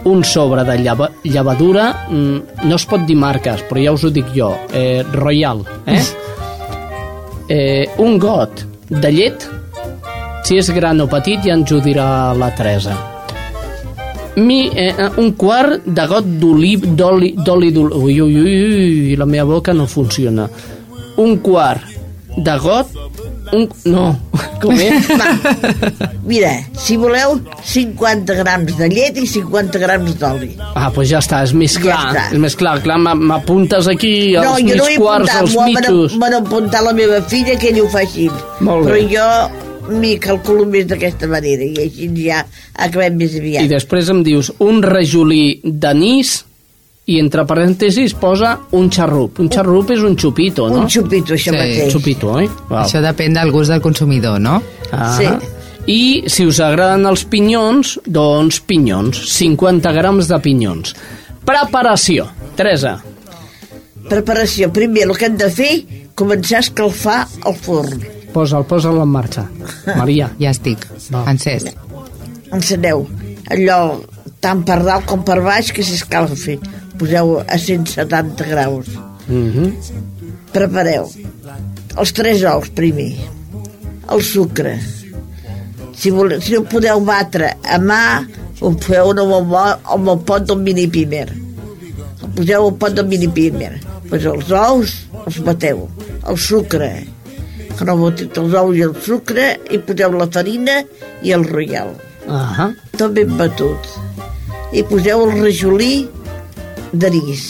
un 0.04 0.22
sobre 0.24 0.62
de 0.64 0.78
lleva, 0.78 1.10
llevadura, 1.24 1.90
mm, 2.08 2.64
no 2.68 2.76
es 2.76 2.86
pot 2.86 3.04
dir 3.06 3.16
marques, 3.16 3.66
però 3.68 3.82
ja 3.88 3.92
us 3.92 4.04
ho 4.04 4.10
dic 4.14 4.30
jo, 4.34 4.54
eh, 4.72 5.02
Royal, 5.12 5.64
eh? 5.86 6.02
eh? 7.48 7.90
Un 7.98 8.18
got 8.18 8.64
de 8.88 9.12
llet, 9.12 9.50
si 10.44 10.62
és 10.62 10.70
gran 10.70 11.00
o 11.00 11.10
petit 11.10 11.42
ja 11.44 11.58
ens 11.58 11.72
ho 11.72 11.82
dirà 11.84 12.32
la 12.38 12.54
Teresa. 12.54 13.17
Mi, 14.38 14.70
eh, 14.74 14.94
un 15.18 15.32
quart 15.40 15.82
de 15.84 16.06
got 16.06 16.24
d'oliv 16.38 16.84
d'oli 16.96 17.32
d'oli 17.36 17.72
d'oli... 17.74 17.94
Ui, 17.98 18.20
ui, 18.20 18.36
ui, 18.42 19.16
la 19.18 19.26
meva 19.26 19.44
boca 19.56 19.72
no 19.74 19.86
funciona. 19.90 20.48
Un 21.18 21.38
quart 21.42 21.82
de 22.36 22.56
got... 22.62 22.86
Un... 23.50 23.64
No, 23.88 24.10
com 24.62 24.74
és? 24.76 25.06
Mira, 26.28 26.50
si 26.76 26.98
voleu, 27.00 27.38
50 27.64 28.34
grams 28.42 28.74
de 28.76 28.88
llet 28.92 29.16
i 29.16 29.24
50 29.26 29.80
grams 29.80 30.12
d'oli. 30.20 30.50
Ah, 30.74 30.90
doncs 30.90 30.94
pues 30.98 31.08
ja 31.10 31.22
està, 31.24 31.40
és 31.46 31.54
més 31.56 31.78
Ja 31.78 31.80
clar. 31.86 32.02
està. 32.12 32.24
és 32.36 32.42
més 32.44 32.56
clar, 32.60 32.74
clar, 32.84 32.98
m'a- 33.00 33.16
m'apuntes 33.16 33.88
aquí 33.88 34.12
els 34.36 34.44
no, 34.44 34.58
jo 34.58 34.66
mig 34.68 34.76
no 34.82 34.90
he 34.92 34.98
quarts, 35.00 35.32
apuntat, 35.32 35.40
els 35.46 35.54
m'ho 35.56 35.62
ha- 35.64 35.70
mitjos. 35.72 36.18
m'ho 36.20 36.28
ha 36.28 36.42
apuntat 36.42 36.84
la 36.84 36.92
meva 37.00 37.22
filla 37.32 37.56
que 37.58 37.72
ell 37.72 37.80
ho 37.86 37.88
fa 37.88 38.04
així. 38.04 38.28
Molt 38.60 38.84
bé. 38.84 38.92
Però 38.92 39.00
jo 39.16 39.26
m'hi 39.88 40.16
calculo 40.22 40.66
més 40.68 40.86
d'aquesta 40.90 41.28
manera 41.30 41.64
i 41.64 41.74
així 41.84 42.10
ja 42.20 42.42
acabem 42.74 43.16
més 43.20 43.34
aviat. 43.38 43.64
I 43.64 43.72
després 43.72 44.10
em 44.12 44.22
dius 44.26 44.52
un 44.64 44.82
rajolí 44.84 45.60
d'anís 45.64 46.42
i 47.08 47.16
entre 47.22 47.46
parèntesis 47.48 48.12
posa 48.20 48.54
un 48.76 48.90
xarrup. 48.92 49.40
Un 49.40 49.48
xarrup 49.52 49.94
és 49.94 50.02
un 50.04 50.16
xupito, 50.20 50.66
no? 50.68 50.82
Un 50.84 50.90
xupito, 50.92 51.32
això 51.38 51.54
mateix. 51.54 51.92
Xupito, 51.94 52.34
oi? 52.36 52.48
Val. 52.68 52.82
Això 52.84 53.00
depèn 53.04 53.38
del 53.38 53.52
gust 53.54 53.72
del 53.72 53.80
consumidor, 53.84 54.36
no? 54.44 54.58
Ah. 54.92 55.14
Sí. 55.16 55.30
I 55.88 56.02
si 56.28 56.44
us 56.44 56.60
agraden 56.60 57.08
els 57.08 57.24
pinyons, 57.24 57.94
doncs 58.04 58.60
pinyons. 58.60 59.22
50 59.38 59.94
grams 59.96 60.28
de 60.28 60.36
pinyons. 60.44 60.92
Preparació. 61.48 62.28
Teresa. 62.60 62.98
Preparació. 64.10 64.68
Primer, 64.76 65.08
el 65.08 65.16
que 65.16 65.30
hem 65.30 65.40
de 65.40 65.48
fer, 65.48 65.72
començar 66.18 66.60
a 66.60 66.66
escalfar 66.66 67.22
el 67.48 67.56
forn. 67.56 68.04
Posa'l, 68.38 68.64
posa'l 68.70 69.00
en 69.02 69.10
marxa. 69.10 69.48
Maria. 69.96 70.30
Ja 70.42 70.52
estic. 70.54 70.84
Va. 71.10 71.24
Encès. 71.32 71.66
Enceneu 72.54 73.02
allò 73.50 73.78
tant 74.44 74.60
per 74.68 74.78
dalt 74.86 75.08
com 75.10 75.24
per 75.26 75.40
baix 75.42 75.72
que 75.74 75.82
s'escalfi. 75.82 76.58
Poseu 76.98 77.38
a 77.40 77.58
170 77.58 78.46
graus. 78.52 78.86
Mm 79.26 79.50
-hmm. 79.52 79.72
Prepareu 80.52 81.10
els 81.98 82.12
tres 82.14 82.44
ous 82.46 82.68
primer, 82.78 83.10
el 84.14 84.22
sucre. 84.22 84.78
Si, 85.98 86.10
voleu, 86.14 86.40
si 86.40 86.54
no 86.54 86.62
podeu 86.62 87.00
batre 87.00 87.56
a 87.64 87.78
mà, 87.78 88.22
ho 88.60 88.70
feu 88.86 89.10
amb 89.10 89.34
el, 89.34 89.56
amb 89.94 90.08
el 90.08 90.18
pot 90.28 90.46
del 90.46 90.62
mini 90.62 90.86
pimer. 90.86 91.26
Poseu 92.36 92.68
el 92.68 92.74
pot 92.78 92.94
del 92.94 93.06
mini 93.06 93.28
pimer. 93.28 93.80
Pues 94.08 94.24
els 94.24 94.50
ous 94.50 94.94
els 95.26 95.40
bateu, 95.44 95.88
el 96.28 96.38
sucre. 96.38 96.90
Quan 97.78 97.92
heu 97.92 98.00
batit 98.08 98.38
els 98.40 98.54
ous 98.58 98.74
i 98.74 98.80
el 98.82 98.94
sucre, 99.04 99.52
i 99.70 99.78
poseu 99.78 100.16
la 100.18 100.26
farina 100.34 100.80
i 101.22 101.30
el 101.36 101.44
royal. 101.46 101.92
Ah 102.26 102.72
Tot 102.98 103.14
ben 103.14 103.36
batut. 103.38 103.86
I 104.74 104.82
poseu 104.88 105.22
el 105.28 105.36
rajolí 105.38 105.92
d'anís. 106.90 107.44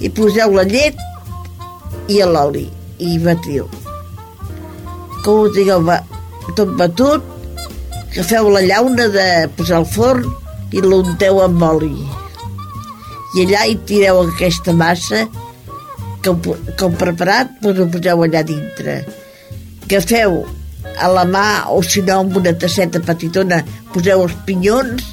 I 0.00 0.08
poseu 0.16 0.56
la 0.56 0.64
llet 0.64 0.96
i 2.08 2.22
l'oli 2.24 2.64
i 3.04 3.18
batiu. 3.20 3.68
Com 5.24 5.44
ho 5.44 5.52
digueu, 5.52 5.84
va, 5.84 6.00
tot 6.56 6.72
batut, 6.80 7.22
agafeu 8.08 8.48
la 8.54 8.64
llauna 8.64 9.10
de 9.12 9.28
posar 9.58 9.82
al 9.82 9.88
forn 9.92 10.32
i 10.72 10.80
l'unteu 10.80 11.44
amb 11.44 11.68
oli. 11.68 11.94
I 13.36 13.44
allà 13.44 13.68
hi 13.68 13.76
tireu 13.88 14.24
aquesta 14.24 14.72
massa 14.72 15.26
que 16.24 16.32
que 16.74 16.84
heu 16.86 16.92
preparat, 16.98 17.50
doncs 17.62 17.80
ho 17.84 17.86
poseu 17.92 18.22
allà 18.26 18.42
dintre. 18.48 19.02
Agafeu 19.84 20.40
a 21.00 21.08
la 21.12 21.24
mà 21.28 21.46
o 21.74 21.82
si 21.82 22.02
no 22.06 22.20
amb 22.22 22.36
una 22.40 22.52
tasseta 22.56 23.00
petitona 23.04 23.58
poseu 23.92 24.22
els 24.24 24.34
pinyons 24.46 25.04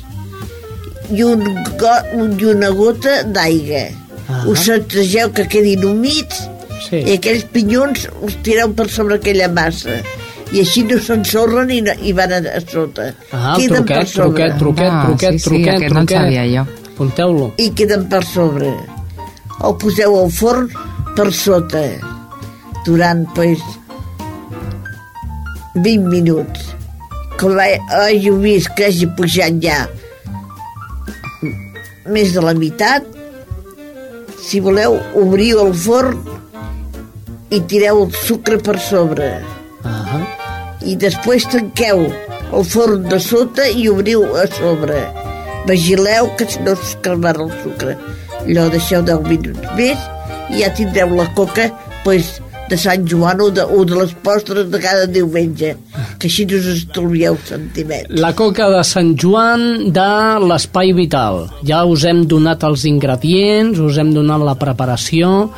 i, 1.11 1.23
un 1.27 1.43
go, 1.79 1.91
un, 2.15 2.37
i 2.39 2.45
una 2.53 2.69
gota 2.75 3.21
d'aigua. 3.27 3.83
Ah. 4.31 4.45
Us 4.47 4.65
sacsegeu 4.69 5.31
que 5.35 5.47
quedin 5.51 5.83
humits 5.85 6.47
Sí. 6.81 6.97
i 7.05 7.11
aquells 7.13 7.43
pinyons 7.53 8.07
els 8.09 8.35
tireu 8.41 8.71
per 8.73 8.87
sobre 8.89 9.19
aquella 9.19 9.45
massa 9.53 9.99
i 10.51 10.63
així 10.63 10.81
no 10.89 10.95
s'ensorren 10.99 11.69
i, 11.71 11.77
no, 11.85 11.93
i 12.01 12.09
van 12.17 12.33
a, 12.33 12.39
a 12.57 12.61
sota. 12.65 13.11
Ah, 13.31 13.53
Queden 13.59 13.83
truquet, 13.85 13.99
per 13.99 14.07
sobre. 14.09 14.31
truquet, 14.31 14.57
truquet, 14.59 14.89
Ah, 14.89 15.03
truquet, 15.05 15.35
sí, 15.37 15.39
sí, 15.39 15.45
truquet, 15.45 15.83
no 15.85 15.99
truquet. 15.99 16.17
sabia 16.17 16.45
jo. 16.49 16.63
Apunteu-lo. 16.95 17.51
i 17.61 17.69
queden 17.77 18.07
per 18.09 18.23
sobre. 18.25 18.71
El 19.61 19.77
poseu 19.77 20.17
al 20.23 20.31
forn 20.33 20.71
per 21.15 21.31
sota 21.33 21.83
durant, 22.85 23.25
pues, 23.35 23.59
20 25.75 26.07
minuts. 26.09 26.69
Ha- 27.41 27.81
hàgiu 27.97 28.35
vist 28.37 28.69
que 28.77 28.85
hagi 28.85 29.07
pujat 29.17 29.55
ja 29.63 29.87
més 32.11 32.33
de 32.33 32.41
la 32.43 32.53
meitat, 32.53 33.05
si 34.41 34.59
voleu, 34.59 34.97
obriu 35.17 35.61
el 35.63 35.73
forn 35.73 36.17
i 37.51 37.59
tireu 37.71 38.03
el 38.05 38.13
sucre 38.25 38.59
per 38.61 38.77
sobre. 38.79 39.31
Ah 39.83 40.21
I 40.81 40.95
després 40.97 41.45
tanqueu 41.49 42.07
el 42.51 42.63
forn 42.65 43.03
de 43.09 43.19
sota 43.21 43.67
i 43.69 43.87
obriu 43.89 44.23
a 44.37 44.47
sobre. 44.49 45.01
Vigileu 45.69 46.31
que 46.37 46.47
si 46.49 46.59
no 46.65 46.73
s'escalmarà 46.75 47.45
el 47.45 47.51
sucre. 47.63 47.97
Allò 48.41 48.67
deixeu 48.73 49.03
10 49.05 49.21
minuts 49.29 49.75
més 49.77 49.97
i 50.51 50.63
ja 50.63 50.71
tindreu 50.75 51.15
la 51.15 51.27
coca 51.35 51.69
pues, 52.03 52.39
de 52.71 52.77
Sant 52.79 53.03
Joan 53.07 53.41
o 53.43 53.49
de, 53.51 53.63
o 53.63 53.83
de 53.87 53.97
les 53.99 54.13
postres 54.23 54.69
de 54.71 54.79
cada 54.79 55.07
diumenge, 55.07 55.73
que 56.19 56.29
així 56.29 56.45
us 56.55 56.69
estalvieu 56.71 57.35
centimets. 57.47 58.11
La 58.15 58.31
coca 58.37 58.69
de 58.71 58.83
Sant 58.87 59.11
Joan 59.19 59.91
de 59.91 60.11
l'Espai 60.45 60.93
Vital. 60.95 61.43
Ja 61.67 61.83
us 61.83 62.05
hem 62.07 62.23
donat 62.31 62.63
els 62.67 62.85
ingredients, 62.87 63.79
us 63.79 63.99
hem 63.99 64.13
donat 64.15 64.45
la 64.47 64.55
preparació, 64.59 65.49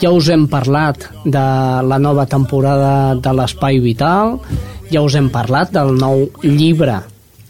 ja 0.00 0.12
us 0.12 0.28
hem 0.32 0.46
parlat 0.52 1.06
de 1.24 1.46
la 1.88 2.00
nova 2.00 2.26
temporada 2.28 3.14
de 3.16 3.32
l'Espai 3.36 3.80
Vital, 3.80 4.36
ja 4.92 5.00
us 5.04 5.16
hem 5.16 5.30
parlat 5.32 5.72
del 5.72 5.94
nou 5.96 6.26
llibre 6.44 6.98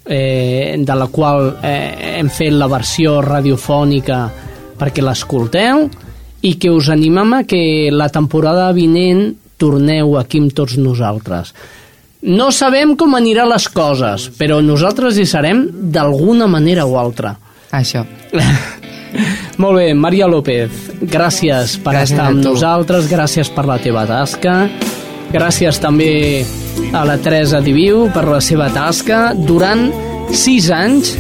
eh, 0.07 0.77
de 0.79 0.95
la 0.99 1.09
qual 1.11 1.57
eh, 1.63 2.19
hem 2.21 2.31
fet 2.31 2.55
la 2.55 2.71
versió 2.71 3.19
radiofònica 3.27 4.21
perquè 4.79 5.03
l'escolteu 5.05 5.89
i 6.43 6.55
que 6.61 6.71
us 6.73 6.89
animem 6.93 7.35
a 7.37 7.45
que 7.45 7.91
la 7.93 8.09
temporada 8.09 8.71
vinent 8.73 9.35
torneu 9.61 10.17
aquí 10.19 10.41
amb 10.41 10.55
tots 10.57 10.79
nosaltres. 10.81 11.53
No 12.21 12.51
sabem 12.53 12.97
com 13.01 13.15
anirà 13.17 13.47
les 13.49 13.69
coses, 13.73 14.29
però 14.37 14.61
nosaltres 14.65 15.17
hi 15.17 15.27
serem 15.29 15.67
d'alguna 15.93 16.49
manera 16.49 16.85
o 16.85 16.99
altra. 17.01 17.35
Això. 17.73 18.05
Molt 19.61 19.77
bé, 19.77 19.87
Maria 19.95 20.29
López, 20.31 20.71
gràcies 21.01 21.77
per 21.83 21.95
Gràcies 21.97 22.13
estar 22.15 22.29
amb 22.31 22.45
nosaltres, 22.45 23.09
gràcies 23.11 23.51
per 23.53 23.67
la 23.69 23.79
teva 23.83 24.07
tasca, 24.09 24.55
gràcies 25.33 25.81
també 25.83 26.13
a 26.97 27.03
la 27.09 27.19
Teresa 27.21 27.61
Diviu 27.65 28.07
per 28.15 28.27
la 28.29 28.41
seva 28.45 28.71
tasca 28.73 29.31
durant 29.35 29.89
sis 30.33 30.71
anys. 30.73 31.17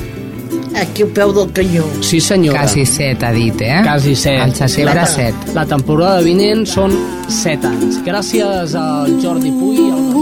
Aquí 0.77 1.03
al 1.03 1.09
peu 1.09 1.33
del 1.35 1.51
canyó. 1.53 1.85
Sí, 2.01 2.21
senyora. 2.21 2.61
Quasi 2.63 2.87
set, 2.87 3.23
ha 3.23 3.33
dit, 3.33 3.61
eh? 3.61 3.81
Quasi 3.83 4.15
set. 4.15 4.41
Al 4.41 4.55
setembre, 4.55 4.95
la, 4.95 5.07
set. 5.07 5.35
La 5.55 5.67
temporada 5.67 6.23
vinent 6.23 6.67
són 6.69 6.95
set 7.29 7.65
anys. 7.67 7.99
Gràcies 8.07 8.77
al 8.79 9.19
Jordi 9.23 9.51
Puy, 9.59 9.91
al 9.91 10.20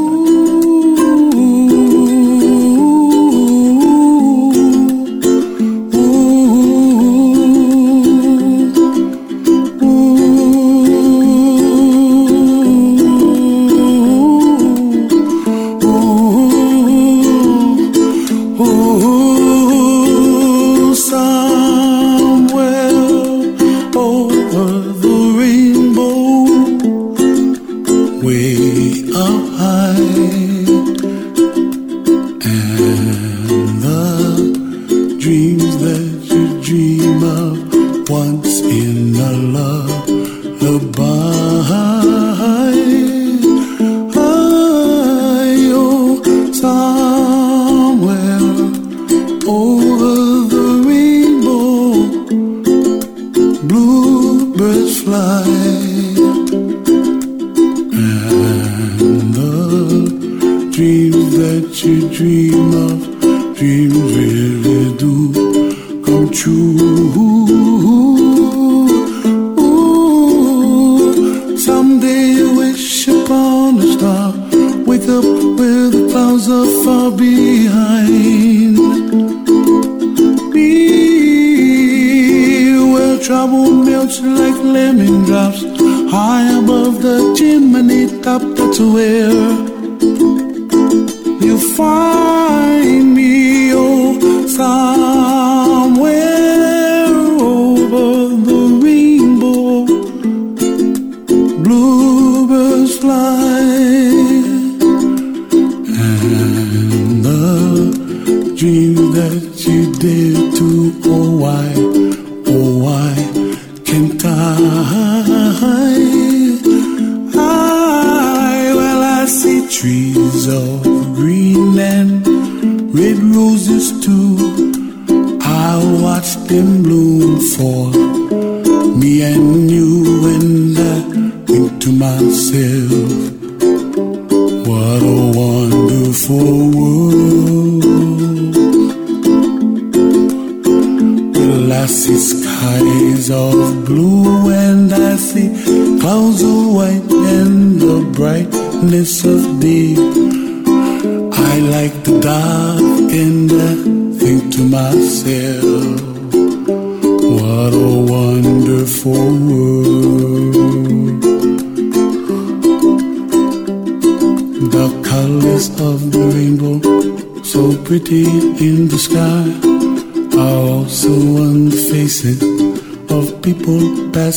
yüreğimde 108.69 109.48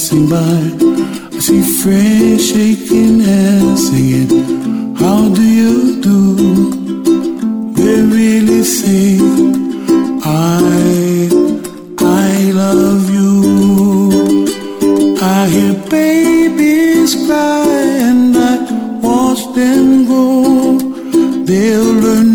passing 0.02 0.30
by. 0.30 0.62
I 1.36 1.40
see 1.40 1.62
friends 1.82 2.50
shaking 2.50 3.20
hands, 3.20 3.90
singing, 3.90 4.96
How 4.96 5.30
do 5.30 5.44
you 5.44 6.02
do? 6.02 6.18
They 7.78 8.02
really 8.18 8.64
sing, 8.64 9.22
I, 10.24 11.30
I 12.00 12.52
love 12.52 13.06
you. 13.18 13.32
I 15.22 15.48
hear 15.54 15.74
babies 15.90 17.14
cry 17.26 17.66
and 18.10 18.36
I 18.36 18.56
watch 19.06 19.44
them 19.54 20.06
grow. 20.06 20.80
They'll 21.46 21.94
learn 22.06 22.31